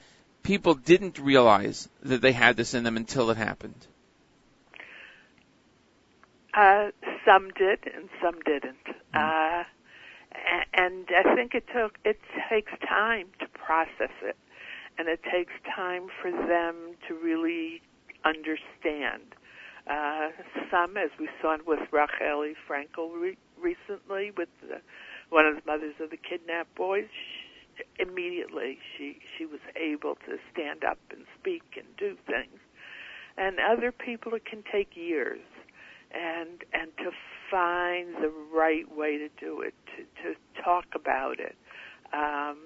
people 0.42 0.74
didn't 0.74 1.18
realize 1.18 1.88
that 2.02 2.22
they 2.22 2.32
had 2.32 2.56
this 2.56 2.74
in 2.74 2.84
them 2.84 2.96
until 2.96 3.30
it 3.30 3.36
happened? 3.36 3.86
Uh, 6.54 6.90
some 7.24 7.50
did 7.50 7.80
and 7.94 8.08
some 8.22 8.40
didn't. 8.42 8.86
Uh, 9.12 9.18
a- 9.18 9.66
and 10.74 11.08
I 11.10 11.34
think 11.34 11.54
it 11.54 11.64
took 11.74 11.98
it 12.04 12.18
takes 12.50 12.72
time 12.86 13.28
to 13.40 13.46
process 13.48 14.14
it, 14.22 14.36
and 14.98 15.08
it 15.08 15.20
takes 15.30 15.52
time 15.74 16.08
for 16.20 16.30
them 16.30 16.96
to 17.08 17.14
really 17.14 17.82
understand. 18.24 19.34
Uh, 19.86 20.30
some, 20.70 20.96
as 20.96 21.10
we 21.20 21.28
saw 21.42 21.58
with 21.66 21.80
Racheli 21.92 22.54
Frankel 22.66 23.12
re- 23.20 23.36
recently, 23.60 24.32
with 24.34 24.48
the, 24.62 24.80
one 25.28 25.44
of 25.44 25.56
the 25.56 25.62
mothers 25.66 25.94
of 26.00 26.08
the 26.08 26.16
kidnapped 26.16 26.74
boys, 26.74 27.04
she, 27.76 27.84
immediately 28.02 28.78
she 28.96 29.18
she 29.36 29.44
was 29.44 29.60
able 29.76 30.14
to 30.26 30.38
stand 30.52 30.84
up 30.84 30.98
and 31.10 31.26
speak 31.38 31.62
and 31.76 31.86
do 31.98 32.16
things. 32.26 32.60
And 33.36 33.58
other 33.58 33.92
people, 33.92 34.32
it 34.34 34.46
can 34.46 34.62
take 34.70 34.96
years 34.96 35.40
and 36.14 36.64
and 36.72 36.96
to 36.98 37.10
find 37.54 38.16
the 38.20 38.32
right 38.52 38.84
way 38.96 39.16
to 39.16 39.28
do 39.38 39.60
it, 39.60 39.74
to 39.94 40.02
to 40.22 40.34
talk 40.60 40.86
about 40.96 41.38
it, 41.38 41.54
um, 42.12 42.58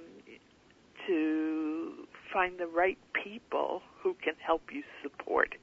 to 1.06 2.06
find 2.32 2.58
the 2.58 2.66
right 2.66 2.96
people 3.12 3.82
who 4.02 4.14
can 4.24 4.32
help 4.38 4.62
you 4.72 4.82
support 5.02 5.54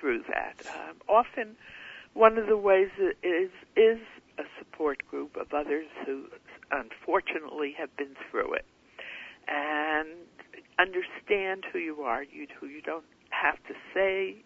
through 0.00 0.22
that. 0.32 0.54
Um, 0.66 0.96
often, 1.08 1.56
one 2.14 2.38
of 2.38 2.46
the 2.46 2.56
ways 2.56 2.88
is 3.22 3.50
is 3.76 3.98
a 4.38 4.44
support 4.58 5.02
group 5.10 5.36
of 5.36 5.52
others 5.52 5.86
who 6.06 6.24
unfortunately 6.70 7.74
have 7.78 7.94
been 7.98 8.16
through 8.30 8.54
it 8.54 8.64
and 9.46 10.08
understand 10.78 11.64
who 11.70 11.78
you 11.78 12.00
are, 12.00 12.22
you 12.22 12.46
who 12.58 12.66
you 12.66 12.80
don't 12.80 13.04
have 13.28 13.56
to 13.68 13.74
say 13.92 14.36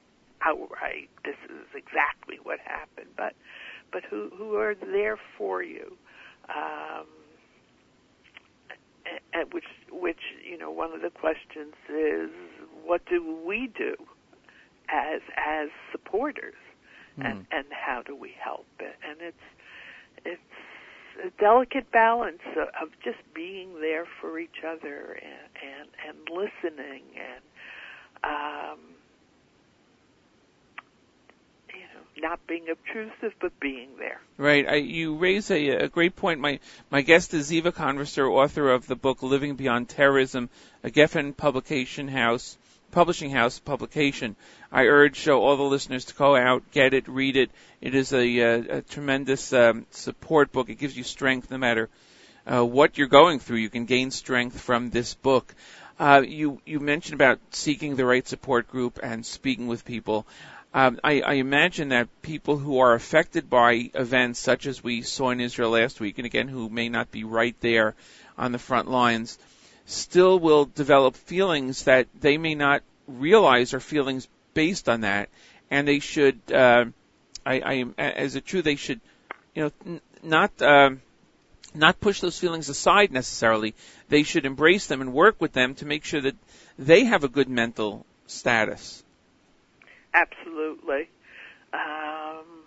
outright 0.44 1.08
this 1.24 1.36
is 1.50 1.66
exactly 1.74 2.38
what 2.42 2.58
happened, 2.64 3.10
but 3.16 3.34
but 3.92 4.04
who 4.04 4.30
who 4.36 4.54
are 4.56 4.74
there 4.74 5.18
for 5.36 5.62
you. 5.62 5.96
Um, 6.48 7.06
and 9.32 9.52
which 9.52 9.64
which 9.90 10.20
you 10.48 10.58
know 10.58 10.70
one 10.70 10.92
of 10.92 11.02
the 11.02 11.10
questions 11.10 11.74
is 11.88 12.30
what 12.84 13.04
do 13.06 13.36
we 13.46 13.70
do 13.76 13.94
as 14.88 15.20
as 15.36 15.68
supporters 15.92 16.54
and 17.20 17.46
and 17.50 17.66
how 17.70 18.02
do 18.02 18.14
we 18.14 18.32
help 18.40 18.66
and 18.78 19.20
it's 19.20 19.36
it's 20.24 20.40
a 21.24 21.30
delicate 21.40 21.90
balance 21.90 22.42
of, 22.56 22.68
of 22.80 22.88
just 23.02 23.18
being 23.34 23.80
there 23.80 24.06
for 24.20 24.38
each 24.38 24.62
other 24.66 25.18
and 25.20 25.48
and, 25.62 25.88
and 26.06 26.28
listening 26.30 27.02
and 27.16 27.42
um 28.24 28.78
you 31.74 31.80
know 31.80 32.04
not 32.20 32.44
being 32.46 32.66
obtrusive 32.70 33.32
but 33.40 33.58
being 33.60 33.88
there 33.98 34.20
Right. 34.38 34.68
I, 34.68 34.74
you 34.76 35.16
raise 35.16 35.50
a, 35.50 35.68
a 35.68 35.88
great 35.88 36.14
point. 36.14 36.38
My 36.38 36.60
my 36.90 37.02
guest 37.02 37.34
is 37.34 37.50
Ziva 37.50 37.72
Konvisser, 37.72 38.30
author 38.30 38.70
of 38.70 38.86
the 38.86 38.94
book 38.94 39.20
Living 39.20 39.56
Beyond 39.56 39.88
Terrorism, 39.88 40.48
a 40.84 40.90
Geffen 40.90 41.36
publication 41.36 42.06
house, 42.06 42.56
publishing 42.92 43.32
house 43.32 43.58
publication. 43.58 44.36
I 44.70 44.84
urge 44.84 45.26
uh, 45.26 45.32
all 45.32 45.56
the 45.56 45.64
listeners 45.64 46.04
to 46.04 46.14
go 46.14 46.36
out, 46.36 46.62
get 46.70 46.94
it, 46.94 47.08
read 47.08 47.36
it. 47.36 47.50
It 47.80 47.96
is 47.96 48.12
a, 48.12 48.38
a, 48.38 48.58
a 48.76 48.82
tremendous 48.82 49.52
um, 49.52 49.86
support 49.90 50.52
book. 50.52 50.68
It 50.68 50.78
gives 50.78 50.96
you 50.96 51.02
strength 51.02 51.50
no 51.50 51.58
matter 51.58 51.88
uh, 52.46 52.64
what 52.64 52.96
you're 52.96 53.08
going 53.08 53.40
through. 53.40 53.58
You 53.58 53.70
can 53.70 53.86
gain 53.86 54.12
strength 54.12 54.60
from 54.60 54.90
this 54.90 55.14
book. 55.14 55.52
Uh, 55.98 56.22
you 56.24 56.60
you 56.64 56.78
mentioned 56.78 57.14
about 57.14 57.40
seeking 57.50 57.96
the 57.96 58.06
right 58.06 58.28
support 58.28 58.68
group 58.68 59.00
and 59.02 59.26
speaking 59.26 59.66
with 59.66 59.84
people. 59.84 60.28
Um, 60.74 61.00
I, 61.02 61.20
I 61.22 61.32
imagine 61.34 61.88
that 61.90 62.08
people 62.20 62.58
who 62.58 62.78
are 62.78 62.92
affected 62.94 63.48
by 63.48 63.90
events 63.94 64.38
such 64.38 64.66
as 64.66 64.84
we 64.84 65.02
saw 65.02 65.30
in 65.30 65.40
Israel 65.40 65.70
last 65.70 65.98
week, 65.98 66.18
and 66.18 66.26
again, 66.26 66.48
who 66.48 66.68
may 66.68 66.88
not 66.88 67.10
be 67.10 67.24
right 67.24 67.56
there 67.60 67.94
on 68.36 68.52
the 68.52 68.58
front 68.58 68.90
lines, 68.90 69.38
still 69.86 70.38
will 70.38 70.66
develop 70.66 71.16
feelings 71.16 71.84
that 71.84 72.06
they 72.20 72.36
may 72.36 72.54
not 72.54 72.82
realize 73.06 73.72
are 73.72 73.80
feelings 73.80 74.28
based 74.52 74.88
on 74.88 75.00
that, 75.00 75.30
and 75.70 75.88
they 75.88 76.00
should, 76.00 76.38
uh, 76.52 76.84
I, 77.46 77.84
I, 77.96 78.02
as 78.02 78.36
a 78.36 78.42
true, 78.42 78.60
they 78.60 78.76
should, 78.76 79.00
you 79.54 79.64
know, 79.64 79.72
n- 79.86 80.00
not. 80.22 80.60
Um, 80.62 81.00
not 81.74 82.00
push 82.00 82.20
those 82.20 82.38
feelings 82.38 82.70
aside 82.70 83.12
necessarily. 83.12 83.74
They 84.08 84.22
should 84.22 84.46
embrace 84.46 84.86
them 84.86 85.02
and 85.02 85.12
work 85.12 85.36
with 85.38 85.52
them 85.52 85.74
to 85.76 85.86
make 85.86 86.02
sure 86.02 86.20
that 86.22 86.34
they 86.78 87.04
have 87.04 87.24
a 87.24 87.28
good 87.28 87.48
mental 87.48 88.06
status. 88.26 89.04
Absolutely. 90.18 91.08
Um, 91.72 92.64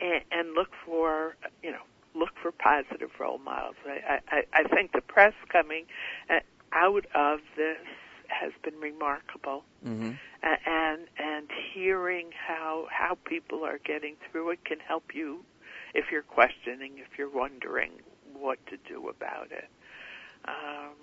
and, 0.00 0.22
and 0.30 0.54
look 0.54 0.70
for, 0.86 1.36
you 1.62 1.70
know, 1.70 1.82
look 2.14 2.30
for 2.40 2.52
positive 2.52 3.10
role 3.18 3.38
models. 3.38 3.76
I, 3.86 4.20
I, 4.30 4.42
I 4.54 4.62
think 4.64 4.92
the 4.92 5.00
press 5.00 5.34
coming 5.50 5.84
uh, 6.30 6.40
out 6.72 7.06
of 7.14 7.40
this 7.56 7.78
has 8.28 8.52
been 8.62 8.78
remarkable, 8.80 9.64
Mm-hmm. 9.86 10.12
And 10.42 11.02
and 11.18 11.48
hearing 11.72 12.30
how 12.32 12.86
how 12.90 13.16
people 13.24 13.64
are 13.64 13.78
getting 13.78 14.16
through 14.30 14.50
it 14.50 14.64
can 14.64 14.78
help 14.80 15.14
you 15.14 15.44
if 15.94 16.06
you're 16.10 16.22
questioning, 16.22 16.98
if 16.98 17.18
you're 17.18 17.30
wondering 17.30 17.92
what 18.32 18.58
to 18.66 18.76
do 18.88 19.08
about 19.08 19.48
it. 19.50 19.68
Um, 20.46 20.94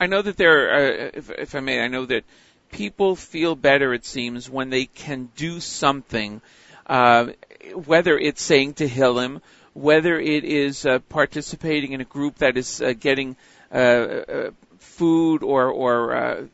I 0.00 0.06
know 0.06 0.22
that 0.22 0.38
there, 0.38 0.72
uh, 0.72 1.10
if, 1.12 1.30
if 1.30 1.54
I 1.54 1.60
may, 1.60 1.80
I 1.80 1.88
know 1.88 2.06
that 2.06 2.24
people 2.72 3.16
feel 3.16 3.54
better, 3.54 3.92
it 3.92 4.06
seems, 4.06 4.48
when 4.48 4.70
they 4.70 4.86
can 4.86 5.28
do 5.36 5.60
something, 5.60 6.40
uh, 6.86 7.26
whether 7.74 8.18
it's 8.18 8.40
saying 8.40 8.74
Tehillim, 8.74 9.42
whether 9.74 10.18
it 10.18 10.44
is 10.44 10.86
uh, 10.86 11.00
participating 11.10 11.92
in 11.92 12.00
a 12.00 12.04
group 12.04 12.36
that 12.38 12.56
is 12.56 12.80
uh, 12.80 12.94
getting 12.98 13.36
uh, 13.70 13.76
uh, 13.76 14.50
food 14.78 15.42
or, 15.42 15.66
or 15.68 16.16
uh, 16.16 16.46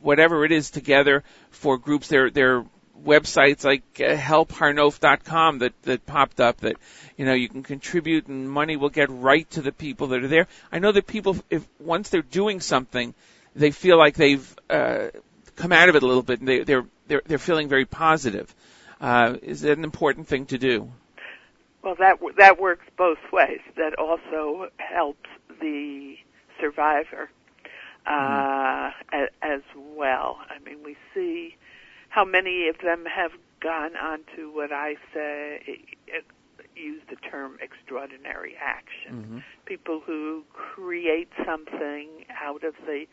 whatever 0.00 0.46
it 0.46 0.52
is 0.52 0.70
together 0.70 1.22
for 1.50 1.76
groups. 1.76 2.08
There, 2.08 2.30
there 2.30 2.56
are 2.56 2.64
websites 3.04 3.64
like 3.64 3.82
uh, 4.00 4.16
helpharnof.com 4.16 5.58
that, 5.58 5.72
that 5.82 6.06
popped 6.06 6.40
up 6.40 6.58
that, 6.58 6.76
you 7.16 7.24
know, 7.24 7.34
you 7.34 7.48
can 7.48 7.62
contribute 7.62 8.26
and 8.26 8.48
money 8.50 8.76
will 8.76 8.88
get 8.90 9.10
right 9.10 9.48
to 9.50 9.62
the 9.62 9.72
people 9.72 10.08
that 10.08 10.24
are 10.24 10.28
there. 10.28 10.48
I 10.72 10.78
know 10.78 10.92
that 10.92 11.06
people, 11.06 11.36
if 11.50 11.66
once 11.78 12.08
they're 12.08 12.22
doing 12.22 12.60
something, 12.60 13.14
they 13.54 13.70
feel 13.70 13.98
like 13.98 14.14
they've 14.14 14.56
uh, 14.70 15.08
come 15.56 15.72
out 15.72 15.88
of 15.88 15.96
it 15.96 16.02
a 16.02 16.06
little 16.06 16.22
bit 16.22 16.40
and 16.40 16.48
they, 16.48 16.64
they're, 16.64 16.86
they're, 17.06 17.22
they're 17.26 17.38
feeling 17.38 17.68
very 17.68 17.84
positive. 17.84 18.54
Uh, 19.00 19.36
is 19.42 19.60
that 19.62 19.76
an 19.76 19.84
important 19.84 20.26
thing 20.28 20.46
to 20.46 20.58
do? 20.58 20.90
Well, 21.82 21.96
that 21.98 22.18
that 22.38 22.58
works 22.58 22.86
both 22.96 23.18
ways. 23.30 23.60
That 23.76 23.98
also 23.98 24.70
helps 24.78 25.28
the 25.60 26.16
survivor 26.58 27.28
uh, 28.06 28.90
as, 29.12 29.28
as 29.42 29.60
well. 29.76 30.38
I 30.48 30.58
mean, 30.64 30.82
we 30.82 30.96
see 31.12 31.56
how 32.14 32.24
many 32.24 32.68
of 32.68 32.76
them 32.78 33.06
have 33.06 33.32
gone 33.60 33.96
on 33.96 34.20
to 34.36 34.48
what 34.54 34.70
I 34.72 34.94
say 35.12 35.80
use 36.76 37.02
the 37.10 37.16
term 37.16 37.58
extraordinary 37.60 38.54
action. 38.60 39.42
People 39.66 40.00
who 40.04 40.44
create 40.52 41.28
something 41.44 42.08
out 42.40 42.62
of 42.62 42.74
the 42.86 43.06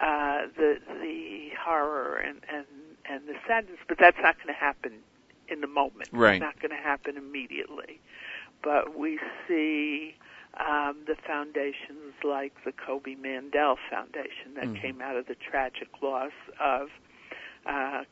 uh, 0.00 0.46
the 0.56 0.78
the 1.02 1.48
horror 1.58 2.16
and 2.16 2.40
and 2.52 2.66
and 3.08 3.26
the 3.26 3.34
sadness, 3.46 3.78
but 3.88 3.96
that's 3.98 4.18
not 4.22 4.36
going 4.36 4.48
to 4.48 4.60
happen 4.60 4.92
in 5.48 5.62
the 5.62 5.66
moment. 5.66 6.10
Right. 6.12 6.34
It's 6.34 6.42
not 6.42 6.60
going 6.60 6.76
to 6.76 6.82
happen 6.82 7.16
immediately. 7.16 7.98
But 8.62 8.98
we 8.98 9.18
see 9.46 10.14
um, 10.60 10.96
the 11.06 11.16
foundations 11.26 12.12
like 12.22 12.52
the 12.66 12.72
Koby 12.72 13.16
Mandell 13.16 13.76
Foundation 13.90 14.54
that 14.56 14.64
Mhm. 14.66 14.80
came 14.82 15.00
out 15.00 15.16
of 15.16 15.26
the 15.26 15.34
tragic 15.36 15.88
loss 16.02 16.32
of 16.60 16.90
uh, 17.66 18.04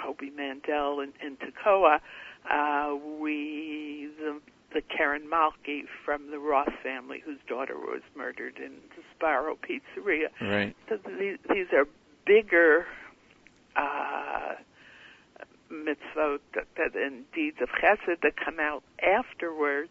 Koby 0.00 0.30
Mandell 0.32 1.02
in, 1.02 1.12
in 1.24 1.36
Tekoa. 1.36 2.00
Uh, 2.50 2.96
we 3.20 4.08
the 4.18 4.40
the 4.72 4.82
Keren 4.82 5.28
Malki 5.28 5.82
from 6.04 6.30
the 6.30 6.38
Roth 6.38 6.72
family, 6.82 7.20
whose 7.24 7.38
daughter 7.48 7.76
was 7.76 8.02
murdered 8.16 8.56
in 8.58 8.72
the 8.94 9.02
Sbarro 9.18 9.56
Pizzeria. 9.58 10.28
Right. 10.40 10.76
So 10.88 10.96
these, 11.18 11.38
these 11.52 11.66
are 11.72 11.86
bigger 12.24 12.86
uh, 13.76 14.54
mitzvot 15.72 16.38
that, 16.54 16.66
that, 16.76 16.94
and 16.94 17.24
deeds 17.32 17.56
of 17.60 17.68
chesed 17.70 18.20
that 18.22 18.36
come 18.36 18.60
out 18.60 18.82
afterwards, 19.02 19.90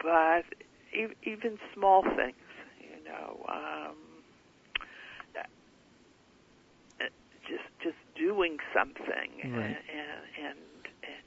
but 0.00 0.44
e- 0.92 1.14
even 1.24 1.58
small 1.74 2.02
things, 2.02 2.36
you 2.80 3.04
know. 3.04 3.44
Um, 3.48 3.96
doing 8.16 8.58
something 8.72 9.30
and, 9.42 9.56
Right. 9.56 9.66
and 9.66 10.46
and 10.46 10.58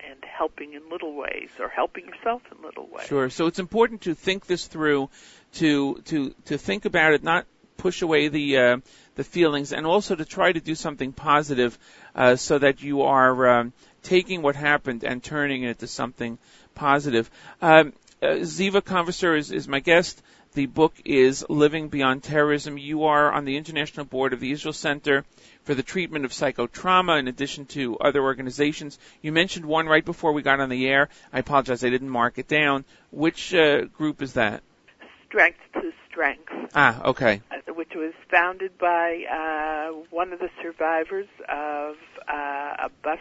and 0.09 0.23
helping 0.23 0.73
in 0.73 0.89
little 0.89 1.14
ways 1.15 1.49
or 1.59 1.68
helping 1.68 2.05
yourself 2.05 2.41
in 2.51 2.64
little 2.64 2.88
ways. 2.88 3.07
Sure. 3.07 3.30
So 3.30 3.47
it's 3.47 3.59
important 3.59 4.01
to 4.01 4.14
think 4.14 4.45
this 4.45 4.68
through, 4.68 5.09
to 5.55 5.95
to 6.05 6.34
to 6.45 6.57
think 6.57 6.85
about 6.85 7.14
it, 7.14 7.23
not 7.23 7.45
push 7.77 8.01
away 8.01 8.27
the 8.30 8.57
uh, 8.57 8.77
the 9.15 9.23
feelings, 9.23 9.73
and 9.73 9.85
also 9.85 10.15
to 10.15 10.26
try 10.26 10.51
to 10.51 10.59
do 10.59 10.76
something 10.76 11.11
positive, 11.14 11.77
uh, 12.15 12.35
so 12.35 12.57
that 12.57 12.81
you 12.81 13.03
are 13.03 13.59
um, 13.59 13.73
taking 14.03 14.41
what 14.41 14.55
happened 14.55 15.03
and 15.03 15.23
turning 15.23 15.64
it 15.64 15.69
into 15.69 15.88
something 15.88 16.38
positive. 16.76 17.30
Um, 17.61 17.93
uh, 18.22 18.41
Ziva 18.41 18.81
Konvisser 18.81 19.38
is, 19.38 19.51
is 19.51 19.68
my 19.68 19.80
guest. 19.80 20.22
The 20.53 20.65
book 20.65 20.93
is 21.05 21.45
Living 21.49 21.89
Beyond 21.89 22.23
Terrorism. 22.23 22.77
You 22.80 23.03
are 23.03 23.31
on 23.31 23.45
the 23.45 23.57
International 23.57 24.05
Board 24.05 24.34
of 24.34 24.39
the 24.39 24.51
Israel 24.51 24.73
Center 24.73 25.23
for 25.68 25.76
the 25.76 25.84
Treatment 25.84 26.23
of 26.23 26.31
Psychotrauma, 26.31 27.19
in 27.19 27.27
addition 27.27 27.65
to 27.65 27.98
other 27.99 28.23
organizations. 28.23 28.98
You 29.22 29.34
mentioned 29.34 29.65
one 29.65 29.85
right 29.85 30.03
before 30.03 30.31
we 30.31 30.41
got 30.41 30.61
on 30.61 30.69
the 30.69 30.88
air. 30.88 31.10
I 31.34 31.39
apologize, 31.39 31.84
I 31.84 31.89
didn't 31.89 32.10
mark 32.10 32.38
it 32.38 32.48
down. 32.48 32.85
Which 33.11 33.53
uh, 33.53 33.81
group 33.85 34.22
is 34.22 34.34
that? 34.34 34.64
Strength 35.27 35.60
to 35.73 35.91
strength. 36.10 36.49
Ah, 36.73 37.03
okay. 37.10 37.41
uh, 37.52 37.73
which 37.73 37.91
was 37.95 38.14
founded 38.31 38.77
by 38.77 39.26
uh, 39.30 39.91
one 40.10 40.31
of 40.31 40.39
the 40.39 40.49
survivors 40.61 41.27
of 41.49 41.98
uh, 42.30 42.85
a 42.85 42.89
bus 43.03 43.19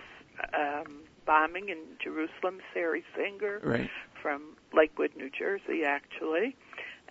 um, 0.54 1.00
bombing 1.26 1.68
in 1.68 1.78
Jerusalem, 1.98 2.60
Sari 2.72 3.02
Singer, 3.16 3.60
Right. 3.60 3.90
from 4.22 4.40
Lakewood, 4.72 5.10
New 5.16 5.30
Jersey, 5.36 5.82
actually. 5.84 6.54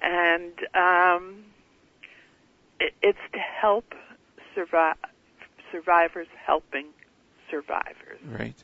And 0.01 0.53
um, 0.73 1.43
it, 2.79 2.93
it's 3.01 3.19
to 3.33 3.39
help 3.39 3.93
survive, 4.55 4.95
survivors 5.71 6.27
helping 6.45 6.87
survivors. 7.49 8.19
Right. 8.25 8.55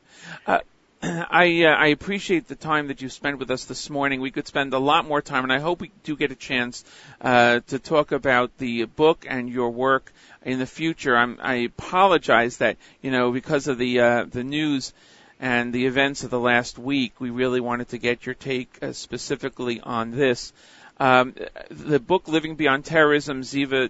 Uh, 0.45 0.59
I 1.03 1.63
uh, 1.63 1.75
I 1.75 1.87
appreciate 1.87 2.47
the 2.47 2.55
time 2.55 2.87
that 2.87 3.01
you 3.01 3.09
spent 3.09 3.39
with 3.39 3.49
us 3.49 3.65
this 3.65 3.89
morning. 3.89 4.21
We 4.21 4.31
could 4.31 4.47
spend 4.47 4.73
a 4.73 4.79
lot 4.79 5.07
more 5.07 5.21
time, 5.21 5.43
and 5.43 5.53
I 5.53 5.59
hope 5.59 5.81
we 5.81 5.91
do 6.03 6.15
get 6.15 6.31
a 6.31 6.35
chance 6.35 6.83
uh, 7.19 7.61
to 7.67 7.79
talk 7.79 8.11
about 8.11 8.57
the 8.59 8.85
book 8.85 9.25
and 9.27 9.49
your 9.49 9.71
work 9.71 10.13
in 10.43 10.59
the 10.59 10.67
future. 10.67 11.17
I'm, 11.17 11.39
I 11.41 11.55
apologize 11.55 12.57
that 12.57 12.77
you 13.01 13.09
know 13.09 13.31
because 13.31 13.67
of 13.67 13.79
the 13.79 13.99
uh, 13.99 14.25
the 14.25 14.43
news 14.43 14.93
and 15.39 15.73
the 15.73 15.87
events 15.87 16.23
of 16.23 16.29
the 16.29 16.39
last 16.39 16.77
week, 16.77 17.19
we 17.19 17.31
really 17.31 17.61
wanted 17.61 17.89
to 17.89 17.97
get 17.97 18.27
your 18.27 18.35
take 18.35 18.77
uh, 18.83 18.93
specifically 18.93 19.81
on 19.81 20.11
this. 20.11 20.53
Um, 20.99 21.33
the 21.71 21.99
book 21.99 22.27
"Living 22.27 22.55
Beyond 22.55 22.85
Terrorism," 22.85 23.41
Ziva 23.41 23.89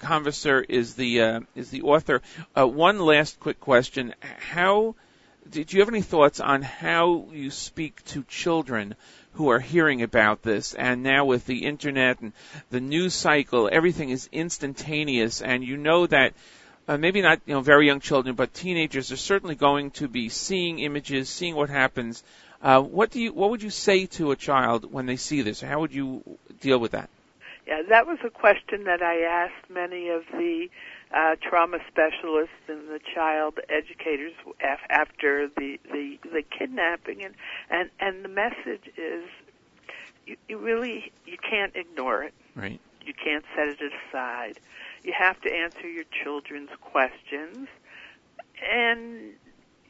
Konvisser 0.00 0.64
is 0.68 0.94
the 0.94 1.20
uh, 1.20 1.40
is 1.54 1.70
the 1.70 1.82
author. 1.82 2.22
Uh, 2.56 2.66
one 2.66 2.98
last 2.98 3.38
quick 3.38 3.60
question: 3.60 4.14
How 4.20 4.94
did 5.48 5.72
you 5.72 5.80
have 5.80 5.88
any 5.88 6.02
thoughts 6.02 6.40
on 6.40 6.62
how 6.62 7.28
you 7.32 7.50
speak 7.50 8.04
to 8.06 8.24
children 8.24 8.94
who 9.32 9.50
are 9.50 9.60
hearing 9.60 10.02
about 10.02 10.42
this? 10.42 10.74
And 10.74 11.02
now 11.02 11.26
with 11.26 11.46
the 11.46 11.66
internet 11.66 12.20
and 12.20 12.32
the 12.70 12.80
news 12.80 13.14
cycle, 13.14 13.68
everything 13.70 14.10
is 14.10 14.28
instantaneous, 14.32 15.42
and 15.42 15.62
you 15.62 15.76
know 15.76 16.06
that. 16.06 16.34
Uh, 16.88 16.96
maybe 16.96 17.22
not, 17.22 17.40
you 17.46 17.54
know, 17.54 17.60
very 17.60 17.86
young 17.86 18.00
children, 18.00 18.34
but 18.34 18.52
teenagers 18.52 19.12
are 19.12 19.16
certainly 19.16 19.54
going 19.54 19.92
to 19.92 20.08
be 20.08 20.28
seeing 20.28 20.80
images, 20.80 21.28
seeing 21.28 21.54
what 21.54 21.70
happens. 21.70 22.24
Uh, 22.62 22.80
what 22.80 23.10
do 23.10 23.20
you, 23.20 23.32
what 23.32 23.50
would 23.50 23.62
you 23.62 23.70
say 23.70 24.06
to 24.06 24.32
a 24.32 24.36
child 24.36 24.90
when 24.90 25.06
they 25.06 25.14
see 25.14 25.42
this? 25.42 25.60
How 25.60 25.78
would 25.80 25.94
you 25.94 26.24
deal 26.60 26.80
with 26.80 26.92
that? 26.92 27.08
Yeah, 27.66 27.82
that 27.88 28.06
was 28.06 28.18
a 28.24 28.30
question 28.30 28.84
that 28.84 29.02
I 29.02 29.20
asked 29.20 29.70
many 29.70 30.08
of 30.08 30.22
the 30.32 30.68
uh, 31.14 31.36
trauma 31.42 31.78
specialists 31.88 32.54
and 32.68 32.88
the 32.88 33.00
child 33.14 33.58
educators 33.68 34.32
af- 34.62 34.80
after 34.88 35.48
the, 35.56 35.78
the 35.92 36.18
the 36.22 36.42
kidnapping, 36.42 37.22
and 37.22 37.34
and 37.68 37.90
and 38.00 38.24
the 38.24 38.28
message 38.28 38.90
is, 38.96 39.24
you, 40.26 40.36
you 40.48 40.58
really 40.58 41.12
you 41.26 41.36
can't 41.38 41.74
ignore 41.76 42.22
it. 42.22 42.34
Right. 42.56 42.80
You 43.04 43.14
can't 43.14 43.44
set 43.56 43.68
it 43.68 43.78
aside. 43.80 44.58
You 45.02 45.12
have 45.18 45.40
to 45.42 45.50
answer 45.50 45.88
your 45.88 46.04
children's 46.22 46.70
questions, 46.80 47.68
and 48.70 49.32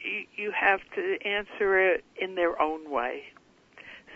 you, 0.01 0.25
you 0.37 0.53
have 0.53 0.81
to 0.95 1.19
answer 1.25 1.79
it 1.79 2.05
in 2.17 2.35
their 2.35 2.61
own 2.61 2.91
way, 2.91 3.25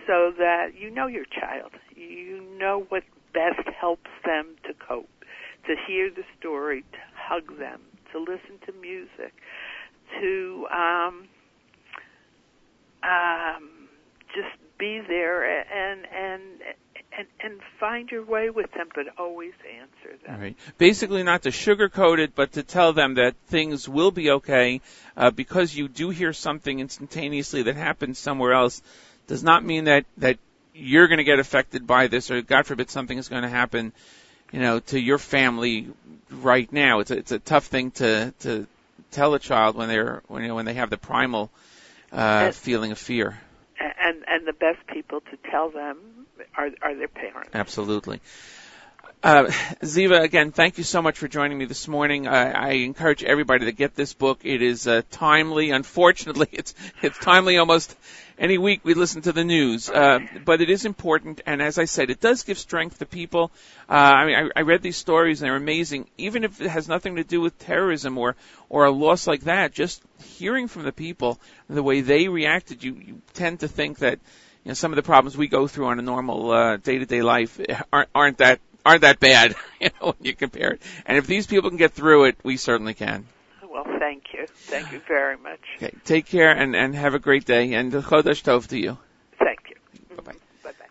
so 0.07 0.33
that 0.39 0.75
you 0.79 0.91
know 0.91 1.07
your 1.07 1.27
child. 1.27 1.73
You 1.95 2.43
know 2.59 2.87
what 2.89 3.05
best 3.35 3.69
helps 3.79 4.11
them 4.25 4.57
to 4.67 4.73
cope, 4.75 5.11
to 5.67 5.75
hear 5.87 6.11
the 6.11 6.25
story, 6.39 6.83
to 6.93 6.99
hug 7.15 7.59
them, 7.59 7.81
to 8.13 8.19
listen 8.19 8.59
to 8.67 8.73
music, 8.81 9.35
to 10.21 10.67
um, 10.73 11.29
um, 13.03 13.89
just 14.35 14.57
be 14.79 15.01
there 15.07 15.45
and 15.45 16.07
and 16.07 16.43
and 17.17 17.27
and 17.43 17.61
find 17.79 18.11
your 18.11 18.25
way 18.25 18.51
with 18.51 18.71
them, 18.73 18.89
but 18.95 19.07
always 19.19 19.53
answer 19.81 20.17
them. 20.27 20.41
Right. 20.41 20.57
Basically, 20.79 21.23
not 21.23 21.43
to 21.43 21.51
sugarcoat 21.51 22.19
it, 22.19 22.35
but 22.35 22.53
to 22.53 22.63
tell 22.63 22.93
them 22.93 23.15
that 23.15 23.37
things 23.47 23.89
will 23.89 24.11
be 24.11 24.31
okay 24.31 24.81
uh, 25.17 25.31
because 25.31 25.75
you 25.75 25.89
do 25.89 26.11
hear 26.11 26.33
something 26.33 26.81
instantaneously 26.81 27.63
that 27.65 27.77
happens 27.77 28.19
somewhere 28.19 28.53
else. 28.53 28.83
Does 29.27 29.43
not 29.43 29.65
mean 29.65 29.85
that 29.85 30.05
that 30.19 30.39
you're 30.75 31.07
going 31.09 31.19
to 31.19 31.25
get 31.25 31.39
affected 31.39 31.87
by 31.87 32.09
this, 32.09 32.31
or 32.31 32.43
God 32.43 32.67
forbid 32.67 32.91
something 32.91 33.17
is 33.17 33.29
going 33.29 33.43
to 33.43 33.49
happen, 33.49 33.93
you 34.53 34.61
know, 34.61 34.81
to 34.81 34.99
your 35.01 35.19
family 35.19 35.89
right 36.31 36.71
now. 36.73 37.01
It's 37.01 37.11
a, 37.11 37.17
it's 37.19 37.33
a 37.33 37.39
tough 37.39 37.67
thing 37.67 37.93
to 37.93 38.35
to 38.41 38.67
tell 39.11 39.35
a 39.35 39.39
child 39.39 39.77
when 39.77 39.89
they're 39.89 40.23
when 40.27 40.43
you 40.43 40.49
know 40.49 40.55
when 40.57 40.65
they 40.65 40.75
have 40.75 40.91
the 40.91 40.99
primal 40.99 41.51
uh, 42.13 42.17
And- 42.47 42.55
feeling 42.55 42.93
of 42.93 42.99
fear. 42.99 43.39
And 43.81 44.25
and 44.29 44.47
the 44.47 44.53
best 44.53 44.87
people 44.87 45.21
to 45.21 45.37
tell 45.51 45.71
them 45.71 45.99
are 46.57 46.71
are 46.83 46.95
their 46.95 47.09
parents. 47.09 47.51
Absolutely. 47.55 48.21
Uh, 49.25 49.47
Ziva, 49.81 50.21
again, 50.23 50.53
thank 50.53 50.77
you 50.77 50.85
so 50.85 51.01
much 51.01 51.19
for 51.19 51.29
joining 51.29 51.57
me 51.57 51.65
this 51.65 51.89
morning. 51.89 52.29
I, 52.29 52.73
encourage 52.73 53.25
everybody 53.25 53.65
to 53.65 53.73
get 53.73 53.95
this 53.95 54.13
book. 54.13 54.41
It 54.45 54.61
is 54.61 54.87
uh, 54.87 55.01
timely. 55.11 55.71
Unfortunately, 55.71 56.49
it's 56.53 56.75
it's 57.01 57.19
timely 57.21 57.57
almost 57.57 57.97
any 58.39 58.59
week 58.59 58.83
we 58.85 58.93
listen 58.93 59.23
to 59.23 59.33
the 59.33 59.43
news, 59.43 59.89
uh, 59.89 60.19
but 60.45 60.61
it 60.61 60.69
is 60.69 60.85
important. 60.85 61.41
And 61.47 61.63
as 61.63 61.79
I 61.79 61.87
said, 61.87 62.11
it 62.11 62.21
does 62.21 62.43
give 62.43 62.59
strength 62.59 62.99
to 62.99 63.07
people. 63.07 63.51
Uh, 63.89 63.95
I 63.95 64.27
mean, 64.27 64.35
I, 64.35 64.61
I 64.61 64.63
read 64.63 64.83
these 64.83 64.99
stories 64.99 65.41
and 65.41 65.49
they're 65.49 65.57
amazing. 65.57 66.07
Even 66.19 66.45
if 66.45 66.61
it 66.61 66.69
has 66.69 66.87
nothing 66.87 67.17
to 67.17 67.25
do 67.25 67.41
with 67.41 67.59
terrorism 67.59 68.19
or 68.19 68.37
or 68.69 68.85
a 68.85 68.91
loss 68.91 69.27
like 69.27 69.45
that, 69.45 69.73
just 69.73 70.03
hearing 70.23 70.69
from 70.69 70.83
the 70.83 70.93
people 70.93 71.41
the 71.71 71.83
way 71.83 72.03
they 72.03 72.29
reacted, 72.29 72.85
you, 72.85 72.93
you 72.93 73.23
tend 73.33 73.61
to 73.61 73.69
think 73.69 74.01
that 74.01 74.19
you 74.65 74.69
know 74.69 74.75
some 74.75 74.93
of 74.93 74.97
the 74.97 75.03
problems 75.03 75.35
we 75.35 75.49
go 75.49 75.67
through 75.67 75.87
on 75.87 75.99
a 75.99 76.03
normal 76.03 76.51
uh, 76.51 76.77
day-to-day 76.77 77.23
life 77.23 77.59
aren't 77.91 78.11
aren't 78.15 78.39
that 78.39 78.61
aren't 78.85 79.03
that 79.03 79.21
bad, 79.21 79.55
you 79.81 79.91
know, 80.01 80.09
when 80.09 80.17
you 80.21 80.35
compare 80.35 80.73
it. 80.73 80.83
And 81.07 81.19
if 81.19 81.27
these 81.27 81.47
people 81.47 81.71
can 81.71 81.79
get 81.79 81.93
through 81.93 82.25
it, 82.25 82.37
we 82.43 82.57
certainly 82.57 82.95
can. 82.95 83.27
Well, 83.69 83.85
thank 83.99 84.33
you, 84.33 84.47
thank 84.47 84.93
you 84.93 85.01
very 85.09 85.37
much. 85.37 85.61
Okay, 85.77 85.93
take 86.05 86.27
care 86.27 86.51
and 86.51 86.77
and 86.77 86.95
have 86.95 87.15
a 87.15 87.19
great 87.19 87.45
day 87.45 87.75
and 87.75 87.93
Chodesh 87.93 88.43
Tov 88.43 88.69
to 88.69 88.79
you. 88.79 88.99
Thank 89.39 89.61
you. 89.71 90.17
Bye 90.17 90.23
bye. 90.23 90.33
Bye 90.63 90.71
bye. 90.79 90.87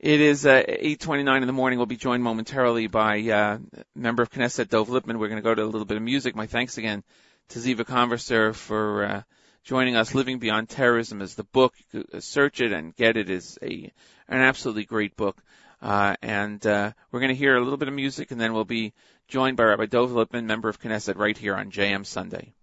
It 0.00 0.20
is 0.20 0.46
uh, 0.46 0.62
8:29 0.66 1.42
in 1.42 1.46
the 1.46 1.52
morning. 1.52 1.78
We'll 1.78 1.86
be 1.86 1.96
joined 1.96 2.22
momentarily 2.22 2.86
by 2.86 3.20
uh, 3.22 3.58
member 3.94 4.22
of 4.22 4.30
Knesset 4.30 4.68
Dov 4.68 4.88
Lipman. 4.88 5.18
We're 5.18 5.28
going 5.28 5.36
to 5.36 5.42
go 5.42 5.54
to 5.54 5.62
a 5.62 5.66
little 5.66 5.84
bit 5.84 5.98
of 5.98 6.02
music. 6.02 6.34
My 6.34 6.46
thanks 6.46 6.78
again 6.78 7.04
to 7.50 7.58
Ziva 7.58 7.84
Konvisser 7.84 8.54
for 8.54 9.04
uh, 9.04 9.22
joining 9.64 9.96
us. 9.96 10.14
Living 10.14 10.38
Beyond 10.38 10.68
Terrorism 10.68 11.20
is 11.20 11.34
the 11.34 11.44
book. 11.44 11.74
Search 12.20 12.60
it 12.60 12.72
and 12.72 12.96
get 12.96 13.16
it. 13.16 13.28
is 13.28 13.58
a 13.62 13.92
an 14.28 14.40
absolutely 14.40 14.84
great 14.84 15.16
book. 15.16 15.42
Uh, 15.84 16.16
and 16.22 16.66
uh, 16.66 16.92
we're 17.12 17.20
going 17.20 17.28
to 17.28 17.34
hear 17.34 17.56
a 17.56 17.60
little 17.60 17.76
bit 17.76 17.88
of 17.88 17.94
music, 17.94 18.30
and 18.30 18.40
then 18.40 18.54
we'll 18.54 18.64
be 18.64 18.94
joined 19.28 19.58
by 19.58 19.64
Rabbi 19.64 19.84
Dov 19.84 20.12
Lipman, 20.12 20.44
member 20.44 20.70
of 20.70 20.80
Knesset, 20.80 21.18
right 21.18 21.36
here 21.36 21.54
on 21.54 21.70
JM 21.70 22.06
Sunday. 22.06 22.54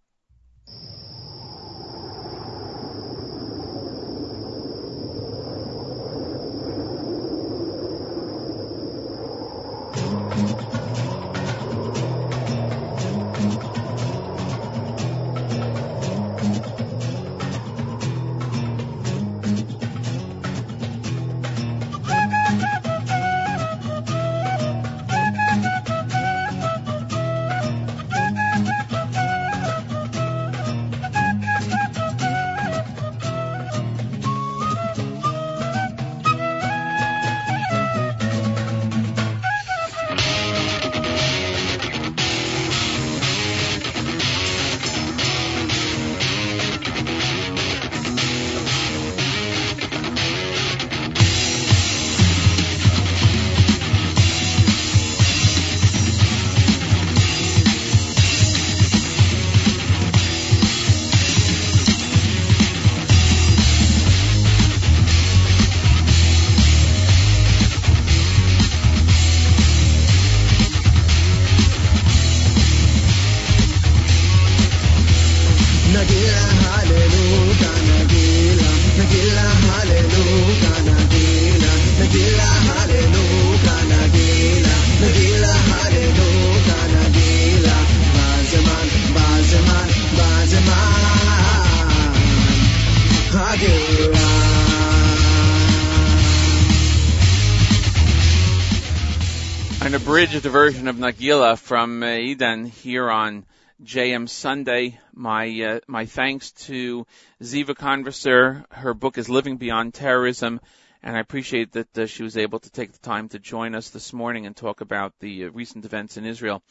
An 100.41 100.47
abridged 100.47 100.73
version 100.73 100.87
of 100.87 100.95
Nagila 100.95 101.55
from 101.55 102.01
uh, 102.01 102.15
Eden 102.15 102.65
here 102.65 103.11
on 103.11 103.45
JM 103.83 104.27
Sunday. 104.27 104.99
My 105.13 105.45
uh, 105.61 105.79
my 105.85 106.07
thanks 106.07 106.51
to 106.65 107.05
Ziva 107.43 107.75
Konvisser. 107.75 108.65
Her 108.71 108.95
book 108.95 109.19
is 109.19 109.29
Living 109.29 109.57
Beyond 109.57 109.93
Terrorism, 109.93 110.59
and 111.03 111.15
I 111.15 111.19
appreciate 111.19 111.73
that 111.73 111.95
uh, 111.95 112.07
she 112.07 112.23
was 112.23 112.37
able 112.37 112.57
to 112.57 112.71
take 112.71 112.91
the 112.91 112.97
time 112.97 113.29
to 113.29 113.39
join 113.39 113.75
us 113.75 113.91
this 113.91 114.13
morning 114.13 114.47
and 114.47 114.55
talk 114.55 114.81
about 114.81 115.13
the 115.19 115.45
uh, 115.45 115.49
recent 115.51 115.85
events 115.85 116.17
in 116.17 116.25
Israel. 116.25 116.63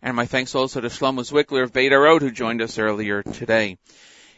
And 0.00 0.16
my 0.16 0.24
thanks 0.24 0.54
also 0.54 0.80
to 0.80 0.88
Shlomo 0.88 1.20
Zwickler 1.20 1.62
of 1.62 1.74
Beit 1.74 1.92
Orot 1.92 2.22
who 2.22 2.30
joined 2.30 2.62
us 2.62 2.78
earlier 2.78 3.22
today. 3.22 3.76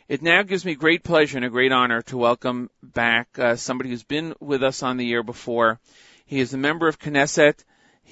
It 0.09 0.23
now 0.23 0.43
gives 0.43 0.65
me 0.65 0.75
great 0.75 1.05
pleasure 1.05 1.39
and 1.39 1.47
a 1.47 1.51
great 1.51 1.71
honor 1.71 2.03
to 2.03 2.17
welcome 2.17 2.69
back 2.83 3.39
uh, 3.39 3.55
somebody 3.55 3.91
who's 3.91 4.03
been 4.03 4.35
with 4.41 4.65
us 4.65 4.83
on 4.83 4.97
the 4.97 5.13
air 5.13 5.23
before. 5.23 5.79
He 6.27 6.41
is 6.41 6.53
a 6.53 6.59
member 6.59 6.89
of 6.89 6.99
Knesset. 6.99 7.63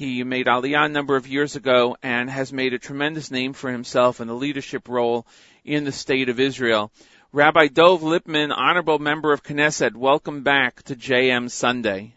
He 0.01 0.25
made 0.25 0.47
Aliyah 0.47 0.87
a 0.87 0.89
number 0.89 1.15
of 1.17 1.29
years 1.29 1.57
ago 1.57 1.95
and 2.03 2.31
has 2.31 2.55
made 2.55 2.73
a 2.73 2.79
tremendous 2.79 3.31
name 3.31 3.53
for 3.53 3.71
himself 3.71 4.23
in 4.23 4.29
the 4.29 4.35
leadership 4.35 4.89
role 4.89 5.27
in 5.63 5.85
the 5.85 5.93
state 5.93 6.31
of 6.31 6.41
Israel. 6.41 6.91
Rabbi 7.33 7.67
Dov 7.67 8.01
Lipman, 8.01 8.51
honorable 8.51 8.99
member 8.99 9.31
of 9.31 9.43
Knesset, 9.43 9.95
welcome 9.95 10.43
back 10.43 10.83
to 10.85 10.97
JM 10.97 11.51
Sunday. 11.51 12.15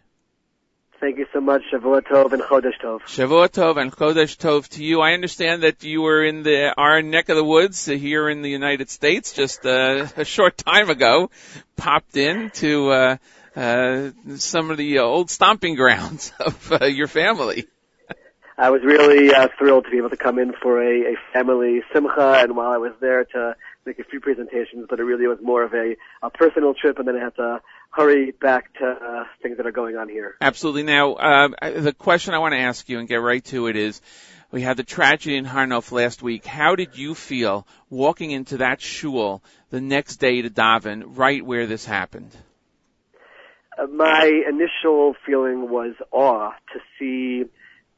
Thank 0.98 1.18
you 1.18 1.26
so 1.34 1.42
much, 1.42 1.60
Shavua 1.70 2.00
Tov 2.00 2.32
and 2.32 2.40
Chodesh 2.40 2.80
Tov. 2.82 3.00
Shavua 3.02 3.50
Tov 3.50 3.76
and 3.76 3.92
Chodesh 3.92 4.38
Tov 4.38 4.66
to 4.68 4.82
you. 4.82 5.02
I 5.02 5.12
understand 5.12 5.64
that 5.64 5.84
you 5.84 6.00
were 6.00 6.24
in 6.24 6.42
the 6.42 6.72
our 6.78 7.02
neck 7.02 7.28
of 7.28 7.36
the 7.36 7.44
woods 7.44 7.84
here 7.84 8.30
in 8.30 8.40
the 8.40 8.48
United 8.48 8.88
States 8.88 9.34
just 9.34 9.66
uh, 9.66 10.06
a 10.16 10.24
short 10.24 10.56
time 10.56 10.88
ago. 10.88 11.28
Popped 11.76 12.16
in 12.16 12.48
to 12.54 12.88
uh, 12.88 13.16
uh, 13.54 14.10
some 14.36 14.70
of 14.70 14.78
the 14.78 15.00
old 15.00 15.28
stomping 15.28 15.74
grounds 15.74 16.32
of 16.40 16.72
uh, 16.72 16.86
your 16.86 17.08
family. 17.08 17.66
I 18.56 18.70
was 18.70 18.82
really 18.84 19.34
uh, 19.34 19.48
thrilled 19.58 19.84
to 19.84 19.90
be 19.90 19.96
able 19.96 20.10
to 20.10 20.16
come 20.16 20.38
in 20.38 20.52
for 20.52 20.80
a, 20.80 21.12
a 21.12 21.16
family 21.32 21.82
simcha, 21.92 22.38
and 22.40 22.56
while 22.56 22.70
I 22.70 22.78
was 22.78 22.92
there 23.00 23.24
to 23.24 23.56
make 23.84 23.98
a 23.98 24.04
few 24.04 24.20
presentations, 24.20 24.86
but 24.88 25.00
it 25.00 25.02
really 25.02 25.26
was 25.26 25.38
more 25.42 25.64
of 25.64 25.74
a, 25.74 25.96
a 26.22 26.30
personal 26.30 26.72
trip, 26.72 26.98
and 26.98 27.08
then 27.08 27.16
I 27.16 27.24
had 27.24 27.36
to 27.36 27.60
hurry 27.90 28.30
back 28.30 28.72
to 28.74 28.86
uh, 28.86 29.24
things 29.42 29.56
that 29.56 29.66
are 29.66 29.72
going 29.72 29.96
on 29.96 30.08
here. 30.08 30.36
Absolutely. 30.40 30.84
Now, 30.84 31.14
uh, 31.14 31.48
the 31.80 31.92
question 31.92 32.34
I 32.34 32.38
want 32.38 32.54
to 32.54 32.60
ask 32.60 32.88
you 32.88 32.98
and 32.98 33.08
get 33.08 33.16
right 33.16 33.44
to 33.46 33.66
it 33.66 33.76
is, 33.76 34.00
we 34.52 34.62
had 34.62 34.76
the 34.76 34.84
tragedy 34.84 35.36
in 35.36 35.44
Har 35.44 35.66
Nof 35.66 35.90
last 35.90 36.22
week. 36.22 36.46
How 36.46 36.76
did 36.76 36.96
you 36.96 37.16
feel 37.16 37.66
walking 37.90 38.30
into 38.30 38.58
that 38.58 38.80
shul 38.80 39.42
the 39.70 39.80
next 39.80 40.16
day 40.16 40.42
to 40.42 40.50
daven, 40.50 41.02
right 41.06 41.44
where 41.44 41.66
this 41.66 41.84
happened? 41.84 42.30
Uh, 43.76 43.86
my 43.88 44.30
initial 44.48 45.16
feeling 45.26 45.68
was 45.68 45.94
awe 46.12 46.52
to 46.72 46.80
see 46.98 47.50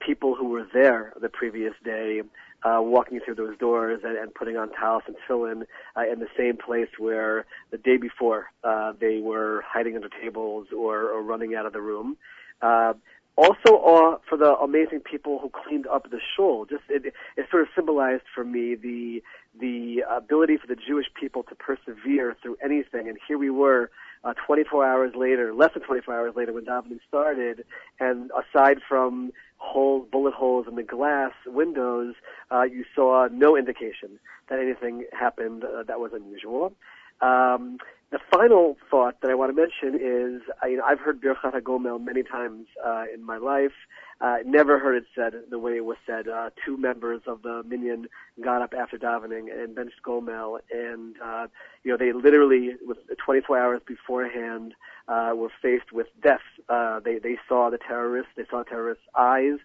people 0.07 0.35
who 0.35 0.49
were 0.49 0.67
there 0.73 1.13
the 1.21 1.29
previous 1.29 1.75
day 1.85 2.23
uh, 2.63 2.81
walking 2.81 3.21
through 3.25 3.35
those 3.35 3.57
doors 3.59 4.01
and, 4.05 4.17
and 4.17 4.35
putting 4.35 4.57
on 4.57 4.71
towels 4.71 5.03
and 5.07 5.17
tefillin 5.17 5.63
uh, 5.97 6.11
in 6.11 6.21
the 6.21 6.29
same 6.37 6.57
place 6.57 6.89
where 6.99 7.45
the 7.71 7.79
day 7.79 7.97
before 7.97 8.47
uh, 8.65 8.93
they 9.01 9.21
were 9.21 9.63
hiding 9.67 9.95
under 9.97 10.09
tables 10.09 10.67
or, 10.77 11.11
or 11.11 11.23
running 11.23 11.55
out 11.55 11.67
of 11.67 11.73
the 11.73 11.81
room. 11.81 12.17
Uh, 12.63 12.95
also 13.37 13.75
awe 13.75 14.19
for 14.29 14.39
the 14.39 14.57
amazing 14.57 15.01
people 15.01 15.39
who 15.39 15.51
cleaned 15.51 15.87
up 15.87 16.11
the 16.11 16.21
shul. 16.35 16.65
Just 16.65 16.85
it, 16.89 17.13
it 17.37 17.47
sort 17.51 17.63
of 17.63 17.69
symbolized 17.75 18.25
for 18.35 18.45
me 18.45 18.75
the 18.75 19.23
the 19.61 20.03
ability 20.11 20.57
for 20.57 20.67
the 20.67 20.77
Jewish 20.77 21.07
people 21.19 21.43
to 21.45 21.55
persevere 21.55 22.37
through 22.43 22.57
anything. 22.65 23.09
And 23.09 23.19
here 23.27 23.39
we 23.39 23.51
were, 23.51 23.91
uh, 24.25 24.35
24 24.47 24.85
hours 24.87 25.13
later, 25.15 25.55
less 25.55 25.73
than 25.75 25.83
24 25.83 26.15
hours 26.15 26.35
later, 26.37 26.53
when 26.53 26.65
davening 26.65 26.99
started, 27.09 27.65
and 28.01 28.31
aside 28.33 28.79
from 28.89 29.33
holes, 29.59 30.07
bullet 30.11 30.35
holes 30.35 30.67
in 30.69 30.77
the 30.77 30.83
glass 30.83 31.33
windows, 31.47 32.15
uh, 32.51 32.63
you 32.63 32.85
saw 32.95 33.29
no 33.31 33.57
indication 33.57 34.19
that 34.49 34.59
anything 34.59 35.05
happened 35.13 35.65
uh, 35.65 35.83
that 35.85 36.01
was 36.01 36.13
unusual. 36.15 36.73
Um, 37.21 37.79
the 38.13 38.21
final 38.31 38.77
thought 38.89 39.21
that 39.21 39.31
I 39.31 39.35
want 39.35 39.55
to 39.55 39.61
mention 39.61 40.01
is, 40.01 40.43
I, 40.63 40.69
you 40.69 40.77
know, 40.77 40.85
I've 40.85 41.01
heard 41.01 41.21
Birchat 41.21 41.55
HaGomel 41.55 42.03
many 42.05 42.23
times 42.23 42.67
uh, 42.85 43.05
in 43.13 43.25
my 43.25 43.37
life. 43.37 43.73
Uh, 44.21 44.37
never 44.47 44.79
heard 44.79 44.97
it 44.97 45.05
said 45.15 45.35
the 45.51 45.59
way 45.59 45.77
it 45.77 45.85
was 45.85 45.97
said. 46.07 46.29
Uh, 46.29 46.51
two 46.65 46.77
members 46.77 47.23
of 47.27 47.43
the 47.43 47.63
minyan 47.67 48.07
got 48.43 48.63
up 48.63 48.73
after 48.79 48.97
davening 48.97 49.53
and 49.53 49.75
benched 49.75 50.01
Gomel, 50.07 50.61
and 50.73 51.17
uh, 51.23 51.49
you 51.83 51.91
know 51.91 51.99
they 51.99 52.13
literally, 52.13 52.77
with 52.87 52.99
24 53.23 53.59
hours 53.59 53.81
beforehand, 53.87 54.75
uh, 55.09 55.33
were 55.35 55.51
faced 55.61 55.93
with 55.93 56.07
death. 56.23 56.41
Uh, 56.69 57.01
they 57.01 57.19
they 57.19 57.37
saw 57.49 57.71
the 57.71 57.79
terrorists. 57.79 58.33
They 58.37 58.45
saw 58.49 58.63
terrorists' 58.63 59.05
eyes. 59.19 59.59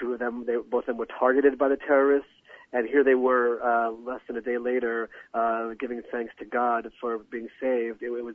Two 0.00 0.14
of 0.14 0.18
them, 0.18 0.44
they, 0.46 0.56
both 0.56 0.84
of 0.84 0.86
them 0.86 0.96
were 0.96 1.06
targeted 1.06 1.58
by 1.58 1.68
the 1.68 1.76
terrorists 1.76 2.30
and 2.72 2.88
here 2.88 3.04
they 3.04 3.14
were 3.14 3.62
uh, 3.62 3.90
less 3.90 4.20
than 4.26 4.36
a 4.36 4.40
day 4.40 4.58
later 4.58 5.08
uh, 5.34 5.70
giving 5.78 6.02
thanks 6.10 6.32
to 6.38 6.44
God 6.44 6.90
for 7.00 7.18
being 7.18 7.48
saved. 7.60 8.02
It, 8.02 8.06
it 8.06 8.24
was 8.24 8.34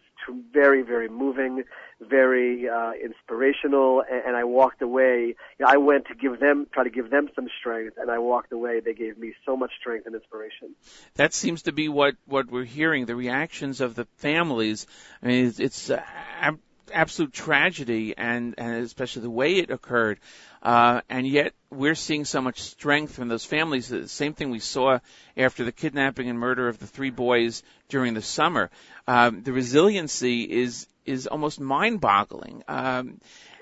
very, 0.54 0.82
very 0.82 1.10
moving, 1.10 1.64
very 2.02 2.70
uh, 2.70 2.92
inspirational, 3.04 4.04
and, 4.10 4.24
and 4.28 4.36
I 4.36 4.44
walked 4.44 4.82
away. 4.82 5.36
You 5.60 5.66
know, 5.66 5.68
I 5.68 5.78
went 5.78 6.06
to 6.08 6.16
give 6.16 6.40
them, 6.40 6.68
try 6.72 6.84
to 6.84 6.90
give 6.90 7.10
them 7.10 7.30
some 7.36 7.48
strength, 7.60 7.98
and 7.98 8.12
I 8.12 8.20
walked 8.20 8.52
away. 8.52 8.80
They 8.80 8.94
gave 8.94 9.18
me 9.18 9.34
so 9.46 9.58
much 9.58 9.72
strength 9.80 10.06
and 10.06 10.16
inspiration. 10.16 10.76
That 11.16 11.34
seems 11.34 11.64
to 11.64 11.72
be 11.72 11.90
what 11.90 12.16
what 12.26 12.52
we're 12.52 12.64
hearing. 12.64 13.06
The 13.06 13.16
reactions 13.16 13.82
of 13.82 13.96
the 13.96 14.06
families. 14.18 14.86
I 15.22 15.28
mean, 15.28 15.46
it's, 15.48 15.60
it's 15.60 15.90
uh, 15.90 16.02
ab- 16.42 16.60
absolute 16.94 17.34
tragedy, 17.34 18.16
and 18.18 18.56
and 18.58 18.84
especially 18.84 19.24
the 19.24 19.30
way 19.30 19.56
it 19.56 19.70
occurred. 19.70 20.20
Uh, 20.62 21.02
and 21.10 21.28
yet 21.28 21.54
we're 21.70 21.96
seeing 21.96 22.26
so 22.26 22.42
much 22.42 22.62
strength 22.62 23.14
from 23.14 23.28
those 23.28 23.46
families. 23.46 23.90
The 23.90 24.08
same 24.08 24.34
thing 24.34 24.50
we 24.50 24.60
saw 24.60 25.00
after 25.36 25.64
the 25.64 25.72
kidnapping 25.72 26.30
and 26.30 26.40
murder 26.40 26.68
of 26.68 26.80
the 26.80 26.88
three 26.88 27.12
boys 27.12 27.64
during 27.90 28.14
the 28.14 28.22
summer. 28.22 28.70
Um, 29.08 29.44
the 29.44 29.54
resiliency 29.54 30.44
is 30.44 30.88
is 31.06 31.28
almost 31.28 31.60
mind-boggling, 31.60 32.64
um, 32.68 33.22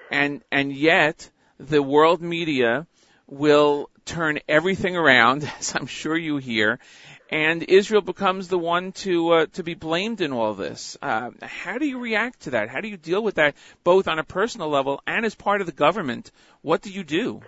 and 0.09 0.43
and 0.51 0.73
yet 0.73 1.29
the 1.59 1.81
world 1.81 2.21
media 2.21 2.87
will 3.27 3.89
turn 4.05 4.39
everything 4.47 4.95
around, 4.95 5.43
as 5.59 5.75
I'm 5.75 5.87
sure 5.87 6.17
you 6.17 6.37
hear, 6.37 6.79
and 7.29 7.63
Israel 7.63 8.01
becomes 8.01 8.47
the 8.47 8.57
one 8.57 8.91
to 8.91 9.29
uh, 9.31 9.45
to 9.53 9.63
be 9.63 9.73
blamed 9.73 10.21
in 10.21 10.31
all 10.31 10.53
this. 10.53 10.97
Uh, 11.01 11.31
how 11.41 11.77
do 11.77 11.85
you 11.85 11.99
react 11.99 12.41
to 12.41 12.51
that? 12.51 12.69
How 12.69 12.81
do 12.81 12.87
you 12.87 12.97
deal 12.97 13.23
with 13.23 13.35
that, 13.35 13.55
both 13.83 14.07
on 14.07 14.19
a 14.19 14.23
personal 14.23 14.69
level 14.69 15.01
and 15.07 15.25
as 15.25 15.35
part 15.35 15.61
of 15.61 15.67
the 15.67 15.73
government? 15.73 16.31
What 16.61 16.81
do 16.81 16.91
you 16.91 17.03
do? 17.03 17.41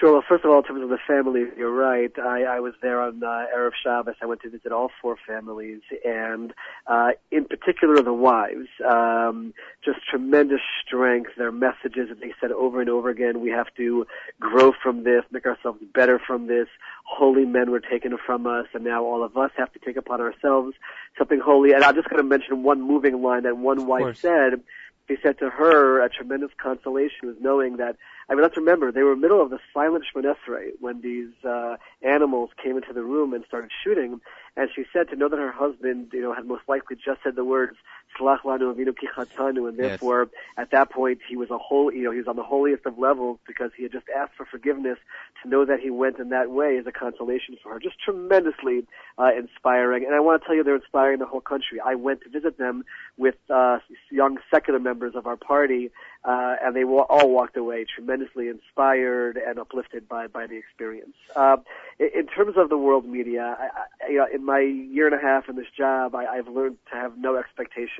Sure. 0.00 0.14
Well, 0.14 0.24
first 0.26 0.46
of 0.46 0.50
all, 0.50 0.58
in 0.58 0.64
terms 0.64 0.82
of 0.82 0.88
the 0.88 0.98
families, 1.06 1.48
you're 1.58 1.70
right. 1.70 2.10
I, 2.18 2.44
I 2.44 2.60
was 2.60 2.72
there 2.80 3.02
on 3.02 3.22
uh, 3.22 3.44
Erev 3.54 3.72
Shabbos. 3.84 4.14
I 4.22 4.26
went 4.26 4.40
to 4.40 4.48
visit 4.48 4.72
all 4.72 4.90
four 5.02 5.18
families, 5.26 5.82
and 6.06 6.54
uh, 6.86 7.10
in 7.30 7.44
particular 7.44 8.02
the 8.02 8.14
wives. 8.14 8.68
Um, 8.88 9.52
just 9.84 9.98
tremendous 10.08 10.62
strength. 10.86 11.32
Their 11.36 11.52
messages 11.52 12.08
that 12.08 12.18
they 12.18 12.32
said 12.40 12.50
over 12.50 12.80
and 12.80 12.88
over 12.88 13.10
again. 13.10 13.42
We 13.42 13.50
have 13.50 13.66
to 13.76 14.06
grow 14.40 14.72
from 14.82 15.04
this, 15.04 15.22
make 15.32 15.44
ourselves 15.44 15.80
better 15.92 16.18
from 16.18 16.46
this. 16.46 16.68
Holy 17.04 17.44
men 17.44 17.70
were 17.70 17.80
taken 17.80 18.16
from 18.24 18.46
us, 18.46 18.68
and 18.72 18.82
now 18.82 19.04
all 19.04 19.22
of 19.22 19.36
us 19.36 19.50
have 19.58 19.70
to 19.74 19.78
take 19.80 19.98
upon 19.98 20.22
ourselves 20.22 20.76
something 21.18 21.40
holy. 21.40 21.72
And 21.72 21.84
I'm 21.84 21.94
just 21.94 22.08
going 22.08 22.22
to 22.22 22.26
mention 22.26 22.62
one 22.62 22.80
moving 22.80 23.20
line 23.20 23.42
that 23.42 23.58
one 23.58 23.86
wife 23.86 24.00
course. 24.00 24.20
said. 24.20 24.62
He 25.08 25.16
said 25.24 25.40
to 25.40 25.50
her, 25.50 26.00
a 26.04 26.08
tremendous 26.08 26.52
consolation 26.62 27.26
was 27.26 27.34
knowing 27.40 27.78
that 27.78 27.96
I 28.30 28.34
mean, 28.34 28.42
let's 28.42 28.56
remember 28.56 28.92
they 28.92 29.02
were 29.02 29.14
in 29.14 29.20
the 29.20 29.22
middle 29.22 29.42
of 29.42 29.50
the 29.50 29.58
silent 29.74 30.04
Shemoneh 30.06 30.36
Esrei 30.36 30.70
when 30.78 31.00
these 31.00 31.32
uh, 31.44 31.76
animals 32.00 32.50
came 32.62 32.76
into 32.76 32.92
the 32.92 33.02
room 33.02 33.34
and 33.34 33.44
started 33.44 33.70
shooting. 33.82 34.20
And 34.56 34.70
she 34.74 34.84
said 34.92 35.08
to 35.08 35.16
know 35.16 35.28
that 35.28 35.38
her 35.38 35.50
husband, 35.50 36.10
you 36.12 36.22
know, 36.22 36.32
had 36.32 36.46
most 36.46 36.62
likely 36.68 36.94
just 36.94 37.24
said 37.24 37.34
the 37.34 37.44
words 37.44 37.76
Lanu 38.18 38.74
avinu 38.74 38.96
ki 38.96 39.08
chatanu, 39.14 39.68
and 39.68 39.78
Yes. 39.78 39.88
therefore 39.88 40.28
at 40.56 40.70
that 40.70 40.90
point 40.90 41.20
he 41.28 41.36
was 41.36 41.50
a 41.50 41.58
whole, 41.58 41.92
you 41.92 42.02
know, 42.02 42.10
he 42.10 42.18
was 42.18 42.28
on 42.28 42.36
the 42.36 42.42
holiest 42.42 42.86
of 42.86 42.98
levels 42.98 43.38
because 43.46 43.70
he 43.76 43.82
had 43.84 43.92
just 43.92 44.06
asked 44.14 44.32
for 44.36 44.44
forgiveness. 44.44 44.98
To 45.42 45.48
know 45.48 45.64
that 45.64 45.80
he 45.80 45.88
went 45.90 46.18
in 46.18 46.28
that 46.30 46.50
way 46.50 46.76
is 46.76 46.86
a 46.86 46.92
consolation 46.92 47.56
for 47.62 47.72
her. 47.72 47.78
Just 47.78 47.98
tremendously 47.98 48.86
uh, 49.18 49.30
inspiring, 49.36 50.04
and 50.04 50.14
I 50.14 50.20
want 50.20 50.42
to 50.42 50.46
tell 50.46 50.54
you 50.54 50.62
they're 50.62 50.76
inspiring 50.76 51.18
the 51.18 51.26
whole 51.26 51.40
country. 51.40 51.80
I 51.80 51.94
went 51.94 52.22
to 52.22 52.28
visit 52.28 52.58
them 52.58 52.84
with 53.16 53.36
uh, 53.48 53.78
young 54.10 54.38
secular 54.52 54.78
members 54.78 55.14
of 55.14 55.26
our 55.26 55.36
party, 55.36 55.90
uh, 56.24 56.56
and 56.62 56.76
they 56.76 56.84
all 56.84 57.30
walked 57.30 57.56
away 57.56 57.86
tremendously 57.94 58.48
inspired 58.48 59.36
and 59.38 59.58
uplifted 59.58 60.08
by 60.08 60.26
by 60.26 60.46
the 60.46 60.56
experience. 60.56 61.16
Uh, 61.34 61.56
in, 61.98 62.08
in 62.14 62.26
terms 62.26 62.54
of 62.56 62.68
the 62.68 62.76
world 62.78 63.06
media, 63.06 63.56
I, 63.58 63.64
I, 63.64 64.10
you 64.10 64.18
know, 64.18 64.26
in 64.32 64.44
my 64.44 64.60
year 64.60 65.06
and 65.06 65.14
a 65.14 65.20
half 65.20 65.48
in 65.48 65.56
this 65.56 65.70
job, 65.76 66.14
I, 66.14 66.26
I've 66.26 66.48
learned 66.48 66.76
to 66.90 66.96
have 66.96 67.16
no 67.18 67.36
expectations 67.36 67.99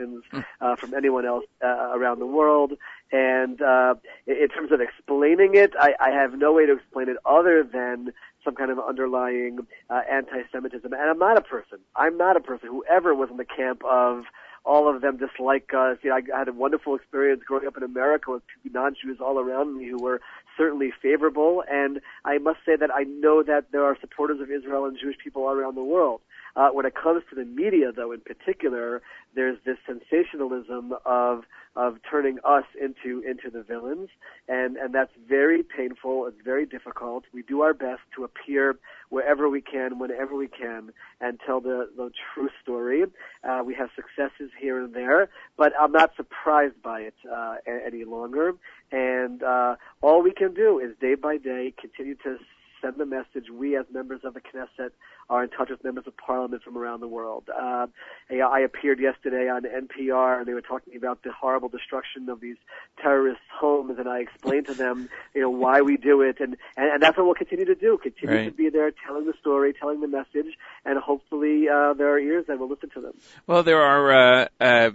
uh, 0.60 0.76
from 0.76 0.94
anyone 0.94 1.26
else 1.26 1.44
uh, 1.62 1.90
around 1.94 2.18
the 2.18 2.26
world. 2.26 2.72
And 3.12 3.60
uh, 3.60 3.94
in 4.26 4.48
terms 4.48 4.70
of 4.72 4.80
explaining 4.80 5.54
it, 5.54 5.72
I, 5.78 5.94
I 6.00 6.10
have 6.10 6.34
no 6.34 6.52
way 6.52 6.66
to 6.66 6.74
explain 6.74 7.08
it 7.08 7.16
other 7.24 7.62
than 7.62 8.12
some 8.44 8.54
kind 8.54 8.70
of 8.70 8.78
underlying 8.78 9.66
uh, 9.90 10.00
anti-Semitism. 10.10 10.92
And 10.92 11.02
I'm 11.02 11.18
not 11.18 11.36
a 11.36 11.42
person. 11.42 11.78
I'm 11.96 12.16
not 12.16 12.36
a 12.36 12.40
person 12.40 12.68
who 12.68 12.84
ever 12.90 13.14
was 13.14 13.30
in 13.30 13.36
the 13.36 13.44
camp 13.44 13.82
of 13.84 14.24
all 14.64 14.94
of 14.94 15.00
them 15.00 15.16
dislike 15.16 15.70
us. 15.74 15.98
You 16.02 16.10
know, 16.10 16.16
I 16.34 16.38
had 16.38 16.48
a 16.48 16.52
wonderful 16.52 16.94
experience 16.94 17.42
growing 17.46 17.66
up 17.66 17.76
in 17.76 17.82
America 17.82 18.30
with 18.30 18.42
non-Jews 18.70 19.18
all 19.20 19.38
around 19.38 19.76
me 19.76 19.88
who 19.88 19.98
were 19.98 20.20
certainly 20.56 20.92
favorable. 21.02 21.64
And 21.70 22.00
I 22.24 22.38
must 22.38 22.58
say 22.66 22.76
that 22.76 22.90
I 22.94 23.04
know 23.04 23.42
that 23.42 23.72
there 23.72 23.84
are 23.84 23.96
supporters 24.00 24.40
of 24.40 24.50
Israel 24.50 24.84
and 24.84 24.98
Jewish 24.98 25.16
people 25.18 25.44
all 25.44 25.54
around 25.54 25.76
the 25.76 25.82
world. 25.82 26.20
Uh, 26.56 26.68
when 26.70 26.86
it 26.86 26.94
comes 26.94 27.22
to 27.30 27.36
the 27.36 27.44
media, 27.44 27.92
though, 27.94 28.12
in 28.12 28.20
particular, 28.20 29.02
there's 29.34 29.58
this 29.64 29.76
sensationalism 29.86 30.92
of 31.04 31.44
of 31.76 31.98
turning 32.10 32.38
us 32.44 32.64
into 32.80 33.20
into 33.20 33.48
the 33.50 33.62
villains, 33.62 34.08
and 34.48 34.76
and 34.76 34.92
that's 34.92 35.12
very 35.28 35.62
painful. 35.62 36.26
It's 36.26 36.40
very 36.44 36.66
difficult. 36.66 37.24
We 37.32 37.42
do 37.42 37.60
our 37.62 37.72
best 37.74 38.02
to 38.16 38.24
appear 38.24 38.76
wherever 39.08 39.48
we 39.48 39.60
can, 39.60 39.98
whenever 39.98 40.34
we 40.34 40.48
can, 40.48 40.90
and 41.20 41.38
tell 41.46 41.60
the 41.60 41.88
the 41.96 42.10
true 42.34 42.50
story. 42.62 43.04
Uh, 43.44 43.62
we 43.64 43.74
have 43.74 43.90
successes 43.94 44.50
here 44.60 44.80
and 44.82 44.92
there, 44.94 45.28
but 45.56 45.72
I'm 45.80 45.92
not 45.92 46.16
surprised 46.16 46.82
by 46.82 47.00
it 47.02 47.14
uh, 47.30 47.56
any 47.86 48.04
longer. 48.04 48.54
And 48.90 49.42
uh, 49.42 49.76
all 50.00 50.22
we 50.22 50.32
can 50.32 50.54
do 50.54 50.80
is 50.80 50.96
day 51.00 51.14
by 51.14 51.36
day 51.36 51.72
continue 51.80 52.16
to 52.16 52.38
send 52.80 52.96
the 52.96 53.06
message. 53.06 53.50
We, 53.52 53.76
as 53.76 53.86
members 53.92 54.20
of 54.24 54.34
the 54.34 54.40
Knesset, 54.40 54.90
are 55.28 55.44
in 55.44 55.50
touch 55.50 55.70
with 55.70 55.84
members 55.84 56.06
of 56.06 56.16
Parliament 56.16 56.62
from 56.62 56.76
around 56.76 57.00
the 57.00 57.08
world. 57.08 57.44
Uh, 57.48 57.86
I 58.30 58.60
appeared 58.60 58.98
yesterday 58.98 59.48
on 59.48 59.62
NPR, 59.62 60.38
and 60.38 60.46
they 60.46 60.54
were 60.54 60.60
talking 60.60 60.96
about 60.96 61.22
the 61.22 61.32
horrible 61.32 61.68
destruction 61.68 62.28
of 62.28 62.40
these 62.40 62.56
terrorists' 63.00 63.42
homes, 63.52 63.98
and 63.98 64.08
I 64.08 64.20
explained 64.20 64.66
to 64.66 64.74
them, 64.74 65.08
you 65.34 65.42
know, 65.42 65.50
why 65.50 65.82
we 65.82 65.96
do 65.96 66.22
it, 66.22 66.40
and 66.40 66.56
and, 66.76 66.90
and 66.90 67.02
that's 67.02 67.16
what 67.16 67.26
we'll 67.26 67.34
continue 67.34 67.66
to 67.66 67.74
do. 67.74 67.98
Continue 67.98 68.50
to 68.50 68.56
be 68.56 68.70
there, 68.70 68.90
telling 69.06 69.26
the 69.26 69.34
story, 69.40 69.72
telling 69.72 70.00
the 70.00 70.08
message, 70.08 70.56
and 70.84 70.98
hopefully 70.98 71.68
uh, 71.68 71.94
there 71.94 72.12
are 72.12 72.18
ears 72.18 72.46
that 72.48 72.58
will 72.58 72.68
listen 72.68 72.90
to 72.90 73.00
them. 73.00 73.12
Well, 73.46 73.62
there 73.62 73.80
are 73.80 74.12
uh, 74.12 74.48
uh, 74.60 74.90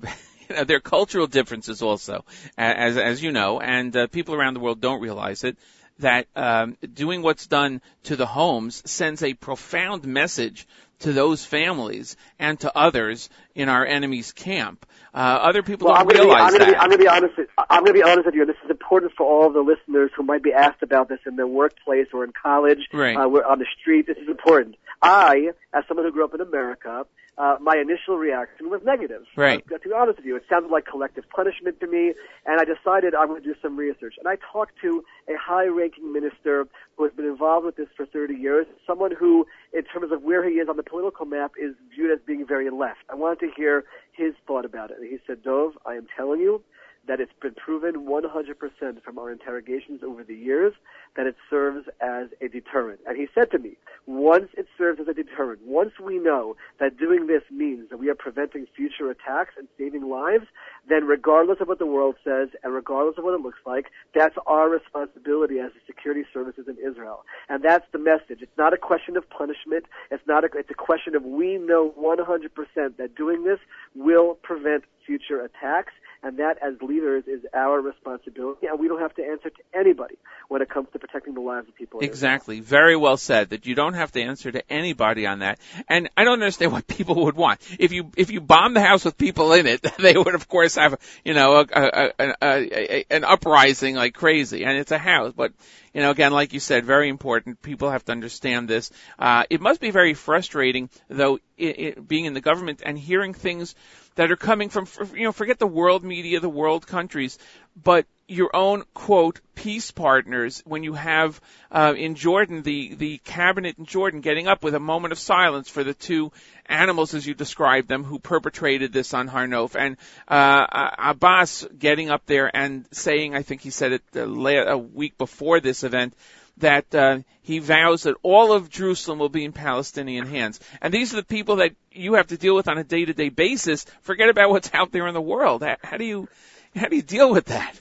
you 0.49 0.55
know, 0.55 0.63
there 0.63 0.77
are 0.77 0.81
cultural 0.81 1.27
differences 1.27 1.81
also, 1.81 2.25
as 2.57 2.97
as 2.97 3.23
you 3.23 3.31
know, 3.31 3.59
and 3.59 3.95
uh, 3.95 4.07
people 4.07 4.35
around 4.35 4.53
the 4.53 4.59
world 4.59 4.81
don't 4.81 5.01
realize 5.01 5.43
it. 5.43 5.57
That 5.99 6.27
um, 6.35 6.77
doing 6.93 7.21
what's 7.21 7.47
done 7.47 7.81
to 8.03 8.15
the 8.17 8.25
homes 8.25 8.81
sends 8.89 9.23
a 9.23 9.33
profound 9.33 10.05
message 10.05 10.67
to 10.99 11.13
those 11.13 11.45
families 11.45 12.17
and 12.37 12.59
to 12.61 12.77
others 12.77 13.29
in 13.53 13.69
our 13.69 13.85
enemy's 13.85 14.31
camp. 14.33 14.85
Uh, 15.13 15.17
other 15.17 15.63
people 15.63 15.87
Well, 15.87 15.95
don't 15.97 16.07
gonna, 16.09 16.19
be, 16.19 16.25
realize 16.25 16.41
I'm, 16.53 16.59
gonna 16.59 16.65
be, 16.65 16.71
that. 16.71 16.81
I'm 16.81 16.89
gonna 16.89 17.01
be 17.01 17.07
honest. 17.07 17.37
with- 17.37 17.49
I'm 17.69 17.83
gonna 17.83 17.93
be 17.93 18.03
honest 18.03 18.25
with 18.25 18.35
you. 18.35 18.45
This 18.45 18.57
is 18.65 18.69
important 18.71 19.13
for 19.17 19.25
all 19.25 19.47
of 19.47 19.53
the 19.53 19.61
listeners 19.61 20.11
who 20.17 20.23
might 20.23 20.43
be 20.43 20.51
asked 20.51 20.83
about 20.83 21.07
this 21.07 21.19
in 21.25 21.37
their 21.37 21.47
workplace 21.47 22.07
or 22.13 22.25
in 22.25 22.33
college, 22.33 22.79
Right. 22.93 23.15
uh, 23.15 23.21
on 23.21 23.59
the 23.59 23.65
street. 23.79 24.07
This 24.07 24.17
is 24.17 24.27
important. 24.27 24.75
I, 25.01 25.51
as 25.73 25.83
someone 25.87 26.05
who 26.05 26.11
grew 26.11 26.25
up 26.25 26.33
in 26.33 26.41
America, 26.41 27.05
uh, 27.37 27.57
my 27.59 27.75
initial 27.75 28.17
reaction 28.17 28.69
was 28.69 28.81
negative. 28.85 29.23
Right. 29.35 29.63
Uh, 29.71 29.77
to 29.77 29.89
be 29.89 29.93
honest 29.93 30.17
with 30.17 30.25
you, 30.25 30.35
it 30.35 30.43
sounded 30.49 30.71
like 30.71 30.85
collective 30.85 31.25
punishment 31.29 31.79
to 31.81 31.87
me, 31.87 32.13
and 32.45 32.61
I 32.61 32.63
decided 32.63 33.13
I'm 33.13 33.27
going 33.27 33.41
to 33.41 33.47
do 33.47 33.55
some 33.61 33.75
research. 33.75 34.15
And 34.17 34.27
I 34.27 34.37
talked 34.51 34.73
to 34.81 35.03
a 35.27 35.37
high-ranking 35.37 36.13
minister 36.13 36.67
who 36.97 37.03
has 37.03 37.13
been 37.13 37.25
involved 37.25 37.65
with 37.65 37.75
this 37.75 37.87
for 37.95 38.05
30 38.05 38.35
years, 38.35 38.65
someone 38.87 39.11
who, 39.11 39.45
in 39.73 39.83
terms 39.83 40.11
of 40.11 40.23
where 40.23 40.47
he 40.47 40.55
is 40.55 40.69
on 40.69 40.77
the 40.77 40.83
political 40.83 41.25
map, 41.25 41.51
is 41.61 41.75
viewed 41.93 42.11
as 42.11 42.19
being 42.25 42.45
very 42.47 42.69
left. 42.69 42.99
I 43.09 43.15
wanted 43.15 43.39
to 43.41 43.51
hear 43.55 43.83
his 44.13 44.33
thought 44.47 44.63
about 44.63 44.91
it. 44.91 44.97
And 44.99 45.09
he 45.09 45.17
said, 45.27 45.43
Dov, 45.43 45.73
I 45.85 45.95
am 45.95 46.07
telling 46.15 46.39
you 46.39 46.61
that 47.07 47.19
it's 47.19 47.31
been 47.41 47.53
proven 47.53 48.07
100% 48.07 49.03
from 49.03 49.19
our 49.19 49.31
interrogations 49.31 50.01
over 50.03 50.23
the 50.23 50.35
years 50.35 50.73
that 51.15 51.25
it 51.25 51.35
serves 51.49 51.87
as 52.01 52.27
a 52.41 52.47
deterrent. 52.47 52.99
And 53.05 53.17
he 53.17 53.27
said 53.33 53.51
to 53.51 53.59
me, 53.59 53.77
once 54.05 54.49
it 54.57 54.67
serves 54.77 54.99
as 54.99 55.07
a 55.07 55.13
deterrent, 55.13 55.61
once 55.65 55.93
we 56.03 56.19
know 56.19 56.55
that 56.79 56.97
doing 56.97 57.27
this 57.27 57.43
means 57.51 57.89
that 57.89 57.97
we 57.97 58.09
are 58.09 58.15
preventing 58.15 58.65
future 58.75 59.09
attacks 59.09 59.53
and 59.57 59.67
saving 59.77 60.09
lives, 60.09 60.45
then 60.89 61.05
regardless 61.05 61.59
of 61.61 61.67
what 61.67 61.79
the 61.79 61.85
world 61.85 62.15
says 62.23 62.49
and 62.63 62.73
regardless 62.73 63.17
of 63.17 63.23
what 63.23 63.33
it 63.33 63.41
looks 63.41 63.59
like, 63.65 63.87
that's 64.13 64.35
our 64.45 64.69
responsibility 64.69 65.59
as 65.59 65.71
the 65.73 65.79
security 65.87 66.23
services 66.33 66.65
in 66.67 66.77
Israel. 66.77 67.23
And 67.49 67.63
that's 67.63 67.85
the 67.91 67.99
message. 67.99 68.41
It's 68.41 68.57
not 68.57 68.73
a 68.73 68.77
question 68.77 69.17
of 69.17 69.29
punishment. 69.29 69.85
It's 70.11 70.25
not 70.27 70.43
a, 70.43 70.49
it's 70.55 70.69
a 70.69 70.75
question 70.75 71.15
of 71.15 71.23
we 71.23 71.57
know 71.57 71.93
100% 71.97 72.97
that 72.97 73.15
doing 73.15 73.43
this 73.43 73.59
will 73.95 74.35
prevent 74.35 74.83
future 75.05 75.41
attacks 75.41 75.93
and 76.25 76.39
that 76.39 76.57
as 76.59 76.73
leaders 76.81 77.23
is 77.27 77.41
our 77.53 77.79
responsibility 77.79 78.65
and 78.65 78.79
we 78.79 78.87
don't 78.87 78.99
have 78.99 79.13
to 79.13 79.23
answer 79.23 79.51
to 79.51 79.61
anybody 79.75 80.17
when 80.47 80.63
it 80.63 80.69
comes 80.69 80.87
to 80.91 80.97
protecting 80.97 81.35
the 81.35 81.39
lives 81.39 81.67
of 81.67 81.75
people. 81.75 81.99
Exactly. 81.99 82.61
Very 82.61 82.95
well 82.95 83.15
said. 83.15 83.51
That 83.51 83.67
you 83.67 83.75
don't 83.75 83.93
have 83.93 84.11
to 84.13 84.21
answer 84.21 84.51
to 84.51 84.63
anybody 84.71 85.27
on 85.27 85.39
that. 85.39 85.59
And 85.87 86.09
I 86.17 86.23
don't 86.23 86.41
understand 86.41 86.71
what 86.71 86.87
people 86.87 87.25
would 87.25 87.35
want. 87.35 87.61
If 87.77 87.91
you 87.91 88.11
if 88.17 88.31
you 88.31 88.41
bomb 88.41 88.73
the 88.73 88.81
house 88.81 89.05
with 89.05 89.19
people 89.19 89.53
in 89.53 89.67
it, 89.67 89.85
they 89.99 90.17
would 90.17 90.33
of 90.33 90.47
course 90.47 90.75
have 90.75 90.99
you 91.23 91.35
know 91.35 91.57
a, 91.57 91.65
a, 91.71 92.11
a, 92.19 92.33
a, 92.41 93.05
an 93.11 93.23
uprising 93.23 93.95
like 93.95 94.15
crazy. 94.15 94.65
And 94.65 94.79
it's 94.79 94.91
a 94.91 94.97
house, 94.97 95.31
but 95.35 95.53
you 95.93 96.01
know 96.01 96.09
again, 96.09 96.33
like 96.33 96.53
you 96.53 96.59
said, 96.59 96.85
very 96.85 97.07
important. 97.07 97.61
People 97.61 97.91
have 97.91 98.03
to 98.05 98.11
understand 98.11 98.67
this. 98.67 98.89
Uh, 99.19 99.43
it 99.51 99.61
must 99.61 99.79
be 99.79 99.91
very 99.91 100.15
frustrating 100.15 100.89
though, 101.07 101.37
i 101.59 101.93
i 101.97 101.99
being 101.99 102.25
in 102.25 102.33
the 102.33 102.41
government 102.41 102.81
and 102.85 102.97
hearing 102.97 103.33
things 103.33 103.75
that 104.15 104.31
are 104.31 104.37
coming 104.37 104.69
from 104.69 104.87
you 105.13 105.23
know 105.23 105.31
forget 105.31 105.59
the 105.59 105.67
world 105.67 106.03
media, 106.03 106.39
the 106.39 106.49
world 106.49 106.87
countries, 106.87 107.37
but 107.81 108.05
your 108.27 108.55
own 108.55 108.83
quote 108.95 109.39
peace 109.53 109.91
partners 109.91 110.63
when 110.65 110.83
you 110.83 110.93
have 110.93 111.39
uh, 111.71 111.93
in 111.95 112.15
Jordan 112.15 112.63
the 112.63 112.95
the 112.95 113.17
cabinet 113.19 113.77
in 113.77 113.85
Jordan 113.85 114.21
getting 114.21 114.47
up 114.47 114.63
with 114.63 114.73
a 114.73 114.79
moment 114.79 115.11
of 115.11 115.19
silence 115.19 115.69
for 115.69 115.83
the 115.83 115.93
two 115.93 116.31
animals 116.65 117.13
as 117.13 117.27
you 117.27 117.35
described 117.35 117.87
them 117.87 118.03
who 118.03 118.17
perpetrated 118.17 118.91
this 118.91 119.13
on 119.13 119.27
Har 119.27 119.45
Nof 119.45 119.75
and 119.75 119.97
uh, 120.27 120.89
Abbas 120.97 121.67
getting 121.77 122.09
up 122.09 122.25
there 122.25 122.49
and 122.55 122.85
saying 122.91 123.35
I 123.35 123.43
think 123.43 123.61
he 123.61 123.69
said 123.69 123.91
it 123.91 124.03
uh, 124.15 124.21
a 124.23 124.77
week 124.77 125.17
before 125.17 125.59
this 125.59 125.83
event 125.83 126.15
that 126.57 126.93
uh, 126.95 127.19
he 127.41 127.59
vows 127.59 128.03
that 128.03 128.15
all 128.23 128.53
of 128.53 128.69
Jerusalem 128.69 129.19
will 129.19 129.29
be 129.29 129.43
in 129.43 129.51
Palestinian 129.51 130.25
hands. 130.25 130.59
And 130.81 130.93
these 130.93 131.13
are 131.13 131.17
the 131.17 131.23
people 131.23 131.57
that 131.57 131.75
you 131.91 132.13
have 132.15 132.27
to 132.27 132.37
deal 132.37 132.55
with 132.55 132.67
on 132.67 132.77
a 132.77 132.83
day-to-day 132.83 133.29
basis. 133.29 133.85
Forget 134.01 134.29
about 134.29 134.49
what's 134.49 134.71
out 134.73 134.91
there 134.91 135.07
in 135.07 135.13
the 135.13 135.21
world. 135.21 135.63
How, 135.63 135.77
how 135.83 135.97
do 135.97 136.05
you 136.05 136.27
how 136.75 136.87
do 136.87 136.95
you 136.95 137.01
deal 137.01 137.31
with 137.31 137.45
that? 137.45 137.79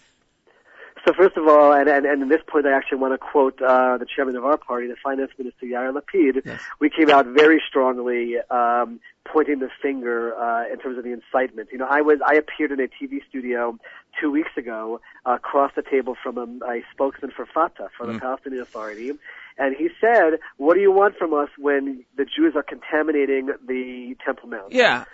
So 1.07 1.13
first 1.13 1.37
of 1.37 1.47
all, 1.47 1.73
and, 1.73 1.89
and, 1.89 2.07
and 2.07 2.23
at 2.23 2.29
this 2.29 2.41
point, 2.47 2.67
I 2.67 2.73
actually 2.73 2.99
want 2.99 3.13
to 3.13 3.19
quote 3.19 3.61
uh, 3.61 3.99
the 3.99 4.07
chairman 4.07 4.37
of 4.37 4.45
our 4.45 4.57
party, 4.57 4.87
the 4.87 4.97
finance 5.03 5.33
minister 5.37 5.67
Yair 5.67 5.93
Lapid. 5.93 6.59
We 6.81 6.89
came 6.89 7.11
out 7.11 7.27
very 7.27 7.63
strongly, 7.69 8.37
um, 8.51 9.01
pointing 9.31 9.59
the 9.59 9.69
finger 9.83 10.35
uh, 10.35 10.73
in 10.73 10.79
terms 10.79 10.97
of 10.97 11.05
the 11.05 11.13
incitement. 11.13 11.69
You 11.73 11.79
know, 11.79 11.87
I 11.89 12.01
was 12.01 12.21
I 12.27 12.35
appeared 12.35 12.73
in 12.73 12.81
a 12.81 12.89
TV 12.89 13.21
studio 13.29 13.79
two 14.19 14.31
weeks 14.31 14.51
ago 14.57 15.01
uh, 15.27 15.35
across 15.35 15.73
the 15.77 15.83
table 15.83 16.17
from 16.23 16.39
a, 16.39 16.65
a 16.67 16.83
spokesman 16.93 17.33
for 17.35 17.47
Fatah, 17.47 17.91
for 17.97 18.07
the 18.07 18.19
Palestinian 18.19 18.63
Authority, 18.63 19.13
and 19.59 19.77
he 19.77 19.89
said, 20.01 20.39
"What 20.57 20.75
do 20.75 20.81
you 20.81 20.93
want 20.93 21.17
from 21.17 21.35
us 21.35 21.49
when 21.59 22.05
the 22.17 22.25
Jews 22.25 22.55
are 22.57 22.63
contaminating 22.63 23.51
the 23.67 24.17
Temple 24.25 24.49
Mount?" 24.49 24.73
Yeah. 24.73 25.05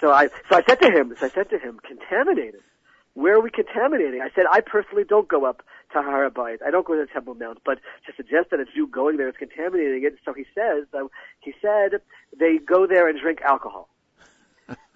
so 0.00 0.12
I 0.12 0.28
so 0.48 0.56
I 0.56 0.62
said 0.68 0.80
to 0.80 0.90
him, 0.90 1.14
so 1.18 1.26
I 1.26 1.30
said 1.30 1.50
to 1.50 1.58
him, 1.58 1.80
contaminated. 1.86 2.60
Where 3.14 3.34
are 3.34 3.40
we 3.40 3.50
contaminating? 3.50 4.20
I 4.22 4.30
said, 4.34 4.44
I 4.50 4.60
personally 4.60 5.04
don't 5.04 5.28
go 5.28 5.44
up 5.44 5.62
to 5.92 6.00
Har 6.00 6.28
HaBayit. 6.30 6.58
I 6.66 6.70
don't 6.70 6.86
go 6.86 6.94
to 6.94 7.00
the 7.00 7.12
Temple 7.12 7.34
Mount, 7.34 7.58
but 7.64 7.78
to 8.06 8.12
suggest 8.16 8.50
that 8.50 8.60
a 8.60 8.64
Jew 8.64 8.86
going 8.86 9.18
there 9.18 9.28
is 9.28 9.34
contaminating 9.38 10.04
it, 10.04 10.16
so 10.24 10.32
he 10.32 10.44
says, 10.54 10.86
he 11.40 11.52
said 11.60 12.00
they 12.38 12.58
go 12.58 12.86
there 12.86 13.08
and 13.08 13.20
drink 13.20 13.42
alcohol. 13.42 13.88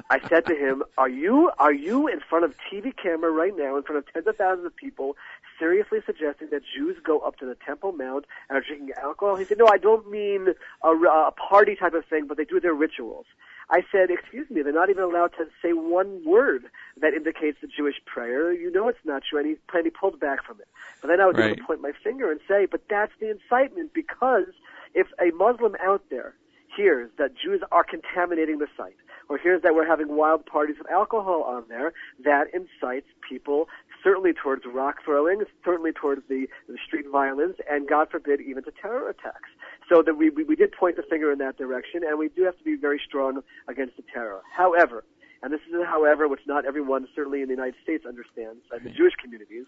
I 0.08 0.20
said 0.28 0.46
to 0.46 0.54
him, 0.54 0.84
"Are 0.96 1.08
you 1.08 1.50
are 1.58 1.72
you 1.72 2.06
in 2.06 2.20
front 2.20 2.44
of 2.44 2.54
TV 2.70 2.94
camera 2.96 3.30
right 3.30 3.56
now, 3.56 3.76
in 3.76 3.82
front 3.82 3.98
of 3.98 4.12
tens 4.12 4.26
of 4.26 4.36
thousands 4.36 4.66
of 4.66 4.76
people, 4.76 5.16
seriously 5.58 5.98
suggesting 6.06 6.48
that 6.50 6.62
Jews 6.62 6.96
go 7.02 7.18
up 7.20 7.36
to 7.38 7.46
the 7.46 7.56
Temple 7.56 7.92
Mount 7.92 8.24
and 8.48 8.56
are 8.56 8.60
drinking 8.60 8.92
alcohol?" 9.02 9.36
He 9.36 9.44
said, 9.44 9.58
"No, 9.58 9.66
I 9.66 9.78
don't 9.78 10.08
mean 10.08 10.54
a, 10.84 10.88
a 10.90 11.32
party 11.32 11.74
type 11.74 11.94
of 11.94 12.04
thing, 12.04 12.26
but 12.26 12.36
they 12.36 12.44
do 12.44 12.60
their 12.60 12.74
rituals." 12.74 13.26
I 13.68 13.82
said, 13.90 14.10
"Excuse 14.10 14.48
me, 14.48 14.62
they're 14.62 14.72
not 14.72 14.90
even 14.90 15.02
allowed 15.02 15.32
to 15.38 15.46
say 15.60 15.72
one 15.72 16.24
word 16.24 16.66
that 17.00 17.12
indicates 17.12 17.58
the 17.60 17.66
Jewish 17.66 17.96
prayer. 18.06 18.52
You 18.52 18.70
know 18.70 18.86
it's 18.88 19.04
not 19.04 19.24
true." 19.28 19.40
And 19.40 19.48
he, 19.48 19.56
and 19.74 19.84
he 19.84 19.90
pulled 19.90 20.20
back 20.20 20.44
from 20.44 20.60
it. 20.60 20.68
But 21.02 21.08
then 21.08 21.20
I 21.20 21.26
was 21.26 21.36
able 21.36 21.56
to 21.56 21.64
point 21.64 21.80
my 21.80 21.92
finger 22.04 22.30
and 22.30 22.38
say, 22.46 22.66
"But 22.66 22.82
that's 22.88 23.12
the 23.18 23.30
incitement 23.30 23.92
because 23.92 24.54
if 24.94 25.08
a 25.20 25.32
Muslim 25.32 25.74
out 25.82 26.02
there 26.10 26.34
hears 26.76 27.10
that 27.18 27.32
Jews 27.34 27.62
are 27.72 27.82
contaminating 27.82 28.58
the 28.58 28.68
site, 28.76 28.96
or 29.28 29.38
hears 29.38 29.62
that 29.62 29.74
we're 29.74 29.86
having 29.86 30.16
wild 30.16 30.46
parties 30.46 30.76
with 30.78 30.90
alcohol 30.90 31.42
on 31.42 31.64
there, 31.68 31.92
that 32.24 32.46
incites 32.54 33.06
people 33.28 33.68
certainly 34.02 34.32
towards 34.32 34.62
rock 34.72 34.96
throwing, 35.04 35.42
certainly 35.64 35.92
towards 35.92 36.22
the, 36.28 36.46
the 36.68 36.76
street 36.86 37.06
violence, 37.10 37.56
and 37.68 37.88
God 37.88 38.08
forbid 38.10 38.40
even 38.40 38.62
to 38.64 38.70
terror 38.80 39.08
attacks. 39.08 39.50
So 39.88 40.02
that 40.02 40.16
we, 40.16 40.30
we, 40.30 40.44
we 40.44 40.56
did 40.56 40.72
point 40.72 40.96
the 40.96 41.02
finger 41.02 41.32
in 41.32 41.38
that 41.38 41.56
direction, 41.56 42.02
and 42.06 42.18
we 42.18 42.28
do 42.28 42.44
have 42.44 42.56
to 42.58 42.64
be 42.64 42.76
very 42.76 43.00
strong 43.04 43.42
against 43.68 43.96
the 43.96 44.04
terror. 44.12 44.42
However, 44.56 45.04
and 45.42 45.52
this 45.52 45.60
is 45.68 45.74
a 45.74 45.84
however 45.84 46.28
which 46.28 46.40
not 46.46 46.64
everyone, 46.64 47.06
certainly 47.14 47.42
in 47.42 47.48
the 47.48 47.54
United 47.54 47.74
States, 47.82 48.04
understands, 48.06 48.60
and 48.72 48.84
the 48.84 48.90
Jewish 48.90 49.14
communities, 49.14 49.66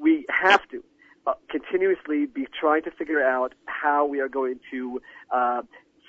we 0.00 0.26
have 0.30 0.66
to 0.70 0.82
uh, 1.26 1.34
continuously 1.48 2.26
be 2.26 2.46
trying 2.58 2.82
to 2.82 2.90
figure 2.90 3.22
out 3.22 3.54
how 3.66 4.04
we 4.06 4.20
are 4.20 4.28
going 4.28 4.58
to 4.70 5.00
uh, 5.30 5.62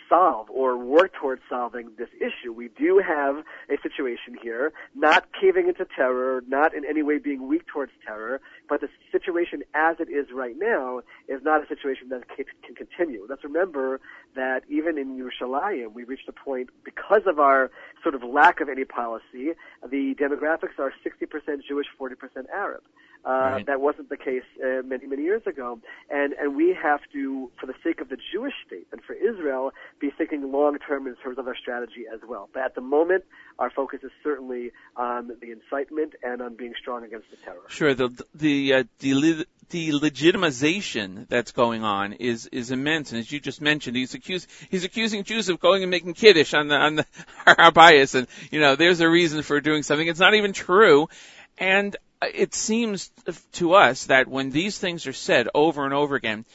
solve 0.09 0.49
or 0.49 0.77
work 0.77 1.13
towards 1.19 1.41
solving 1.49 1.91
this 1.97 2.09
issue. 2.17 2.51
We 2.51 2.69
do 2.69 3.01
have 3.05 3.43
a 3.69 3.81
situation 3.81 4.35
here, 4.41 4.73
not 4.95 5.27
caving 5.39 5.67
into 5.67 5.85
terror, 5.95 6.43
not 6.47 6.73
in 6.73 6.85
any 6.85 7.03
way 7.03 7.17
being 7.17 7.47
weak 7.47 7.65
towards 7.67 7.91
terror, 8.05 8.41
but 8.69 8.81
the 8.81 8.89
situation 9.11 9.63
as 9.73 9.97
it 9.99 10.09
is 10.09 10.27
right 10.33 10.55
now 10.57 11.01
is 11.27 11.41
not 11.43 11.63
a 11.63 11.67
situation 11.67 12.09
that 12.09 12.23
can, 12.29 12.45
continue. 12.75 13.25
Let's 13.29 13.43
remember 13.43 13.99
that 14.35 14.61
even 14.69 14.97
in 14.97 15.17
Yerushalayim, 15.17 15.93
we 15.93 16.03
reached 16.03 16.27
a 16.27 16.33
point 16.33 16.69
because 16.83 17.21
of 17.25 17.39
our 17.39 17.71
sort 18.01 18.15
of 18.15 18.23
lack 18.23 18.61
of 18.61 18.69
any 18.69 18.85
policy. 18.85 19.53
The 19.87 20.15
demographics 20.15 20.79
are 20.79 20.93
60% 21.05 21.61
Jewish, 21.67 21.87
40% 21.99 22.13
Arab. 22.53 22.83
Uh, 23.25 23.29
Right. 23.53 23.65
That 23.65 23.79
wasn't 23.81 24.09
the 24.09 24.17
case 24.17 24.43
uh, 24.63 24.81
many, 24.83 25.05
many 25.05 25.23
years 25.23 25.43
ago. 25.45 25.79
And, 26.09 26.33
and 26.33 26.55
we 26.55 26.75
have 26.81 26.99
to, 27.13 27.51
for 27.59 27.67
the 27.67 27.73
sake 27.83 28.01
of 28.01 28.09
the 28.09 28.17
Jewish 28.33 28.53
state 28.65 28.87
and 28.91 29.01
for 29.01 29.13
Israel, 29.13 29.71
be 29.99 30.11
thinking 30.17 30.51
long 30.51 30.77
term 30.79 31.07
in 31.07 31.15
terms 31.15 31.37
of 31.37 31.47
our 31.47 31.55
strategy 31.55 32.05
as 32.11 32.19
well. 32.27 32.49
But 32.53 32.63
at 32.63 32.75
the 32.75 32.81
moment, 32.81 33.23
our 33.59 33.69
focus 33.69 33.99
is 34.03 34.11
certainly 34.23 34.71
on 34.95 35.27
the 35.39 35.51
incitement 35.51 36.13
and 36.23 36.41
on 36.41 36.55
being 36.55 36.73
strong 36.79 37.03
against 37.03 37.29
the 37.31 37.37
terror. 37.37 37.61
Sure, 37.67 37.93
the 37.93 38.09
the 38.33 38.73
uh, 38.73 38.83
dele- 38.99 39.45
delegitimization 39.69 41.27
that's 41.27 41.51
going 41.51 41.83
on 41.83 42.13
is 42.13 42.47
is 42.47 42.71
immense, 42.71 43.11
and 43.11 43.19
as 43.19 43.31
you 43.31 43.39
just 43.39 43.61
mentioned, 43.61 43.95
he's 43.95 44.13
accused 44.13 44.47
he's 44.69 44.83
accusing 44.83 45.23
Jews 45.23 45.49
of 45.49 45.59
going 45.59 45.83
and 45.83 45.91
making 45.91 46.13
kiddush 46.13 46.53
on 46.53 46.67
the 46.67 46.75
on 46.75 46.95
the 46.95 47.05
Har 47.45 47.55
Habayis, 47.55 48.15
and 48.15 48.27
you 48.51 48.59
know 48.59 48.75
there's 48.75 48.99
a 48.99 49.09
reason 49.09 49.43
for 49.43 49.61
doing 49.61 49.83
something. 49.83 50.07
It's 50.07 50.19
not 50.19 50.33
even 50.33 50.53
true, 50.53 51.09
and 51.57 51.95
it 52.33 52.53
seems 52.53 53.11
to 53.53 53.73
us 53.73 54.05
that 54.05 54.27
when 54.27 54.49
these 54.49 54.77
things 54.77 55.07
are 55.07 55.13
said 55.13 55.47
over 55.53 55.85
and 55.85 55.93
over 55.93 56.15
again, 56.15 56.45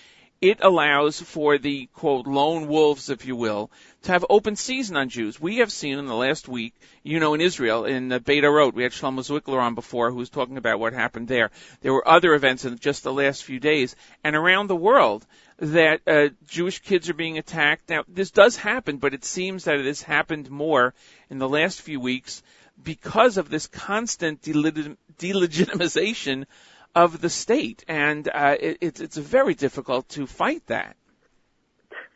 it 0.41 0.59
allows 0.61 1.21
for 1.21 1.59
the 1.59 1.87
quote 1.95 2.27
lone 2.27 2.69
wolves, 2.69 3.11
if 3.11 3.27
you 3.27 3.35
will, 3.35 3.71
to 4.03 4.13
have 4.13 4.25
open 4.31 4.55
season 4.55 4.97
on 4.97 5.09
Jews. 5.09 5.41
We 5.41 5.59
have 5.59 5.73
seen 5.73 5.99
in 5.99 6.07
the 6.07 6.15
last 6.15 6.47
week, 6.47 6.75
you 7.03 7.19
know, 7.19 7.35
in 7.35 7.41
Israel, 7.41 7.85
in 7.85 8.13
uh, 8.13 8.21
Beit 8.21 8.45
Orot, 8.45 8.73
we 8.73 8.85
had 8.85 8.93
Shlomo 8.93 9.21
Zwickler 9.21 9.61
on 9.61 9.75
before 9.75 10.11
who 10.11 10.19
was 10.19 10.31
talking 10.31 10.57
about 10.57 10.79
what 10.79 10.93
happened 10.93 11.27
there. 11.27 11.51
There 11.81 11.93
were 11.93 12.07
other 12.07 12.35
events 12.35 12.65
in 12.65 12.79
just 12.79 13.03
the 13.03 13.13
last 13.13 13.43
few 13.43 13.59
days, 13.59 13.97
and 14.23 14.37
around 14.37 14.69
the 14.69 14.77
world 14.77 15.27
that 15.59 16.03
uh, 16.07 16.29
Jewish 16.47 16.79
kids 16.79 17.09
are 17.09 17.15
being 17.15 17.39
attacked. 17.39 17.89
Now, 17.89 18.05
this 18.07 18.31
does 18.31 18.57
happen, 18.57 18.99
but 18.99 19.15
it 19.15 19.25
seems 19.25 19.65
that 19.65 19.81
it 19.81 19.87
has 19.87 20.03
happened 20.03 20.51
more 20.51 20.95
in 21.31 21.39
the 21.39 21.49
last 21.49 21.81
few 21.81 21.99
weeks 21.99 22.45
because 22.81 23.39
of 23.39 23.51
this 23.51 23.67
constant 23.67 24.41
delegit- 24.43 24.97
delegitimization 25.19 26.47
of 26.95 27.21
the 27.21 27.31
state, 27.31 27.85
and 27.89 28.29
uh, 28.29 28.57
it, 28.59 28.79
it's 28.81 29.01
it's 29.01 29.17
very 29.17 29.55
difficult 29.55 30.09
to 30.11 30.27
fight 30.27 30.67
that. 30.67 30.97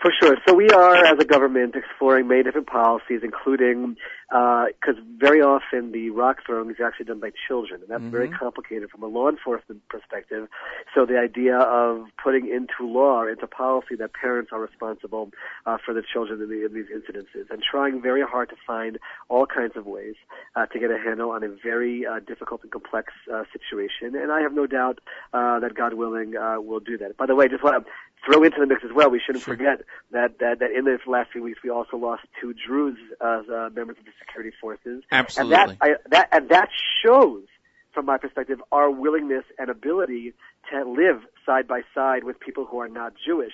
For 0.02 0.10
sure. 0.20 0.36
So 0.48 0.52
we 0.52 0.68
are, 0.68 0.96
as 0.96 1.18
a 1.20 1.24
government, 1.24 1.76
exploring 1.76 2.26
many 2.26 2.42
different 2.42 2.66
policies, 2.66 3.20
including 3.22 3.96
because 4.28 4.96
very 5.18 5.42
often 5.42 5.92
the 5.92 6.08
rock 6.10 6.38
throwing 6.44 6.70
is 6.70 6.76
actually 6.84 7.04
done 7.04 7.20
by 7.20 7.30
children, 7.46 7.82
and 7.82 7.90
that's 7.90 8.02
very 8.10 8.28
Mhm. 8.28 8.38
complicated 8.38 8.90
from 8.90 9.02
a 9.02 9.06
law 9.06 9.28
enforcement 9.28 9.86
perspective. 9.88 10.48
So 10.94 11.04
the 11.04 11.18
idea 11.20 11.58
of 11.58 12.08
putting 12.16 12.48
into 12.48 12.86
law, 12.86 13.26
into 13.26 13.46
policy, 13.46 13.94
that 13.96 14.14
parents 14.14 14.50
are 14.50 14.60
responsible 14.60 15.30
uh, 15.66 15.76
for 15.84 15.92
the 15.94 16.02
children 16.02 16.40
in, 16.40 16.48
the, 16.48 16.64
in 16.64 16.72
these 16.72 16.88
incidences, 16.88 17.50
and 17.50 17.62
trying 17.62 18.00
very 18.00 18.22
hard 18.22 18.48
to 18.48 18.56
find 18.66 18.98
all 19.28 19.46
kinds 19.46 19.76
of 19.76 19.86
ways 19.86 20.16
uh, 20.56 20.66
to 20.66 20.78
get 20.78 20.90
a 20.90 20.98
handle 20.98 21.30
on 21.30 21.44
a 21.44 21.48
very 21.48 22.06
uh, 22.06 22.18
difficult 22.20 22.62
and 22.62 22.72
complex 22.72 23.12
uh, 23.32 23.44
situation. 23.52 24.16
And 24.16 24.32
I 24.32 24.40
have 24.40 24.54
no 24.54 24.66
doubt 24.66 24.98
uh, 25.32 25.60
that 25.60 25.74
God 25.74 25.92
willing, 25.94 26.36
uh, 26.36 26.56
we'll 26.58 26.80
do 26.80 26.96
that. 26.98 27.16
By 27.18 27.26
the 27.26 27.34
way, 27.36 27.48
just 27.48 27.62
want 27.62 27.84
to 27.84 27.92
throw 28.24 28.42
into 28.44 28.58
the 28.60 28.66
mix 28.66 28.82
as 28.84 28.90
well. 28.94 29.10
We 29.10 29.20
shouldn't 29.24 29.44
forget 29.44 29.82
that, 30.12 30.38
that 30.38 30.60
that 30.60 30.70
in 30.70 30.84
the 30.84 30.98
last 31.06 31.32
few 31.32 31.42
weeks 31.42 31.60
we 31.64 31.70
also 31.70 31.96
lost 31.96 32.22
two 32.40 32.54
Druze 32.54 32.98
as 33.20 33.48
uh, 33.48 33.68
members 33.74 33.96
of 33.98 34.04
the 34.04 34.12
security 34.18 34.54
forces. 34.60 35.02
Absolutely. 35.10 35.56
And 35.56 35.70
that, 35.70 35.76
I, 35.80 35.88
that 36.10 36.28
and 36.32 36.48
that 36.50 36.68
shows, 37.04 37.44
from 37.92 38.06
my 38.06 38.18
perspective, 38.18 38.62
our 38.70 38.90
willingness 38.90 39.44
and 39.58 39.68
ability 39.70 40.34
to 40.70 40.84
live 40.88 41.22
side 41.44 41.66
by 41.66 41.82
side 41.94 42.24
with 42.24 42.38
people 42.38 42.64
who 42.64 42.78
are 42.78 42.88
not 42.88 43.14
Jewish. 43.26 43.52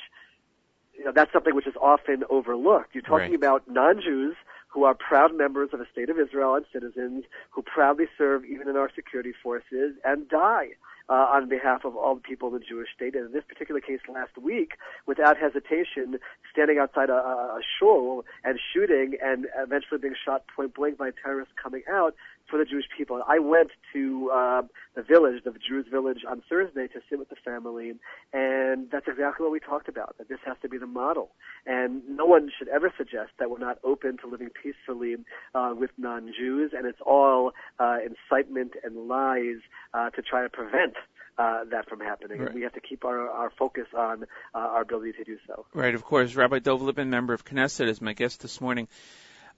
You 0.96 1.04
know, 1.04 1.12
that's 1.14 1.32
something 1.32 1.54
which 1.54 1.66
is 1.66 1.76
often 1.80 2.24
overlooked. 2.28 2.94
You're 2.94 3.02
talking 3.02 3.30
Right. 3.30 3.34
about 3.34 3.68
non-Jews 3.68 4.34
who 4.68 4.84
are 4.84 4.94
proud 4.94 5.34
members 5.34 5.70
of 5.72 5.78
the 5.78 5.86
state 5.90 6.10
of 6.10 6.18
Israel 6.18 6.54
and 6.54 6.64
citizens 6.72 7.24
who 7.50 7.62
proudly 7.62 8.06
serve 8.16 8.44
even 8.44 8.68
in 8.68 8.76
our 8.76 8.90
security 8.94 9.32
forces 9.42 9.94
and 10.04 10.28
die 10.28 10.68
uh, 11.08 11.12
on 11.32 11.48
behalf 11.48 11.84
of 11.84 11.96
all 11.96 12.14
the 12.14 12.20
people 12.20 12.48
in 12.48 12.54
the 12.54 12.60
Jewish 12.60 12.88
state. 12.94 13.14
And 13.14 13.26
in 13.26 13.32
this 13.32 13.44
particular 13.48 13.80
case 13.80 14.00
last 14.12 14.36
week, 14.36 14.72
without 15.06 15.36
hesitation, 15.38 16.18
standing 16.52 16.78
outside 16.78 17.08
a, 17.08 17.14
a 17.14 17.58
a 17.58 17.60
shul 17.78 18.24
and 18.44 18.58
shooting 18.72 19.16
and 19.22 19.46
eventually 19.56 19.98
being 19.98 20.14
shot 20.22 20.44
point 20.54 20.74
blank 20.74 20.98
by 20.98 21.10
terrorists 21.22 21.54
coming 21.60 21.82
out 21.90 22.14
for 22.48 22.58
the 22.58 22.64
Jewish 22.64 22.86
people. 22.96 23.22
I 23.26 23.38
went 23.38 23.70
to 23.92 24.30
uh, 24.34 24.62
the 24.94 25.02
village, 25.02 25.42
the 25.44 25.52
Druze 25.52 25.86
village, 25.90 26.18
on 26.28 26.42
Thursday 26.48 26.86
to 26.88 27.00
sit 27.08 27.18
with 27.18 27.28
the 27.28 27.36
family, 27.44 27.92
and 28.32 28.90
that's 28.90 29.06
exactly 29.06 29.44
what 29.44 29.52
we 29.52 29.60
talked 29.60 29.88
about. 29.88 30.16
That 30.18 30.28
this 30.28 30.38
has 30.46 30.56
to 30.62 30.68
be 30.68 30.78
the 30.78 30.86
model, 30.86 31.30
and 31.66 32.02
no 32.08 32.24
one 32.26 32.50
should 32.58 32.68
ever 32.68 32.92
suggest 32.96 33.30
that 33.38 33.50
we're 33.50 33.58
not 33.58 33.78
open 33.84 34.18
to 34.18 34.26
living 34.26 34.48
peacefully 34.62 35.16
uh, 35.54 35.74
with 35.76 35.90
non-Jews, 35.98 36.72
and 36.76 36.86
it's 36.86 37.00
all 37.04 37.52
uh, 37.78 37.98
incitement 38.04 38.72
and 38.82 39.08
lies 39.08 39.60
uh, 39.94 40.10
to 40.10 40.22
try 40.22 40.42
to 40.42 40.48
prevent. 40.48 40.94
Uh, 41.40 41.62
that 41.70 41.88
from 41.88 42.00
happening, 42.00 42.40
Right. 42.40 42.52
we 42.52 42.62
have 42.62 42.72
to 42.72 42.80
keep 42.80 43.04
our, 43.04 43.30
our 43.30 43.52
focus 43.56 43.86
on 43.96 44.24
uh, 44.56 44.58
our 44.58 44.82
ability 44.82 45.12
to 45.12 45.22
do 45.22 45.36
so. 45.46 45.66
Right, 45.72 45.94
of 45.94 46.02
course. 46.02 46.34
Rabbi 46.34 46.58
Dov 46.58 46.82
Lipman, 46.82 47.06
member 47.10 47.32
of 47.32 47.44
Knesset, 47.44 47.86
is 47.86 48.00
my 48.00 48.12
guest 48.12 48.42
this 48.42 48.60
morning. 48.60 48.88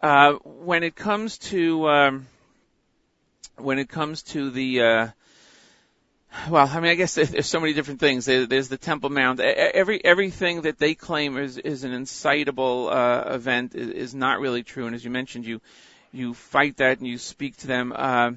Uh, 0.03 0.33
when 0.45 0.83
it 0.83 0.95
comes 0.95 1.39
to 1.39 1.89
um, 1.89 2.27
when 3.57 3.79
it 3.79 3.89
comes 3.89 4.23
to 4.23 4.51
the 4.51 4.83
uh, 4.83 5.09
well, 6.49 6.69
I 6.71 6.81
mean, 6.81 6.91
I 6.91 6.95
guess 6.95 7.15
there's, 7.15 7.47
so 7.47 7.61
many 7.61 7.73
different 7.73 8.01
things. 8.01 8.25
There's 8.27 8.69
the 8.69 8.79
Temple 8.79 9.11
Mount. 9.11 9.41
Every 9.41 10.05
everything 10.05 10.63
that 10.63 10.79
they 10.79 10.95
claim 10.95 11.37
is 11.37 11.59
is 11.59 11.85
an 11.85 11.93
incitable 11.93 12.89
uh, 12.89 13.35
event 13.35 13.75
is, 13.75 13.89
is 13.89 14.15
not 14.15 14.41
really 14.41 14.63
true. 14.63 14.87
And 14.87 14.95
as 14.95 15.05
you 15.05 15.11
mentioned, 15.11 15.45
you 15.45 15.61
you 16.13 16.35
fight 16.35 16.77
that 16.79 16.99
and 16.99 17.07
you 17.07 17.19
speak 17.19 17.57
to 17.59 17.67
them. 17.67 17.93
Uh, 17.95 18.33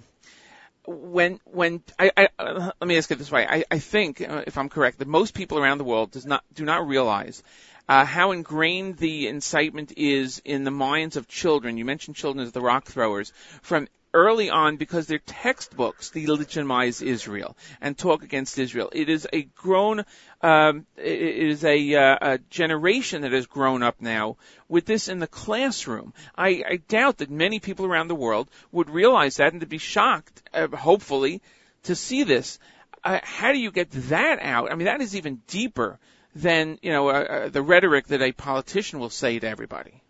when 0.86 1.40
when 1.46 1.84
I, 2.00 2.12
I 2.18 2.28
uh, 2.40 2.72
let 2.82 2.88
me 2.88 2.98
ask 2.98 3.12
it 3.12 3.20
this 3.20 3.32
way, 3.32 3.46
I, 3.48 3.64
I 3.70 3.80
think 3.80 4.22
uh, 4.22 4.44
if 4.48 4.58
I'm 4.58 4.70
correct 4.70 5.00
that 5.00 5.08
most 5.08 5.34
people 5.34 5.60
around 5.60 5.78
the 5.78 5.84
world 5.84 6.12
does 6.12 6.26
not 6.26 6.44
do 6.54 6.66
not 6.66 6.88
realize 6.88 7.44
uh, 7.88 8.06
how 8.06 8.32
ingrained 8.32 8.98
the 8.98 9.28
incitement 9.28 9.94
is 9.98 10.42
in 10.44 10.64
the 10.64 10.72
minds 10.72 11.16
of 11.16 11.28
children. 11.28 11.78
You 11.78 11.86
mentioned 11.86 12.16
children 12.16 12.44
as 12.46 12.52
the 12.54 12.62
rock 12.62 12.86
throwers 12.86 13.32
from 13.62 13.88
early 14.14 14.50
on 14.50 14.78
because 14.78 15.08
their 15.08 15.20
textbooks 15.20 16.12
delegitimize 16.12 17.02
Israel 17.02 17.58
and 17.82 17.98
talk 17.98 18.24
against 18.24 18.60
Israel. 18.60 18.90
It 18.94 19.10
is 19.10 19.28
a 19.34 19.44
grown, 19.44 20.06
um, 20.42 20.86
it 20.98 21.22
is 21.22 21.64
a, 21.64 21.96
uh, 21.96 22.18
a 22.22 22.38
generation 22.50 23.24
that 23.24 23.32
has 23.32 23.48
grown 23.48 23.84
up 23.84 24.02
now 24.02 24.38
with 24.70 24.86
this 24.86 25.08
in 25.08 25.20
the 25.20 25.28
classroom. 25.28 26.14
I, 26.38 26.64
I 26.68 26.76
doubt 26.88 27.18
that 27.18 27.30
many 27.30 27.60
people 27.60 27.86
around 27.86 28.08
the 28.08 28.16
world 28.16 28.50
would 28.72 28.90
realize 28.90 29.38
that 29.38 29.54
and 29.54 29.62
to 29.62 29.68
be 29.68 29.78
shocked, 29.80 30.44
uh, 30.54 30.68
hopefully, 30.68 31.42
to 31.84 31.96
see 31.96 32.24
this. 32.24 32.60
Uh, 33.04 33.20
how 33.24 33.52
do 33.52 33.60
you 33.60 33.72
get 33.72 33.92
that 33.92 34.40
out? 34.42 34.72
I 34.72 34.76
mean, 34.76 34.86
that 34.86 35.02
is 35.02 35.16
even 35.16 35.42
deeper 35.48 36.00
than 36.36 36.80
you 36.82 36.92
know 36.92 37.10
uh, 37.10 37.14
uh, 37.14 37.50
the 37.50 37.62
rhetoric 37.62 38.08
that 38.08 38.22
a 38.22 38.32
politician 38.32 39.00
will 39.00 39.10
say 39.10 39.40
to 39.40 39.48
everybody. 39.48 40.03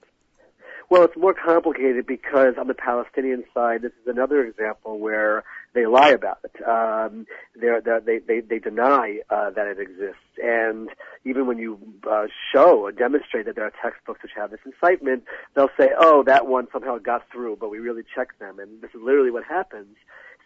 Well, 0.94 1.06
it's 1.06 1.18
more 1.18 1.34
complicated 1.34 2.06
because 2.06 2.53
on 2.60 2.68
the 2.68 2.76
Palestinian 2.76 3.45
side, 3.52 3.82
this 3.82 3.94
is 4.03 4.06
another 4.06 4.45
example 4.45 4.99
where 4.99 5.44
they 5.74 5.88
lie 5.88 6.11
about 6.11 6.38
it. 6.44 6.56
Um, 6.64 7.26
they're, 7.60 7.82
they're, 7.82 7.99
they 7.99 8.20
they 8.20 8.41
they 8.41 8.60
deny 8.60 9.18
uh, 9.28 9.49
that 9.49 9.65
it 9.65 9.80
exists, 9.80 10.22
and 10.38 10.90
even 11.26 11.48
when 11.48 11.57
you 11.57 11.80
uh, 12.07 12.28
show 12.53 12.78
or 12.78 12.91
demonstrate 12.91 13.48
that 13.48 13.56
there 13.56 13.65
are 13.65 13.74
textbooks 13.82 14.22
which 14.22 14.34
have 14.36 14.52
this 14.52 14.60
incitement, 14.68 15.24
they'll 15.56 15.72
say, 15.80 15.90
"Oh, 15.98 16.22
that 16.28 16.45
one 16.45 16.68
somehow 16.72 16.99
got 16.99 17.24
through," 17.32 17.57
but 17.60 17.72
we 17.72 17.80
really 17.80 18.03
checked 18.15 18.38
them, 18.38 18.60
and 18.60 18.80
this 18.84 18.91
is 18.94 19.02
literally 19.02 19.32
what 19.32 19.45
happens. 19.45 19.95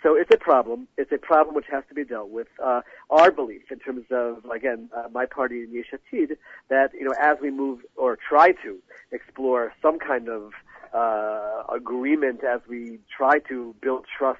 So 0.04 0.16
it's 0.16 0.32
a 0.32 0.38
problem. 0.38 0.88
It's 0.98 1.12
a 1.12 1.18
problem 1.18 1.56
which 1.56 1.66
has 1.72 1.84
to 1.90 1.96
be 1.96 2.04
dealt 2.04 2.30
with. 2.30 2.48
Uh, 2.64 2.82
our 3.10 3.32
belief, 3.32 3.72
in 3.72 3.80
terms 3.80 4.06
of 4.12 4.46
again, 4.46 4.90
uh, 4.96 5.10
my 5.12 5.26
party 5.26 5.64
in 5.64 5.74
Yesh 5.74 5.92
Atid, 5.92 6.38
that 6.70 6.92
you 6.94 7.06
know, 7.06 7.16
as 7.20 7.38
we 7.42 7.50
move 7.50 7.80
or 7.96 8.18
try 8.18 8.52
to 8.64 8.78
explore 9.12 9.74
some 9.82 9.98
kind 9.98 10.30
of 10.30 10.52
uh, 10.94 11.64
agreement, 11.74 12.44
as 12.44 12.62
we 12.70 13.00
try 13.16 13.40
to 13.40 13.76
build 13.82 14.06
trust 14.18 14.40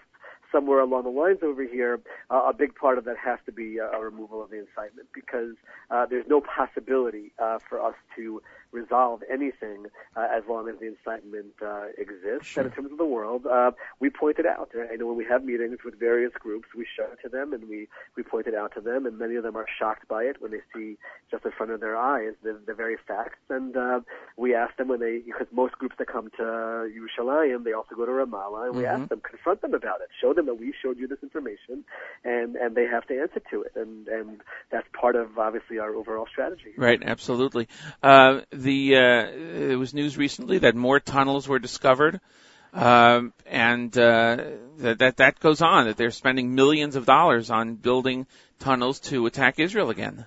somewhere 0.52 0.80
along 0.80 1.04
the 1.04 1.10
lines 1.10 1.40
over 1.44 1.64
here, 1.64 2.00
uh, 2.30 2.44
a 2.48 2.54
big 2.54 2.76
part 2.76 2.98
of 2.98 3.06
that 3.06 3.18
has 3.18 3.40
to 3.46 3.52
be 3.52 3.80
uh, 3.80 3.98
a 3.98 4.00
removal 4.00 4.42
of 4.42 4.50
the 4.50 4.60
incitement 4.60 5.08
because 5.14 5.56
uh, 5.92 6.06
there's 6.06 6.26
no 6.28 6.42
possibility 6.42 7.34
uh, 7.40 7.58
for 7.68 7.82
us 7.82 7.96
to 8.16 8.42
resolve 8.72 9.22
anything 9.32 9.86
uh, 10.16 10.28
as 10.36 10.44
long 10.50 10.70
as 10.70 10.76
the 10.80 10.88
incitement 10.88 11.54
uh, 11.64 11.86
exists. 11.98 12.48
Sure. 12.48 12.64
And 12.64 12.72
in 12.72 12.76
terms 12.76 12.92
of 12.92 12.98
the 12.98 13.06
world, 13.06 13.46
uh, 13.46 13.72
we 14.00 14.10
point 14.10 14.38
it 14.40 14.46
out. 14.46 14.72
I 14.76 14.96
know 14.96 15.08
when 15.08 15.18
we 15.18 15.26
have 15.26 15.44
meetings 15.44 15.80
with 15.84 16.00
various 16.00 16.34
groups, 16.40 16.68
we 16.76 16.86
show 16.96 17.06
it 17.12 17.20
to 17.24 17.30
them 17.30 17.54
and 17.54 17.68
we, 17.70 17.88
we 18.16 18.24
point 18.24 18.48
it 18.48 18.56
out 18.56 18.74
to 18.76 18.82
them, 18.82 19.06
and 19.06 19.18
many 19.18 19.36
of 19.36 19.44
them 19.44 19.56
are 19.56 19.66
shocked 19.80 20.08
by 20.08 20.24
it 20.24 20.42
when 20.42 20.52
they 20.52 20.62
see 20.74 20.98
just 21.32 21.46
in 21.46 21.52
front 21.52 21.72
of 21.72 21.80
their 21.80 21.98
eyes 21.98 22.34
the, 22.44 22.60
the 22.66 22.74
very 22.74 22.98
facts. 23.08 23.40
And 23.50 23.76
uh, 23.76 24.00
we 24.38 24.56
ask 24.56 24.76
them 24.78 24.88
when 24.88 25.00
they, 25.00 25.20
because 25.26 25.48
most 25.52 25.74
groups 25.74 25.96
that 26.00 26.08
come 26.08 26.30
to 26.38 26.44
Yerushalayim, 26.44 27.64
they 27.64 27.74
also 27.74 27.96
go 27.96 28.06
to 28.06 28.12
Ramallah, 28.12 28.68
and 28.68 28.76
we 28.78 28.84
Mhm. 28.84 29.00
ask 29.02 29.10
them, 29.10 29.22
confront 29.22 29.62
them 29.62 29.74
about 29.74 30.02
it, 30.02 30.10
show 30.22 30.34
them 30.34 30.46
that 30.46 30.56
we 30.60 30.74
showed 30.82 30.98
you 30.98 31.08
this 31.08 31.22
information, 31.24 31.84
and 32.24 32.56
and 32.56 32.76
they 32.76 32.86
have 32.86 33.06
to 33.08 33.20
answer 33.20 33.42
to 33.52 33.62
it, 33.64 33.74
and 33.76 34.08
and 34.08 34.42
that's 34.72 34.88
part 34.94 35.16
of 35.16 35.38
obviously 35.38 35.80
our 35.80 35.94
overall 35.94 36.28
strategy. 36.28 36.74
Right, 36.78 37.02
absolutely. 37.04 37.68
Uh, 38.04 38.42
the 38.52 38.67
uh, 38.68 39.32
there 39.70 39.80
was 39.80 39.94
news 39.94 40.18
recently 40.18 40.60
that 40.60 40.76
more 40.76 41.00
tunnels 41.00 41.48
were 41.48 41.60
discovered, 41.60 42.20
um, 42.74 43.34
and 43.46 43.96
uh, 43.98 44.38
that, 44.78 45.00
that 45.00 45.18
that 45.18 45.40
goes 45.40 45.62
on. 45.62 45.86
That 45.86 45.98
they're 45.98 46.12
spending 46.12 46.56
millions 46.56 46.96
of 46.96 47.06
dollars 47.06 47.50
on 47.50 47.76
building 47.76 48.28
tunnels 48.60 49.00
to 49.02 49.26
attack 49.26 49.60
Israel 49.60 49.90
again. 49.90 50.26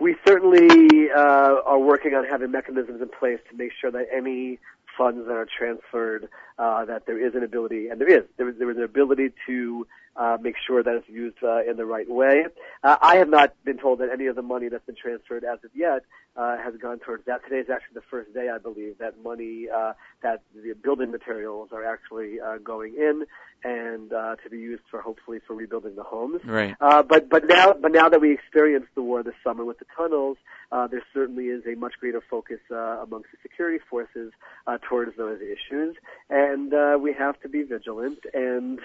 We 0.00 0.16
certainly 0.26 1.10
uh, 1.14 1.56
are 1.66 1.78
working 1.78 2.14
on 2.14 2.24
having 2.24 2.50
mechanisms 2.50 3.02
in 3.02 3.08
place 3.08 3.38
to 3.50 3.56
make 3.56 3.72
sure 3.78 3.90
that 3.90 4.06
any 4.14 4.58
funds 4.96 5.26
that 5.26 5.32
are 5.34 5.46
transferred, 5.46 6.28
uh, 6.58 6.86
that 6.86 7.06
there 7.06 7.24
is 7.24 7.34
an 7.34 7.42
ability, 7.42 7.88
and 7.88 8.00
there 8.00 8.08
is, 8.08 8.24
there 8.38 8.48
is, 8.48 8.56
there 8.58 8.70
is 8.70 8.76
an 8.78 8.82
ability 8.82 9.30
to 9.46 9.86
uh, 10.16 10.36
make 10.40 10.56
sure 10.66 10.82
that 10.82 10.94
it's 10.94 11.08
used 11.08 11.36
uh, 11.42 11.62
in 11.62 11.76
the 11.76 11.86
right 11.86 12.08
way. 12.08 12.46
Uh, 12.82 12.96
I 13.00 13.16
have 13.16 13.28
not 13.28 13.54
been 13.64 13.78
told 13.78 14.00
that 14.00 14.10
any 14.12 14.26
of 14.26 14.36
the 14.36 14.42
money 14.42 14.68
that's 14.68 14.84
been 14.84 14.96
transferred 14.96 15.44
as 15.44 15.58
of 15.64 15.70
yet 15.74 16.02
uh, 16.36 16.56
has 16.58 16.74
gone 16.80 16.98
towards 16.98 17.24
that. 17.26 17.42
Today 17.44 17.58
is 17.58 17.70
actually 17.70 17.94
the 17.94 18.06
first 18.10 18.32
day, 18.34 18.48
I 18.48 18.58
believe, 18.58 18.98
that 18.98 19.22
money, 19.22 19.68
uh, 19.74 19.92
that 20.22 20.42
the 20.54 20.74
building 20.74 21.10
materials 21.10 21.70
are 21.72 21.84
actually 21.84 22.40
uh, 22.40 22.58
going 22.58 22.94
in 22.96 23.24
and 23.62 24.12
uh, 24.12 24.36
to 24.36 24.50
be 24.50 24.58
used 24.58 24.82
for 24.90 25.02
hopefully 25.02 25.38
for 25.46 25.54
rebuilding 25.54 25.94
the 25.96 26.02
homes. 26.02 26.40
Right. 26.44 26.74
Uh, 26.80 27.02
but 27.02 27.28
but 27.28 27.46
now 27.46 27.74
but 27.74 27.92
now 27.92 28.08
that 28.08 28.20
we 28.20 28.32
experienced 28.32 28.88
the 28.94 29.02
war 29.02 29.22
this 29.22 29.34
summer 29.44 29.64
with 29.64 29.78
the 29.78 29.84
tunnels, 29.96 30.38
uh, 30.72 30.86
there 30.86 31.02
certainly 31.12 31.46
is 31.46 31.62
a 31.66 31.74
much 31.76 31.94
greater 32.00 32.22
focus 32.30 32.60
uh, 32.70 33.02
amongst 33.02 33.30
the 33.32 33.38
security 33.42 33.78
forces 33.90 34.32
uh, 34.66 34.78
towards 34.88 35.16
those 35.16 35.40
issues, 35.40 35.96
and 36.30 36.72
uh, 36.72 36.98
we 37.00 37.12
have 37.12 37.40
to 37.42 37.48
be 37.48 37.62
vigilant. 37.62 38.20
And 38.32 38.80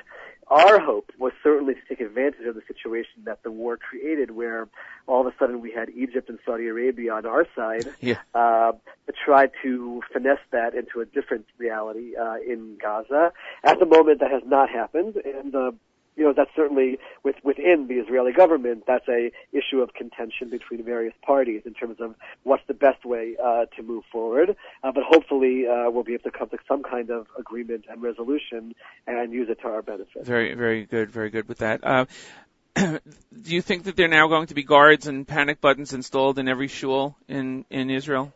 our 0.48 0.80
hope 0.80 1.12
was 1.18 1.34
certainly 1.44 1.74
to 1.74 1.80
take 1.90 2.00
advantage 2.02 2.46
of 2.46 2.56
the 2.56 2.62
situation 2.68 3.24
that 3.24 3.42
the 3.44 3.52
war 3.52 3.78
created, 3.78 4.32
where 4.32 4.68
all 5.08 5.22
of 5.26 5.34
a 5.34 5.36
sudden 5.40 5.60
we 5.62 5.72
had 5.72 5.90
Egypt 5.90 6.30
and 6.30 6.38
Saudi 6.46 6.68
Arabia 6.68 7.14
on 7.14 7.26
our 7.26 7.48
side, 7.56 7.88
Yeah. 8.02 8.20
uh, 8.36 8.74
to 9.08 9.14
try 9.26 9.50
to 9.64 10.02
finesse 10.14 10.38
that 10.52 10.76
into 10.76 11.02
a 11.02 11.06
different 11.06 11.46
reality 11.58 12.16
uh, 12.16 12.36
in 12.48 12.78
Gaza. 12.82 13.32
At 13.64 13.80
the 13.80 13.86
moment, 13.86 14.20
that 14.20 14.32
has 14.32 14.44
not 14.46 14.70
happened, 14.70 15.16
and 15.18 15.56
uh, 15.56 15.72
you 16.16 16.24
know 16.24 16.34
that's 16.36 16.52
certainly 16.56 16.98
with, 17.24 17.36
within 17.44 17.88
the 17.88 17.96
Israeli 17.96 18.34
government. 18.34 18.84
That's 18.88 19.08
a 19.08 19.32
issue 19.52 19.82
of 19.82 19.94
contention 19.94 20.50
between 20.50 20.84
various 20.84 21.14
parties 21.26 21.62
in 21.66 21.74
terms 21.74 21.98
of 22.00 22.16
what's 22.44 22.64
the 22.68 22.74
best 22.74 23.06
way 23.06 23.36
uh, 23.44 23.66
to 23.76 23.84
move 23.84 24.04
forward. 24.12 24.56
Uh, 24.84 24.92
but 24.92 25.04
hopefully, 25.04 25.68
uh, 25.68 25.90
we'll 25.90 26.04
be 26.04 26.14
able 26.14 26.30
to 26.30 26.38
come 26.38 26.50
to 26.50 26.58
some 26.68 26.84
kind 26.84 27.10
of 27.10 27.28
agreement 27.38 27.86
and 27.90 28.02
resolution 28.02 28.74
and 29.08 29.34
use 29.34 29.50
it 29.50 29.60
to 29.62 29.68
our 29.68 29.82
benefit. 29.82 30.26
Very, 30.26 30.54
very 30.54 30.86
good, 30.86 31.12
very 31.12 31.30
good 31.30 31.48
with 31.48 31.60
that. 31.60 31.82
Uh, 31.84 32.06
do 32.76 33.00
you 33.44 33.62
think 33.62 33.84
that 33.84 33.96
there 33.96 34.06
are 34.06 34.10
now 34.10 34.28
going 34.28 34.48
to 34.48 34.54
be 34.54 34.64
guards 34.64 35.08
and 35.08 35.28
panic 35.28 35.62
buttons 35.62 35.94
installed 35.94 36.40
in 36.40 36.48
every 36.48 36.68
shul 36.68 37.16
in 37.28 37.66
in 37.70 37.90
Israel? 37.90 38.34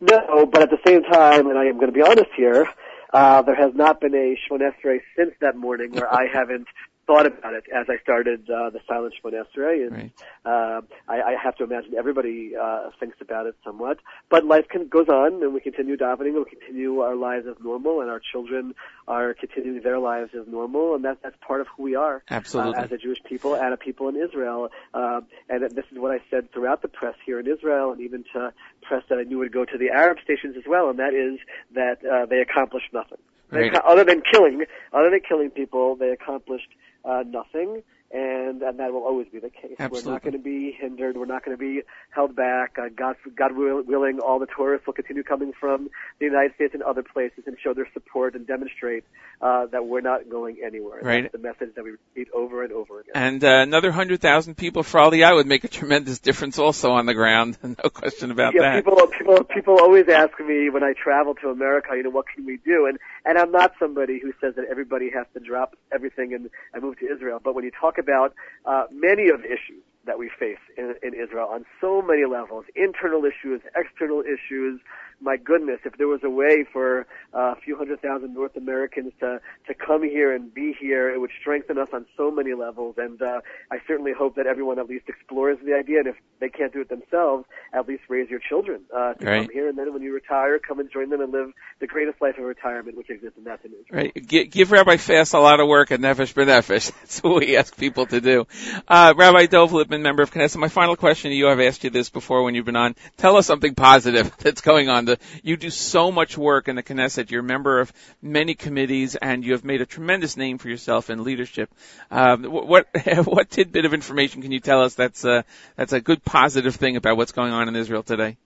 No, 0.00 0.46
but 0.46 0.62
at 0.62 0.70
the 0.70 0.78
same 0.86 1.02
time, 1.02 1.48
and 1.48 1.58
I 1.58 1.66
am 1.66 1.74
going 1.74 1.88
to 1.88 1.92
be 1.92 2.00
honest 2.00 2.30
here, 2.34 2.66
uh, 3.12 3.42
there 3.42 3.56
has 3.56 3.74
not 3.74 4.00
been 4.00 4.14
a 4.14 4.36
Shemoneh 4.36 4.72
Esrei 4.84 5.00
since 5.16 5.32
that 5.40 5.56
morning 5.56 5.92
where 5.92 6.12
I 6.12 6.26
haven't 6.32 6.66
thought 7.10 7.26
about 7.26 7.54
it 7.54 7.64
as 7.74 7.86
I 7.88 7.98
started 8.02 8.48
uh, 8.48 8.70
the 8.70 8.80
silent 8.86 9.14
Esrei, 9.24 9.86
and 9.86 9.92
Right. 9.92 10.12
uh, 10.44 10.80
I, 11.08 11.16
I 11.30 11.34
have 11.42 11.56
to 11.56 11.64
imagine 11.64 11.94
everybody 11.98 12.52
uh, 12.56 12.90
thinks 13.00 13.16
about 13.20 13.46
it 13.46 13.56
somewhat. 13.64 13.98
But 14.28 14.44
life 14.44 14.66
can, 14.68 14.86
goes 14.86 15.08
on, 15.08 15.42
and 15.42 15.52
we 15.52 15.60
continue 15.60 15.96
davening, 15.96 16.34
and 16.36 16.44
we 16.44 16.50
continue 16.56 17.00
our 17.00 17.16
lives 17.16 17.46
as 17.48 17.56
normal, 17.62 18.00
and 18.00 18.10
our 18.10 18.20
children 18.20 18.74
are 19.08 19.34
continuing 19.34 19.82
their 19.82 19.98
lives 19.98 20.30
as 20.40 20.46
normal, 20.46 20.94
and 20.94 21.04
that's 21.04 21.18
that's 21.22 21.36
part 21.46 21.60
of 21.60 21.66
who 21.76 21.82
we 21.82 21.96
are 21.96 22.22
Absolutely. 22.30 22.76
uh, 22.76 22.84
as 22.84 22.92
a 22.92 22.98
Jewish 22.98 23.18
people 23.28 23.54
and 23.54 23.74
a 23.74 23.76
people 23.76 24.08
in 24.08 24.16
Israel. 24.16 24.68
Uh, 24.94 25.20
and 25.48 25.62
this 25.70 25.84
is 25.90 25.98
what 25.98 26.12
I 26.12 26.20
said 26.30 26.52
throughout 26.52 26.82
the 26.82 26.88
press 26.88 27.16
here 27.26 27.40
in 27.40 27.46
Israel, 27.48 27.90
and 27.92 28.00
even 28.00 28.24
to 28.34 28.52
press 28.82 29.02
that 29.08 29.18
I 29.18 29.24
knew 29.24 29.38
would 29.38 29.52
go 29.52 29.64
to 29.64 29.78
the 29.78 29.90
Arab 29.90 30.18
stations 30.22 30.54
as 30.56 30.64
well, 30.68 30.90
and 30.90 30.98
that 31.00 31.14
is 31.14 31.40
that 31.74 31.98
uh, 32.06 32.26
they 32.26 32.40
accomplished 32.40 32.92
nothing. 32.92 33.18
Right. 33.50 33.74
other 33.74 34.04
than 34.04 34.22
killing, 34.30 34.64
other 34.92 35.10
than 35.10 35.20
killing 35.28 35.50
people, 35.50 35.96
they 35.96 36.10
accomplished 36.10 36.68
uh, 37.04 37.24
nothing. 37.26 37.82
And, 38.12 38.60
and 38.60 38.80
that 38.80 38.92
will 38.92 39.04
always 39.04 39.28
be 39.28 39.38
the 39.38 39.50
case. 39.50 39.76
We're 39.78 40.10
not 40.10 40.22
going 40.22 40.32
to 40.32 40.40
be 40.40 40.76
hindered. 40.76 41.16
We're 41.16 41.26
not 41.26 41.44
going 41.44 41.56
to 41.56 41.60
be 41.60 41.82
held 42.10 42.34
back. 42.34 42.76
Uh, 42.76 42.88
God, 42.88 43.14
God 43.36 43.54
will, 43.54 43.84
willing, 43.84 44.18
all 44.18 44.40
the 44.40 44.48
tourists 44.48 44.84
will 44.84 44.94
continue 44.94 45.22
coming 45.22 45.52
from 45.52 45.90
the 46.18 46.26
United 46.26 46.56
States 46.56 46.74
and 46.74 46.82
other 46.82 47.04
places 47.04 47.44
and 47.46 47.56
show 47.62 47.72
their 47.72 47.86
support 47.92 48.34
and 48.34 48.48
demonstrate 48.48 49.04
uh, 49.40 49.66
that 49.66 49.86
we're 49.86 50.00
not 50.00 50.28
going 50.28 50.56
anywhere. 50.64 50.98
Right. 51.00 51.22
That's 51.22 51.32
the 51.32 51.38
message 51.38 51.76
that 51.76 51.84
we 51.84 51.92
repeat 51.92 52.26
over 52.34 52.64
and 52.64 52.72
over 52.72 52.98
again. 52.98 53.12
And 53.14 53.44
uh, 53.44 53.60
another 53.62 53.92
hundred 53.92 54.20
thousand 54.20 54.56
people 54.56 54.82
for 54.82 54.98
Aliyah 54.98 55.36
would 55.36 55.46
make 55.46 55.62
a 55.62 55.68
tremendous 55.68 56.18
difference 56.18 56.58
also 56.58 56.90
on 56.90 57.06
the 57.06 57.14
ground. 57.14 57.58
No 57.70 57.88
question 57.88 58.32
about 58.32 58.52
yeah, 58.54 58.62
that. 58.62 58.84
people 58.84 59.06
people 59.06 59.44
people 59.44 59.78
always 59.80 60.08
ask 60.08 60.38
me 60.40 60.68
when 60.70 60.82
I 60.82 60.92
travel 60.92 61.34
to 61.36 61.50
America, 61.50 61.90
you 61.94 62.02
know, 62.02 62.10
what 62.10 62.26
can 62.26 62.44
we 62.44 62.58
do? 62.58 62.86
And 62.86 62.98
and 63.24 63.38
I'm 63.38 63.52
not 63.52 63.72
somebody 63.78 64.20
who 64.20 64.32
says 64.40 64.54
that 64.56 64.66
everybody 64.70 65.10
has 65.14 65.26
to 65.34 65.40
drop 65.40 65.76
everything 65.92 66.34
and, 66.34 66.50
and 66.72 66.82
move 66.82 66.98
to 67.00 67.06
Israel. 67.06 67.40
But 67.42 67.54
when 67.54 67.64
you 67.64 67.70
talk 67.78 67.98
about 67.98 68.34
uh, 68.64 68.84
many 68.92 69.28
of 69.28 69.42
the 69.42 69.46
issues 69.46 69.82
that 70.06 70.18
we 70.18 70.30
face 70.38 70.58
in, 70.78 70.94
in 71.02 71.12
Israel 71.14 71.48
on 71.50 71.64
so 71.80 72.02
many 72.02 72.24
levels, 72.24 72.64
internal 72.74 73.24
issues, 73.24 73.60
external 73.76 74.22
issues, 74.22 74.80
my 75.20 75.36
goodness, 75.36 75.80
if 75.84 75.96
there 75.98 76.08
was 76.08 76.20
a 76.24 76.30
way 76.30 76.64
for 76.72 77.06
uh, 77.34 77.52
a 77.52 77.56
few 77.64 77.76
hundred 77.76 78.00
thousand 78.00 78.34
North 78.34 78.56
Americans 78.56 79.12
to 79.20 79.40
to 79.66 79.74
come 79.74 80.02
here 80.02 80.34
and 80.34 80.52
be 80.52 80.74
here, 80.80 81.10
it 81.10 81.20
would 81.20 81.30
strengthen 81.40 81.78
us 81.78 81.88
on 81.92 82.06
so 82.16 82.30
many 82.30 82.54
levels. 82.54 82.96
And 82.98 83.20
uh, 83.20 83.40
I 83.70 83.78
certainly 83.86 84.12
hope 84.16 84.36
that 84.36 84.46
everyone 84.46 84.78
at 84.78 84.88
least 84.88 85.08
explores 85.08 85.58
the 85.64 85.74
idea, 85.74 85.98
and 85.98 86.06
if 86.08 86.16
they 86.40 86.48
can't 86.48 86.72
do 86.72 86.80
it 86.80 86.88
themselves, 86.88 87.44
at 87.72 87.86
least 87.86 88.02
raise 88.08 88.28
your 88.30 88.40
children 88.40 88.82
uh, 88.96 89.14
to 89.14 89.26
Right. 89.26 89.46
come 89.46 89.52
here, 89.52 89.68
and 89.68 89.78
then 89.78 89.92
when 89.92 90.02
you 90.02 90.12
retire, 90.14 90.58
come 90.58 90.80
and 90.80 90.90
join 90.90 91.10
them 91.10 91.20
and 91.20 91.30
live 91.32 91.52
the 91.80 91.86
greatest 91.86 92.20
life 92.20 92.36
of 92.38 92.44
retirement, 92.44 92.96
which 92.96 93.10
exists, 93.10 93.36
and 93.36 93.46
that's 93.46 93.64
in 93.64 93.72
Israel. 93.72 94.10
Right. 94.14 94.26
Gi- 94.26 94.46
Give 94.46 94.70
Rabbi 94.72 94.96
Fass 94.96 95.32
a 95.34 95.38
lot 95.38 95.60
of 95.60 95.68
work 95.68 95.92
at 95.92 96.00
Nefesh 96.00 96.34
B'Nefesh. 96.34 96.90
That's 97.00 97.22
what 97.22 97.40
we 97.40 97.56
ask 97.56 97.76
people 97.76 98.06
to 98.06 98.20
do. 98.20 98.46
Uh, 98.88 99.14
Rabbi 99.16 99.46
Dov 99.46 99.70
Lipman, 99.72 100.00
member 100.00 100.22
of 100.22 100.30
Knesset. 100.32 100.56
My 100.56 100.68
final 100.68 100.96
question 100.96 101.30
to 101.30 101.36
you, 101.36 101.48
I've 101.48 101.60
asked 101.60 101.84
you 101.84 101.90
this 101.90 102.08
before 102.10 102.42
when 102.42 102.54
you've 102.54 102.64
been 102.64 102.76
on. 102.76 102.96
Tell 103.18 103.36
us 103.36 103.46
something 103.46 103.74
positive 103.74 104.34
that's 104.38 104.60
going 104.62 104.88
on. 104.88 105.09
The, 105.10 105.18
you 105.42 105.56
do 105.56 105.70
so 105.70 106.10
much 106.10 106.36
work 106.36 106.68
in 106.68 106.76
the 106.76 106.82
Knesset. 106.82 107.30
You're 107.30 107.40
a 107.40 107.44
member 107.44 107.80
of 107.80 107.92
many 108.22 108.54
committees 108.54 109.16
and 109.16 109.44
you 109.44 109.52
have 109.52 109.64
made 109.64 109.80
a 109.80 109.86
tremendous 109.86 110.36
name 110.36 110.58
for 110.58 110.68
yourself 110.68 111.10
in 111.10 111.24
leadership. 111.24 111.70
Um, 112.10 112.44
what, 112.44 112.88
what 113.24 113.50
tidbit 113.50 113.84
of 113.84 113.94
information 113.94 114.42
can 114.42 114.52
you 114.52 114.60
tell 114.60 114.82
us 114.82 114.94
that's, 114.94 115.24
uh, 115.24 115.42
that's 115.76 115.92
a 115.92 116.00
good 116.00 116.24
positive 116.24 116.76
thing 116.76 116.96
about 116.96 117.16
what's 117.16 117.32
going 117.32 117.52
on 117.52 117.68
in 117.68 117.76
Israel 117.76 118.02
today? 118.02 118.36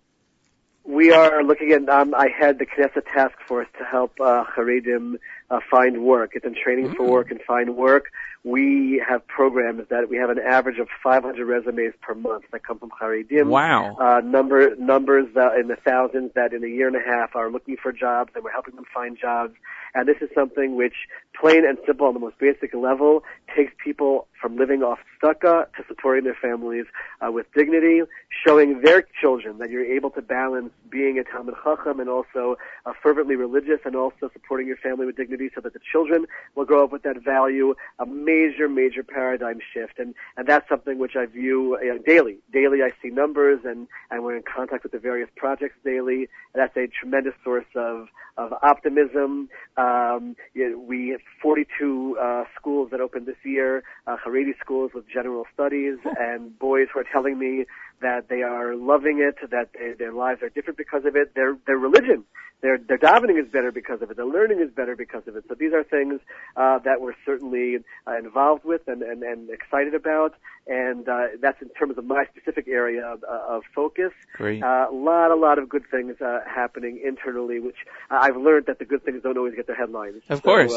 We 0.85 1.13
are 1.13 1.43
looking 1.43 1.73
at. 1.73 1.89
Um, 1.89 2.15
I 2.15 2.29
had 2.29 2.59
the 2.59 2.67
Knesset 2.67 3.05
task 3.07 3.35
force 3.49 3.69
to 3.79 3.85
help 3.85 4.21
uh, 4.21 4.45
Haredim 4.45 5.17
uh, 5.51 5.61
find 5.71 6.05
work, 6.05 6.35
get 6.35 6.43
them 6.43 6.55
training 6.55 6.95
for 6.95 7.07
work 7.07 7.31
and 7.31 7.41
find 7.41 7.75
work. 7.75 8.13
We 8.45 9.03
have 9.09 9.27
programs 9.27 9.89
that 9.89 10.11
we 10.11 10.19
have 10.19 10.29
an 10.29 10.39
average 10.39 10.79
of 10.79 10.87
500 11.03 11.45
resumes 11.47 11.95
per 12.03 12.15
month 12.15 12.45
that 12.53 12.63
come 12.63 12.79
from 12.79 12.91
Haredim. 12.91 13.47
Wow. 13.47 13.97
Uh, 13.97 14.21
number 14.21 14.77
numbers 14.77 15.27
in 15.59 15.69
the 15.69 15.77
thousands 15.83 16.33
that 16.35 16.53
in 16.53 16.63
a 16.63 16.69
year 16.69 16.87
and 16.87 16.97
a 16.97 17.01
half 17.01 17.35
are 17.35 17.51
looking 17.51 17.77
for 17.83 17.91
jobs, 17.91 18.33
and 18.35 18.45
we're 18.45 18.53
helping 18.53 18.77
them 18.77 18.85
find 18.93 19.19
jobs. 19.19 19.55
And 19.95 20.09
this 20.09 20.17
is 20.21 20.29
something 20.35 20.75
which, 20.75 20.95
plain 21.41 21.65
and 21.65 21.79
simple 21.87 22.09
on 22.09 22.15
the 22.15 22.21
most 22.21 22.37
basic 22.39 22.75
level, 22.75 23.23
takes 23.57 23.73
people 23.83 24.27
from 24.41 24.57
living 24.57 24.83
off 24.83 24.99
tzedakah 25.23 25.73
to 25.75 25.85
supporting 25.89 26.25
their 26.25 26.37
families 26.41 26.85
uh, 27.21 27.31
with 27.31 27.47
dignity, 27.57 28.03
showing 28.47 28.83
their 28.83 29.07
children 29.21 29.59
that 29.59 29.71
you're 29.71 29.85
able 29.85 30.11
to 30.11 30.21
balance 30.21 30.71
being 30.91 31.19
a 31.19 31.25
Talmud 31.25 31.55
Chacham 31.63 32.01
and 32.01 32.11
also 32.11 32.57
uh, 32.85 32.93
fervently 33.03 33.37
religious 33.37 33.79
and 33.85 33.95
also 33.95 34.29
supporting 34.33 34.67
your 34.67 34.77
family 34.77 35.07
with 35.07 35.17
dignity 35.17 35.49
so 35.55 35.61
that 35.61 35.73
the 35.73 35.81
children 35.93 36.27
will 36.57 36.65
grow 36.65 36.85
up 36.85 36.93
with 36.93 37.03
that 37.05 37.23
value, 37.23 37.75
a 37.99 38.07
major, 38.35 38.69
major 38.69 39.03
paradigm 39.03 39.61
shift. 39.73 39.99
And, 39.99 40.15
and 40.37 40.47
that's 40.47 40.69
something 40.69 40.99
which 40.99 41.17
I 41.17 41.27
view 41.27 41.77
uh, 41.77 41.99
daily. 42.05 42.39
Daily 42.53 42.83
I 42.83 42.91
see 43.03 43.09
numbers 43.09 43.61
and, 43.65 43.87
and 44.11 44.25
we're 44.25 44.37
in 44.37 44.43
contact 44.43 44.83
with 44.83 44.93
the 44.93 44.99
various 44.99 45.29
projects 45.37 45.77
daily. 45.85 46.29
And 46.53 46.57
that's 46.57 46.77
a 46.77 46.87
tremendous 46.89 47.35
source 47.43 47.67
of, 47.75 48.09
of 48.37 48.53
optimism. 48.63 49.49
Um, 49.77 50.37
you 50.55 50.71
know, 50.71 50.79
we 50.79 51.11
have 51.11 51.21
42 51.43 52.19
uh, 52.21 52.45
schools 52.57 52.91
that 52.91 53.01
opened 53.01 53.27
this 53.27 53.43
year, 53.45 53.85
uh, 54.07 54.17
Haredi 54.25 54.59
schools 54.61 54.91
with 54.95 55.05
general 55.09 55.45
studies, 55.53 55.99
and 56.19 56.59
boys 56.59 56.89
who 56.93 57.01
are 57.01 57.07
telling 57.11 57.39
me 57.39 57.67
that 58.05 58.29
they 58.29 58.43
are 58.43 58.77
loving 58.77 59.17
it, 59.29 59.37
that 59.51 59.69
they, 59.73 59.93
their 59.99 60.13
lives 60.13 60.41
are 60.43 60.51
different 60.57 60.79
because 60.85 61.05
of 61.05 61.17
it. 61.17 61.35
Their 61.35 61.57
their 61.67 61.81
religion, 61.89 62.25
their 62.63 62.77
their 62.79 62.99
davening 62.99 63.39
is 63.43 63.49
better 63.51 63.73
because 63.81 64.01
of 64.03 64.11
it. 64.11 64.17
Their 64.17 64.27
learning 64.39 64.61
is 64.61 64.71
better 64.81 64.95
because 65.05 65.25
of 65.27 65.37
it. 65.37 65.45
So 65.49 65.55
these 65.55 65.73
are 65.73 65.85
things 65.97 66.21
uh, 66.57 66.79
that 66.87 67.01
we're 67.01 67.19
certainly 67.25 67.79
uh, 68.07 68.17
involved 68.25 68.65
with 68.65 68.83
and, 68.87 69.03
and, 69.03 69.23
and 69.23 69.51
excited 69.51 69.95
about, 69.95 70.33
and 70.67 71.09
uh, 71.09 71.27
that's 71.41 71.61
in 71.63 71.71
terms 71.71 71.97
of 71.99 72.05
my 72.05 72.25
specific 72.33 72.67
area 72.69 73.05
of, 73.05 73.25
of 73.25 73.63
focus. 73.75 74.13
Great. 74.35 74.63
Uh, 74.63 74.87
a 74.91 74.95
lot, 74.95 75.31
a 75.31 75.37
lot 75.37 75.59
of 75.59 75.69
good 75.69 75.85
things 75.91 76.21
uh, 76.21 76.41
happening 76.47 77.01
internally, 77.05 77.59
which 77.61 77.81
uh, 78.11 78.19
I've 78.21 78.37
learned 78.37 78.67
that 78.67 78.79
the 78.79 78.85
good 78.85 79.03
things 79.05 79.23
don't 79.23 79.39
always 79.39 79.55
get 79.55 79.67
the 79.67 79.75
headlines. 79.75 80.23
Of 80.29 80.39
So, 80.39 80.43
course. 80.43 80.73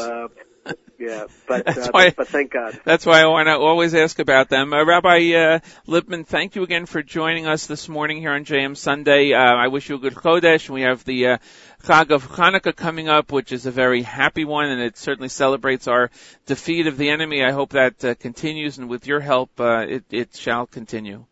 Yeah, 0.98 1.26
but 1.48 1.64
That's 1.64 1.78
uh, 1.78 1.90
why- 1.92 2.10
but 2.10 2.28
thank 2.28 2.52
God. 2.52 2.78
That's 2.84 3.06
why 3.06 3.20
I 3.20 3.26
want 3.26 3.46
to 3.46 3.56
always 3.56 3.94
ask 3.94 4.18
about 4.18 4.48
them. 4.48 4.72
Uh, 4.72 4.84
Rabbi 4.84 5.32
uh, 5.34 5.60
Lipman, 5.86 6.26
thank 6.26 6.56
you 6.56 6.62
again 6.62 6.86
for 6.86 7.02
joining 7.02 7.46
us 7.46 7.66
this 7.66 7.88
morning 7.88 8.18
here 8.18 8.32
on 8.32 8.44
JM 8.44 8.76
Sunday. 8.76 9.32
Uh, 9.32 9.38
I 9.38 9.68
wish 9.68 9.88
you 9.88 9.96
a 9.96 9.98
good 9.98 10.14
Chodesh. 10.14 10.68
We 10.68 10.82
have 10.82 11.04
the 11.04 11.26
uh, 11.26 11.38
Chag 11.84 12.10
of 12.10 12.26
Hanukkah 12.28 12.74
coming 12.74 13.08
up, 13.08 13.30
which 13.30 13.52
is 13.52 13.66
a 13.66 13.70
very 13.70 14.02
happy 14.02 14.44
one, 14.44 14.66
and 14.70 14.80
it 14.82 14.98
certainly 14.98 15.28
celebrates 15.28 15.86
our 15.86 16.10
defeat 16.46 16.86
of 16.86 16.96
the 16.96 17.10
enemy. 17.10 17.44
I 17.44 17.52
hope 17.52 17.70
that 17.70 18.04
uh, 18.04 18.14
continues, 18.14 18.78
and 18.78 18.88
with 18.88 19.06
your 19.06 19.20
help, 19.20 19.60
uh, 19.60 19.86
it, 19.88 20.04
it 20.10 20.36
shall 20.36 20.66
continue. 20.66 21.24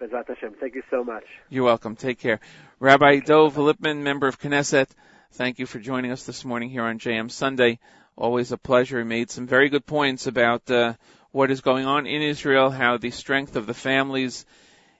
Hashem. 0.00 0.54
Thank 0.60 0.74
you 0.74 0.82
so 0.90 1.04
much. 1.04 1.24
You're 1.48 1.64
welcome. 1.64 1.96
Take 1.96 2.18
care. 2.18 2.40
Rabbi 2.80 3.20
Dov 3.20 3.56
Lipman, 3.56 4.02
member 4.02 4.26
of 4.26 4.38
Knesset, 4.38 4.88
thank 5.32 5.58
you 5.58 5.66
for 5.66 5.78
joining 5.78 6.10
us 6.10 6.24
this 6.24 6.44
morning 6.44 6.68
here 6.70 6.82
on 6.82 6.98
JM 6.98 7.30
Sunday. 7.30 7.78
Always 8.16 8.52
a 8.52 8.56
pleasure. 8.56 8.98
He 8.98 9.04
made 9.04 9.30
some 9.30 9.46
very 9.46 9.68
good 9.68 9.86
points 9.86 10.26
about 10.26 10.70
uh, 10.70 10.94
what 11.32 11.50
is 11.50 11.60
going 11.60 11.84
on 11.84 12.06
in 12.06 12.22
Israel, 12.22 12.70
how 12.70 12.96
the 12.96 13.10
strength 13.10 13.56
of 13.56 13.66
the 13.66 13.74
families 13.74 14.46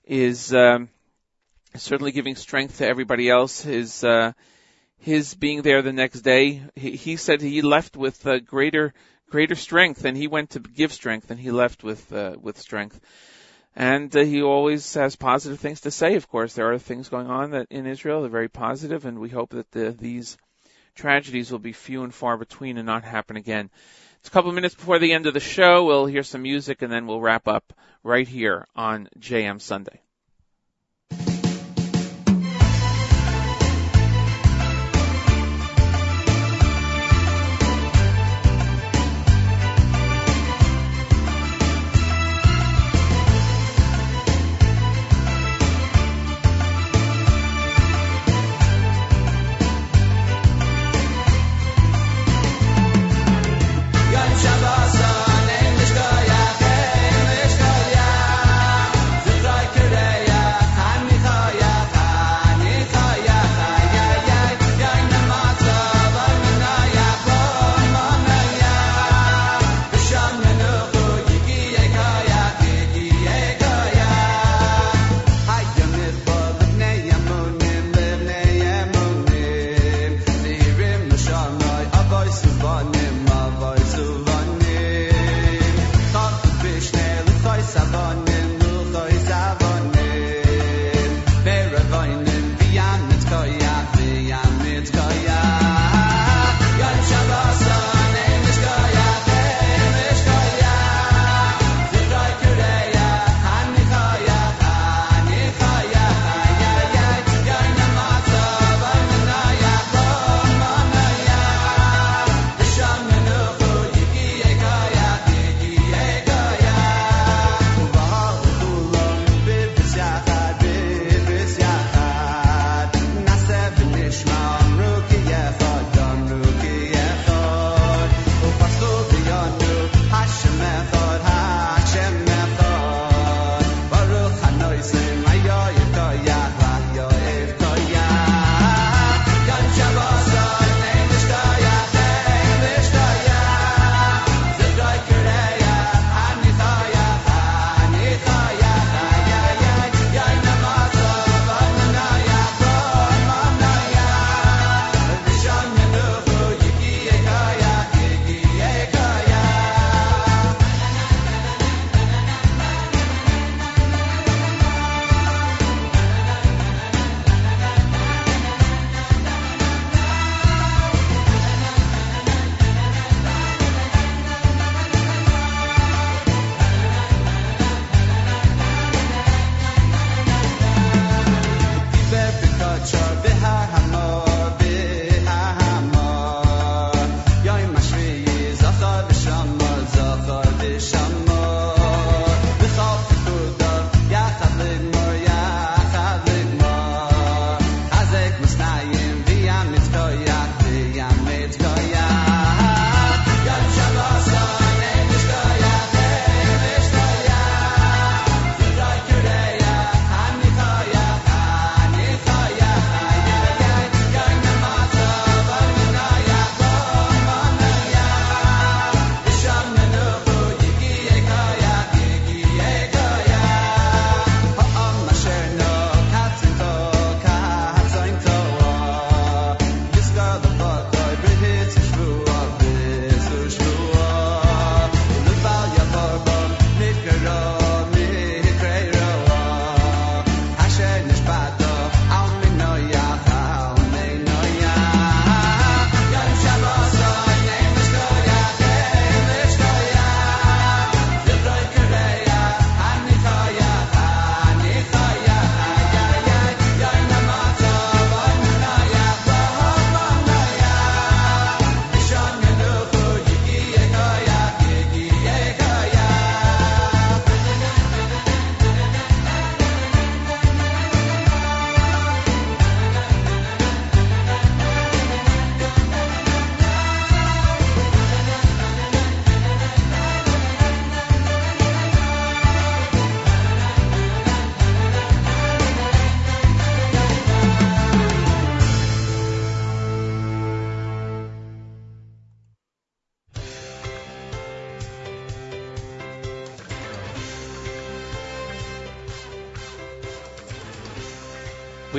is 0.04 0.52
um, 0.52 0.88
certainly 1.76 2.10
giving 2.10 2.34
strength 2.34 2.78
to 2.78 2.86
everybody 2.86 3.30
else. 3.30 3.62
His 3.62 4.02
uh, 4.02 4.32
his 4.98 5.34
being 5.34 5.62
there 5.62 5.82
the 5.82 5.92
next 5.92 6.22
day, 6.22 6.62
he, 6.74 6.92
he 6.92 7.16
said 7.16 7.40
he 7.40 7.62
left 7.62 7.96
with 7.96 8.26
uh, 8.26 8.40
greater 8.40 8.94
greater 9.30 9.54
strength, 9.54 10.04
and 10.04 10.16
he 10.16 10.26
went 10.26 10.50
to 10.50 10.60
give 10.60 10.92
strength, 10.92 11.30
and 11.30 11.38
he 11.38 11.52
left 11.52 11.84
with 11.84 12.12
uh, 12.12 12.34
with 12.40 12.58
strength. 12.58 12.98
And 13.76 14.14
uh, 14.16 14.24
he 14.24 14.42
always 14.42 14.94
has 14.94 15.14
positive 15.14 15.60
things 15.60 15.82
to 15.82 15.90
say. 15.90 16.16
Of 16.16 16.28
course, 16.28 16.54
there 16.54 16.72
are 16.72 16.78
things 16.78 17.08
going 17.08 17.28
on 17.28 17.50
that 17.52 17.68
in 17.70 17.86
Israel 17.86 18.22
that 18.22 18.26
are 18.26 18.30
very 18.30 18.48
positive, 18.48 19.04
and 19.04 19.20
we 19.20 19.28
hope 19.28 19.50
that 19.50 19.70
the, 19.70 19.92
these 19.92 20.36
tragedies 20.94 21.50
will 21.50 21.58
be 21.58 21.72
few 21.72 22.04
and 22.04 22.14
far 22.14 22.36
between 22.36 22.78
and 22.78 22.86
not 22.86 23.04
happen 23.04 23.36
again. 23.36 23.70
It's 24.20 24.28
a 24.28 24.32
couple 24.32 24.50
of 24.50 24.54
minutes 24.54 24.74
before 24.74 24.98
the 24.98 25.12
end 25.12 25.26
of 25.26 25.34
the 25.34 25.40
show. 25.40 25.84
We'll 25.84 26.06
hear 26.06 26.22
some 26.22 26.42
music, 26.42 26.82
and 26.82 26.92
then 26.92 27.06
we'll 27.06 27.20
wrap 27.20 27.46
up 27.46 27.72
right 28.02 28.26
here 28.26 28.66
on 28.74 29.08
JM 29.18 29.60
Sunday. 29.60 30.00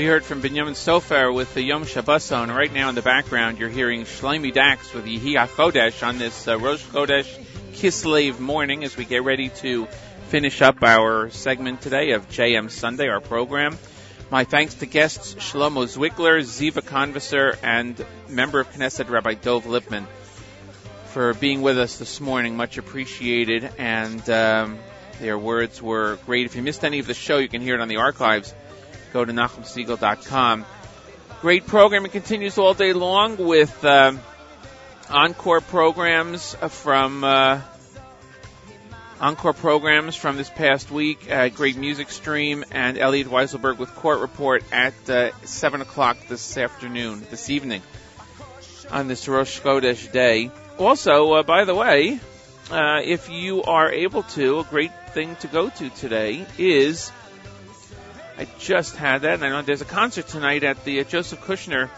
We 0.06 0.11
heard 0.11 0.23
from 0.23 0.41
Benjamin 0.41 0.76
Sofer 0.76 1.34
with 1.34 1.56
the 1.56 1.64
Yom 1.64 1.84
Shabboson. 1.84 2.44
and 2.44 2.56
Right 2.56 2.72
now 2.72 2.90
in 2.90 2.94
the 2.94 3.02
background, 3.02 3.57
you're 3.57 3.69
hearing 3.69 4.03
Shlomi 4.03 4.53
Dachs 4.53 4.94
with 4.94 5.06
Yehi 5.06 5.34
HaChodesh 5.34 6.06
on 6.06 6.19
this 6.19 6.48
uh, 6.48 6.60
Rosh 6.60 6.84
Chodesh 6.84 7.44
Kislev 7.73 8.40
morning 8.40 8.84
as 8.84 8.95
we 8.95 9.03
get 9.03 9.23
ready 9.23 9.49
to 9.49 9.88
finish 10.27 10.61
up 10.61 10.84
our 10.84 11.32
segment 11.32 11.82
today 11.82 12.11
of 12.11 12.30
JM 12.30 12.69
Sunday, 12.69 13.07
our 13.07 13.19
program. 13.19 13.80
My 14.30 14.44
thanks 14.44 14.76
to 14.76 14.86
guests 14.86 15.34
Shlomo 15.34 15.88
Zwickler, 15.88 16.40
Ziva 16.41 16.84
Konvisser, 16.84 17.57
and 17.64 18.06
member 18.30 18.60
of 18.60 18.72
Knesset 18.73 19.10
Rabbi 19.10 19.34
Dov 19.34 19.65
Lipman 19.65 20.06
for 21.07 21.34
being 21.34 21.64
with 21.64 21.80
us 21.80 21.98
this 21.98 22.22
morning. 22.22 22.56
Much 22.56 22.77
appreciated, 22.77 23.72
and 23.80 24.30
um, 24.30 24.77
their 25.19 25.40
words 25.40 25.82
were 25.82 26.19
great. 26.27 26.45
If 26.45 26.56
you 26.56 26.61
missed 26.61 26.86
any 26.86 26.99
of 26.99 27.07
the 27.07 27.15
show, 27.15 27.40
you 27.40 27.49
can 27.49 27.64
hear 27.64 27.73
it 27.73 27.82
on 27.82 27.88
the 27.88 27.98
archives. 27.98 28.53
Go 29.16 29.24
to 29.24 29.32
NachumSegal.com. 29.32 30.66
Great 31.40 31.66
program. 31.66 32.06
It 32.06 32.12
continues 32.12 32.58
all 32.58 32.74
day 32.74 32.92
long 32.92 33.38
with 33.38 33.86
um 33.86 34.20
encore 35.10 35.62
programs 35.62 36.54
from 36.68 37.24
uh, 37.24 37.62
encore 39.22 39.54
programs 39.54 40.18
from 40.18 40.36
this 40.36 40.50
past 40.50 40.92
week. 40.92 41.32
Uh, 41.32 41.48
great 41.48 41.78
music 41.78 42.10
stream 42.10 42.66
and 42.72 42.98
Elliot 42.98 43.28
Weiselberg 43.28 43.78
with 43.78 43.96
Court 43.96 44.20
Report 44.20 44.66
at 44.74 45.10
uh, 45.10 45.32
seven 45.46 45.80
o'clock 45.80 46.18
this 46.28 46.58
afternoon, 46.58 47.26
this 47.32 47.50
evening, 47.50 47.84
on 48.92 49.08
this 49.08 49.30
Rosh 49.30 49.62
Chodesh 49.62 50.12
day. 50.12 50.52
Also, 50.78 51.36
uh, 51.36 51.44
by 51.44 51.64
the 51.64 51.74
way, 51.74 52.20
uh, 52.70 53.00
if 53.02 53.30
you 53.30 53.64
are 53.64 53.90
able 53.90 54.24
to, 54.24 54.60
a 54.60 54.66
great 54.66 54.92
thing 55.14 55.38
to 55.38 55.48
go 55.48 55.70
to 55.70 55.90
today 55.92 56.46
is. 56.58 57.14
I 58.38 58.48
just 58.60 58.98
had 58.98 59.22
that, 59.22 59.36
and 59.36 59.45
I 59.45 59.49
know 59.49 59.62
there's 59.62 59.82
a 59.82 59.86
concert 59.86 60.28
tonight 60.28 60.64
at 60.64 60.84
the 60.84 60.99
uh, 60.99 61.03
Joseph 61.06 61.40
Kushner 61.41 61.90